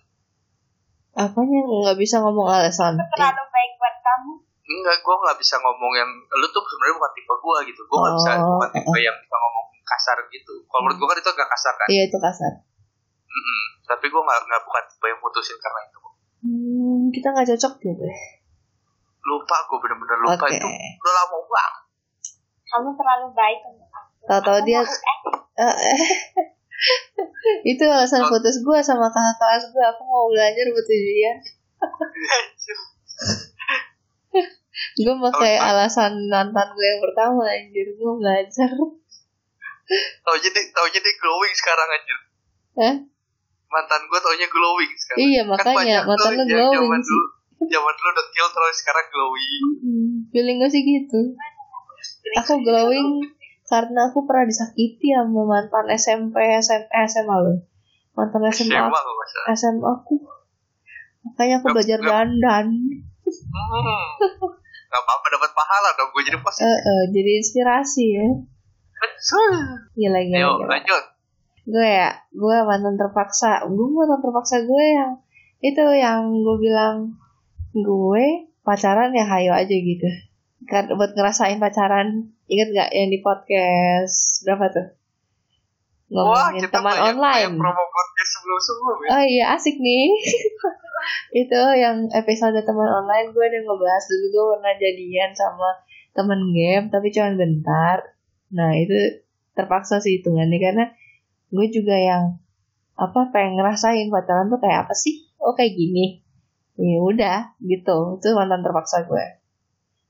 Apanya 1.18 1.58
nggak 1.66 1.98
bisa 1.98 2.22
ngomong 2.22 2.46
alasan? 2.46 2.94
Itu 2.94 3.02
terlalu 3.10 3.42
baik 3.50 3.72
buat 3.82 3.96
kamu. 4.06 4.32
Enggak 4.70 4.96
gue 4.98 5.14
nggak 5.16 5.36
bisa 5.36 5.54
ngomong 5.56 5.92
yang 5.94 6.10
lu 6.12 6.46
tuh 6.46 6.60
sebenarnya 6.60 6.94
bukan 6.94 7.12
tipe 7.12 7.34
gue 7.34 7.56
gitu 7.66 7.80
gue 7.82 7.96
nggak 7.96 8.14
bisa 8.14 8.30
Oh, 8.36 8.48
bukan 8.52 8.68
tipe 8.70 8.98
yang 9.00 9.16
bisa 9.16 9.36
ngomong 9.36 9.66
kasar 9.82 10.18
gitu 10.28 10.54
kalau 10.64 10.80
menurut 10.82 10.98
gue 10.98 11.08
kan 11.08 11.18
itu 11.18 11.30
agak 11.30 11.48
kasar 11.48 11.74
kan 11.74 11.86
Iya 11.88 12.02
itu 12.04 12.18
kasar. 12.18 12.52
Mm-mm. 13.24 13.62
tapi 13.86 14.04
gue 14.06 14.20
nggak 14.20 14.38
nggak 14.42 14.62
bukan 14.62 14.82
tipe 14.86 15.06
yang 15.06 15.18
putusin 15.18 15.56
karena 15.56 15.80
itu 15.82 15.98
Hmm, 16.38 17.10
kita 17.10 17.28
nggak 17.28 17.48
cocok 17.48 17.72
gitu. 17.82 18.06
lupa 19.20 19.56
gue 19.60 19.78
bener-bener 19.78 20.18
lupa 20.22 20.38
Oke. 20.40 20.54
itu 20.54 20.68
udah 20.96 21.14
lama 21.16 21.36
banget 21.42 21.74
Kamu 22.64 22.88
terlalu 22.94 23.26
baik 23.32 23.60
untuk 23.64 23.88
aku. 23.88 24.22
Tahu-tahu 24.22 24.58
dia. 24.62 24.84
Eh, 25.58 25.96
itu 27.72 27.80
alasan 27.82 28.22
putus 28.22 28.60
gue 28.60 28.78
sama 28.78 29.08
kakak 29.08 29.34
kelas 29.34 29.64
gue. 29.66 29.84
Aku 29.88 30.02
mau 30.04 30.28
belajar 30.28 30.64
buat 30.68 30.84
ujian. 30.86 31.36
Gue 34.94 35.14
pakai 35.20 35.54
alasan 35.56 36.12
mantan 36.26 36.68
gue 36.70 36.86
yang 36.86 37.00
pertama 37.00 37.42
anjir 37.44 37.86
gue 37.88 38.12
belajar. 38.14 38.70
tau 40.20 40.36
jadi 40.36 40.60
tau 40.70 40.84
jadi 40.86 41.10
glowing 41.16 41.54
sekarang 41.54 41.88
aja 41.88 42.14
Hah? 42.76 42.94
mantan 43.68 44.00
gue 44.02 44.18
taunya 44.18 44.44
glowing 44.46 44.92
sekarang 44.94 45.18
Iya 45.24 45.42
Kan 45.42 45.48
makanya 45.50 45.74
banyak 45.74 46.02
mantan 46.06 46.30
lu 46.30 46.36
yang 46.36 46.48
glowing 46.50 46.76
zaman 46.78 47.00
sih. 47.00 47.08
dulu 47.08 47.24
zaman 47.66 47.94
dulu 47.94 48.08
udah 48.10 48.26
kill 48.28 48.48
terus 48.48 48.76
sekarang 48.78 49.06
glowing 49.08 49.52
Hmm, 49.78 50.12
feeling 50.28 50.56
gue 50.58 50.68
sih 50.68 50.82
gitu. 50.82 51.20
Aku 52.36 52.60
glowing 52.60 53.08
karena 53.64 54.00
aku 54.06 54.22
pernah 54.22 54.44
disakiti 54.44 55.08
sama 55.08 55.42
mantan 55.42 55.88
SMP, 55.90 56.34
SMA, 56.58 56.88
SMA 57.06 57.36
loh. 57.38 57.58
Mantan 58.12 58.42
SMA, 58.46 58.68
SMA 58.70 58.88
masalah 58.92 59.46
SMA 59.52 59.88
aku. 59.90 60.14
Makanya 61.22 61.54
aku 61.58 61.66
Gak- 61.66 61.74
belajar 61.74 61.98
gak- 61.98 62.06
dandan. 62.06 62.66
Hmm. 63.24 64.08
Gak 64.88 65.00
apa-apa 65.00 65.26
dapat 65.30 65.50
pahala 65.52 65.88
dong. 65.94 66.08
Gue 66.10 66.22
jadi 66.24 66.38
positif. 66.38 66.64
eh, 66.64 67.04
jadi 67.12 67.30
inspirasi 67.38 68.04
ya. 68.10 68.26
Betul. 68.98 69.52
Gila 69.94 70.20
gila. 70.22 70.38
Yuk 70.38 70.54
gila. 70.58 70.68
lanjut. 70.72 71.04
gue 71.68 71.84
ya 71.84 72.08
gue 72.32 72.56
mantan 72.64 72.96
terpaksa 72.96 73.60
gue 73.62 73.86
mantan 73.92 74.24
terpaksa 74.24 74.64
gue 74.64 74.84
yang 74.88 75.20
itu 75.60 75.84
yang 75.92 76.32
gue 76.32 76.56
bilang 76.56 77.12
gue 77.76 78.24
pacaran 78.64 79.12
ya 79.12 79.28
hayo 79.28 79.52
aja 79.52 79.68
gitu 79.68 80.08
kan 80.64 80.88
buat 80.88 81.12
ngerasain 81.12 81.60
pacaran 81.60 82.32
inget 82.48 82.72
gak 82.72 82.88
yang 82.88 83.12
di 83.12 83.20
podcast 83.20 84.48
berapa 84.48 84.64
tuh 84.72 84.86
Wah 86.08 86.48
ngomongin 86.48 86.64
kita 86.64 86.72
teman 86.72 86.88
banyak 86.88 87.04
online 87.12 87.52
promo 87.60 87.84
podcast 87.84 88.30
sebelum-sebelum 88.32 88.96
ya. 88.96 89.08
oh 89.12 89.24
iya 89.28 89.44
asik 89.52 89.76
nih 89.76 90.08
itu 91.32 91.60
yang 91.76 92.08
episode 92.12 92.56
teman 92.62 92.88
online 92.88 93.30
gue 93.32 93.44
udah 93.44 93.62
ngebahas 93.64 94.04
dulu. 94.10 94.26
Gue 94.30 94.44
pernah 94.56 94.74
jadian 94.76 95.30
sama 95.34 95.70
temen 96.12 96.40
game 96.52 96.86
tapi 96.90 97.08
cuma 97.14 97.34
bentar. 97.34 97.98
Nah 98.54 98.70
itu 98.76 99.24
terpaksa 99.54 99.98
sih 99.98 100.20
hitungannya 100.20 100.58
karena 100.58 100.84
gue 101.50 101.66
juga 101.72 101.96
yang 101.96 102.38
apa 102.98 103.30
pengen 103.30 103.58
ngerasain 103.58 104.10
pacaran 104.10 104.50
tuh 104.50 104.60
kayak 104.60 104.88
apa 104.88 104.94
sih? 104.94 105.30
Oh 105.38 105.54
kayak 105.54 105.74
gini. 105.78 106.22
Ya 106.78 106.98
udah 107.02 107.38
gitu. 107.62 108.20
Itu 108.22 108.34
mantan 108.34 108.62
terpaksa 108.62 109.06
gue 109.06 109.38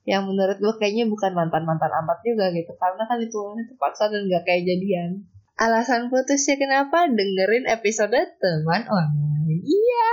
yang 0.09 0.25
menurut 0.25 0.57
gue 0.57 0.73
kayaknya 0.81 1.05
bukan 1.05 1.37
mantan 1.37 1.69
mantan 1.69 1.93
amat 1.93 2.25
juga 2.25 2.49
gitu 2.57 2.73
karena 2.81 3.05
kan 3.05 3.21
itu 3.21 3.37
terpaksa 3.69 4.09
dan 4.09 4.25
gak 4.25 4.49
kayak 4.49 4.65
jadian 4.65 5.29
alasan 5.59 6.07
putusnya 6.09 6.55
kenapa 6.57 7.11
dengerin 7.11 7.67
episode 7.67 8.19
teman 8.39 8.87
online. 8.87 9.63
Iya. 9.67 10.11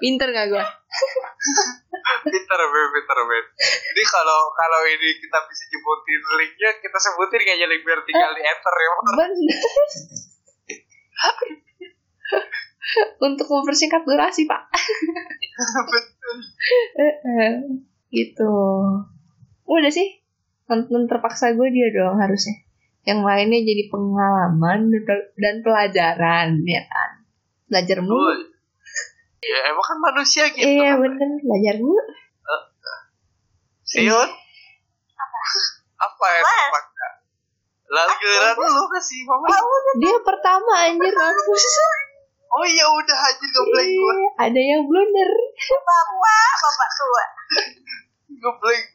Pinter 0.00 0.28
gak 0.32 0.48
gue 0.52 0.64
pinter 2.22 2.60
Ben, 2.60 2.88
pinter 2.92 3.18
Ben. 3.26 3.44
Jadi 3.58 4.02
kalau 4.04 4.40
kalau 4.54 4.80
ini 4.86 5.08
kita 5.18 5.38
bisa 5.48 5.64
sebutin 5.72 6.22
linknya, 6.38 6.70
kita 6.78 6.98
sebutin 7.00 7.40
kayaknya 7.42 7.66
link 7.70 7.82
biar 7.82 8.00
tinggal 8.04 8.30
di 8.36 8.42
enter 8.44 8.74
ya. 8.74 8.90
bener. 8.92 9.30
Untuk 13.22 13.46
mempersingkat 13.46 14.02
durasi 14.04 14.44
pak. 14.44 14.68
Betul. 15.92 16.36
Eh, 16.98 17.52
gitu. 18.10 18.52
Udah 19.64 19.90
sih 19.92 20.21
nonton 20.72 21.04
terpaksa 21.04 21.52
gue 21.52 21.68
dia 21.68 21.92
doang 21.92 22.16
harusnya 22.16 22.56
yang 23.04 23.20
lainnya 23.26 23.60
jadi 23.60 23.92
pengalaman 23.92 24.88
dan 25.36 25.54
pelajaran 25.60 26.48
ya 26.64 26.82
kan 26.88 27.10
belajar 27.66 27.98
mulu. 28.04 28.48
Ya 29.42 29.58
emang 29.74 29.84
kan 29.84 29.98
manusia 29.98 30.44
gitu. 30.54 30.62
iya 30.62 30.94
kan. 30.94 31.02
bener 31.02 31.28
belajar 31.42 31.76
mulu 31.82 32.02
Siun. 33.92 34.28
Apa 36.00 36.26
ya 36.32 36.40
Mas. 36.40 36.52
terpaksa? 36.56 37.08
Lalu 37.92 38.12
giliran 38.24 38.54
lu 38.56 38.84
kasih 38.88 39.20
mama. 39.28 39.46
dia 40.00 40.16
pertama 40.24 40.72
anjir 40.88 41.12
mampus 41.12 41.64
Oh 42.52 42.64
iya 42.68 42.84
udah 42.88 43.18
anjir 43.32 43.48
gua. 43.52 43.80
Iya, 43.80 44.28
ada 44.48 44.60
yang 44.60 44.84
blunder 44.84 45.30
bapak 45.72 46.00
bapak 46.60 46.90
tua 46.96 47.24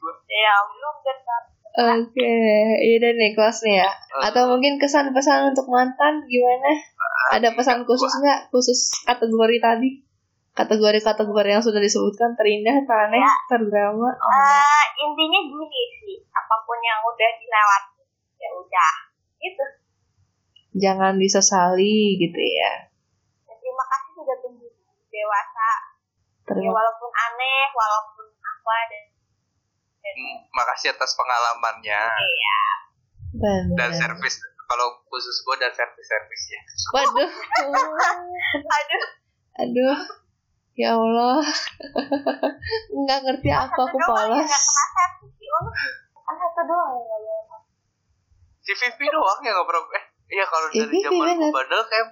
gua. 0.02 0.14
ya 0.30 0.54
belum 0.66 0.96
kan 1.02 1.44
Oke, 1.78 2.34
yaudah 2.82 3.12
nih 3.14 3.38
kelas 3.38 3.62
nih 3.62 3.86
ya. 3.86 3.90
Atau 4.26 4.50
mungkin 4.50 4.82
kesan 4.82 5.14
pesan 5.14 5.54
untuk 5.54 5.70
mantan 5.70 6.26
gimana? 6.26 6.74
Ada 7.38 7.54
pesan 7.54 7.86
khusus 7.86 8.10
nggak? 8.10 8.50
Khusus 8.50 9.06
kategori 9.06 9.58
tadi? 9.62 9.90
Kategori-kategori 10.58 11.50
yang 11.54 11.62
sudah 11.62 11.78
disebutkan 11.78 12.34
terindah, 12.34 12.82
teraneh, 12.82 13.22
terdrama. 13.46 14.10
Oh, 14.10 14.10
Eh, 14.10 14.86
intinya 15.06 15.40
gini 15.46 15.84
sih 16.02 16.18
apa 16.34 16.56
pun 16.66 16.82
yang 16.82 16.98
udah 17.06 17.30
dilewati 17.38 18.02
ya 18.42 18.50
udah 18.58 18.94
gitu 19.38 19.66
Jangan 20.82 21.22
disesali 21.22 22.18
gitu 22.18 22.42
ya. 22.42 22.90
Ya, 23.46 23.54
terima 23.54 23.86
kasih 23.86 24.10
sudah 24.18 24.38
tumbuh 24.42 24.74
dewasa 25.14 25.70
ya 25.70 26.54
Terima 26.58 26.74
walaupun 26.74 27.12
aneh 27.14 27.70
walaupun 27.70 28.26
apa 28.34 28.76
dan 28.90 29.04
makasih 30.50 30.92
atas 30.92 31.12
pengalamannya 31.14 32.02
iya 32.02 32.58
dan 33.38 33.70
benar. 33.72 33.92
servis. 33.94 34.36
Kalau 34.68 35.00
khusus 35.08 35.42
gua 35.42 35.56
dan 35.56 35.72
servis-servis 35.72 36.44
ya. 36.52 36.62
Waduh, 36.92 37.30
aduh 38.78 39.04
aduh, 39.58 39.98
ya 40.76 40.92
Allah, 40.94 41.40
nggak 43.02 43.20
ngerti 43.24 43.50
apa 43.50 43.74
aku 43.74 43.96
yang 43.96 44.06
polos. 44.06 44.36
nggak 44.38 44.44
kena 44.44 44.84
servis 44.92 45.32
sih 45.34 45.48
Ul. 45.48 45.66
kan 46.20 46.36
satu 46.36 46.62
doang 46.68 46.92
yang 46.94 47.06
nggak 47.08 47.22
lewat. 47.24 47.62
Si 48.60 48.72
Vivi 48.76 49.06
doang 49.08 49.40
ya 49.40 49.52
nggak 49.56 49.66
pernah. 49.66 49.84
Eh 49.96 50.04
iya 50.30 50.46
kalau 50.46 50.68
Si 50.68 50.78
dari 50.78 50.92
Vivi 50.92 51.00
zaman 51.02 51.16
gua 51.16 51.32
bener. 51.32 51.52
bandel 51.56 51.82
kayak 51.88 52.08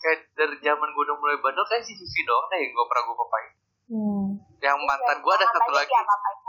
kayak 0.00 0.20
dari 0.32 0.56
zaman 0.64 0.88
gua 0.96 1.02
udah 1.04 1.16
mulai 1.20 1.36
bandel 1.38 1.64
kayak 1.68 1.84
si 1.84 1.92
Vivi 1.92 2.22
doang 2.24 2.46
deh 2.48 2.58
yang 2.58 2.72
gak 2.72 2.88
pernah 2.88 3.02
gua 3.04 3.16
papain. 3.20 3.50
Hmm. 3.90 4.26
Yang 4.58 4.78
mantan 4.88 5.16
gua 5.20 5.34
ada 5.36 5.46
satu 5.46 5.70
lagi. 5.70 5.92
Ya, 5.92 6.00
apa 6.00 6.39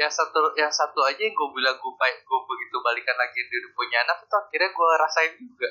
yang 0.00 0.08
satu 0.08 0.40
yang 0.56 0.72
satu 0.72 1.04
aja 1.04 1.20
yang 1.20 1.36
gue 1.36 1.48
bilang 1.52 1.76
gue 1.76 1.92
baik 1.92 2.24
gue 2.24 2.40
begitu 2.40 2.76
balikan 2.80 3.12
lagi 3.14 3.36
dia 3.44 3.60
punya 3.70 4.00
anak 4.00 4.24
itu 4.24 4.32
akhirnya 4.32 4.68
gue 4.72 4.90
rasain 4.96 5.32
juga. 5.36 5.68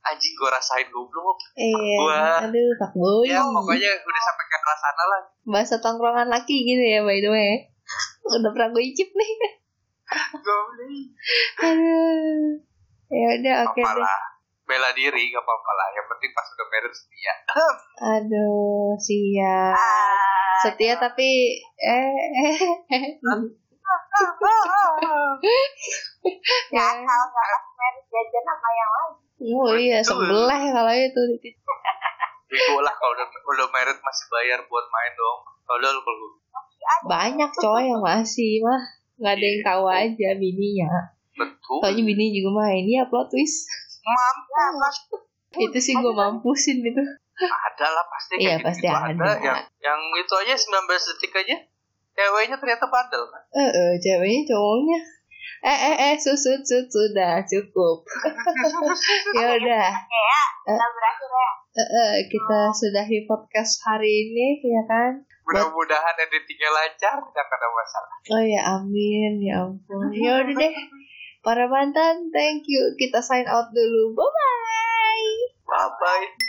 Anjing 0.00 0.32
gue 0.32 0.48
rasain 0.48 0.88
goblok. 0.88 1.36
Iya, 1.52 1.96
Gua- 2.00 2.40
aduh, 2.48 2.70
tak 2.80 2.90
boy. 2.96 3.28
ya 3.28 3.44
pokoknya 3.44 3.90
udah 3.92 4.22
sampai 4.24 4.44
ke 4.46 4.56
arah 4.56 4.78
sana 4.78 5.04
lah. 5.04 5.22
Bahasa 5.44 5.74
tongkrongan 5.76 6.28
laki 6.32 6.64
gitu 6.64 6.80
ya 6.80 7.04
by 7.04 7.20
the 7.20 7.28
way. 7.28 7.52
Udah 8.40 8.50
pernah 8.52 8.72
gue 8.72 8.84
icip 8.84 9.12
nih. 9.12 9.30
Goblok. 10.44 11.12
Aduh. 11.60 12.64
Ya 13.08 13.28
udah 13.36 13.54
oke 13.68 13.80
apa 13.80 13.90
deh 13.96 14.37
bela 14.68 14.92
diri 14.92 15.32
gak 15.32 15.40
apa-apa 15.40 15.72
lah. 15.72 15.88
Yang 15.96 16.06
penting 16.12 16.30
pas 16.36 16.46
udah 16.52 16.66
married 16.68 16.94
setia. 16.94 17.34
Aduh 18.04 18.92
siap 19.00 19.74
setia 20.60 20.94
tapi 21.00 21.56
eh 21.80 22.12
Ya, 26.68 26.84
ya 26.84 26.86
kalau 27.06 27.26
nggak 27.30 27.46
pas 27.48 27.64
merit 27.78 28.04
jajan 28.12 28.44
apa 28.44 28.68
yang 28.74 28.90
lain. 28.92 29.12
oh 29.54 29.72
iya 29.78 29.98
sebelah 30.04 30.60
kalau 30.60 30.92
itu. 30.92 31.22
Bego 32.48 32.80
lah 32.84 32.92
kalau 32.96 33.12
udah, 33.16 33.26
udah 33.28 33.66
married 33.72 34.00
masih 34.02 34.26
bayar 34.28 34.60
buat 34.68 34.86
main 34.92 35.12
dong. 35.16 35.40
Kalau 35.64 35.78
lu 35.80 36.00
kalau 36.04 36.28
banyak 37.08 37.50
cowok 37.56 37.82
yang 37.84 38.00
masih 38.02 38.60
mah. 38.60 38.82
Nggak 39.18 39.34
ada 39.34 39.46
yang 39.46 39.60
tahu 39.64 39.84
aja 39.88 40.28
bininya. 40.36 40.90
Betul. 41.38 41.78
Soalnya 41.80 42.02
bini 42.04 42.34
juga 42.34 42.50
main. 42.66 42.84
Ya 42.84 43.06
plot 43.06 43.30
twist 43.30 43.68
mampus. 44.08 44.96
Itu 45.54 45.78
sih 45.78 45.94
gue 45.94 46.12
mampusin 46.12 46.80
itu 46.80 47.02
ada 47.38 47.86
lah 47.94 48.04
pasti 48.10 48.34
Iya, 48.42 48.58
kayak 48.58 48.66
pasti 48.66 48.86
gitu 48.90 48.98
ada. 48.98 49.38
yang 49.38 49.58
yang 49.78 50.00
itu 50.18 50.34
aja 50.34 50.54
19 50.58 50.90
detik 50.90 51.32
aja 51.38 51.56
ceweknya 52.18 52.56
ternyata 52.58 52.90
bandel 52.90 53.22
kan? 53.30 53.42
Eh 53.54 53.70
eh, 53.70 53.92
ceweknya 54.02 54.42
cowoknya. 54.50 54.98
Eh 55.58 55.78
eh 55.90 55.96
eh 56.10 56.14
susut 56.18 56.60
sut 56.66 56.86
sudah 56.90 57.38
cukup. 57.46 58.02
Ya 59.38 59.54
udah. 59.54 59.88
Ya, 60.68 60.86
berakhir 60.90 61.30
ya. 61.30 61.50
Eh, 61.78 61.88
eh, 61.88 62.12
kita 62.26 62.60
sudahi 62.74 63.22
podcast 63.24 63.86
hari 63.86 64.28
ini 64.28 64.58
ya 64.60 64.82
kan? 64.84 65.22
Mudah-mudahan 65.46 66.16
editingnya 66.18 66.68
lancar 66.68 67.16
tidak 67.22 67.46
ada 67.48 67.68
masalah. 67.70 68.14
Oh 68.28 68.42
ya 68.42 68.60
amin 68.76 69.32
ya 69.40 69.62
ampun. 69.64 70.10
Ya 70.12 70.42
udah 70.42 70.54
deh 70.58 70.74
para 71.48 71.64
mantan 71.64 72.28
thank 72.28 72.68
you. 72.68 72.92
Kita 73.00 73.24
sign 73.24 73.48
out 73.48 73.72
dulu. 73.72 74.12
Bye 74.12 74.28
bye 74.28 75.32
bye 75.64 75.88
bye 75.96 76.47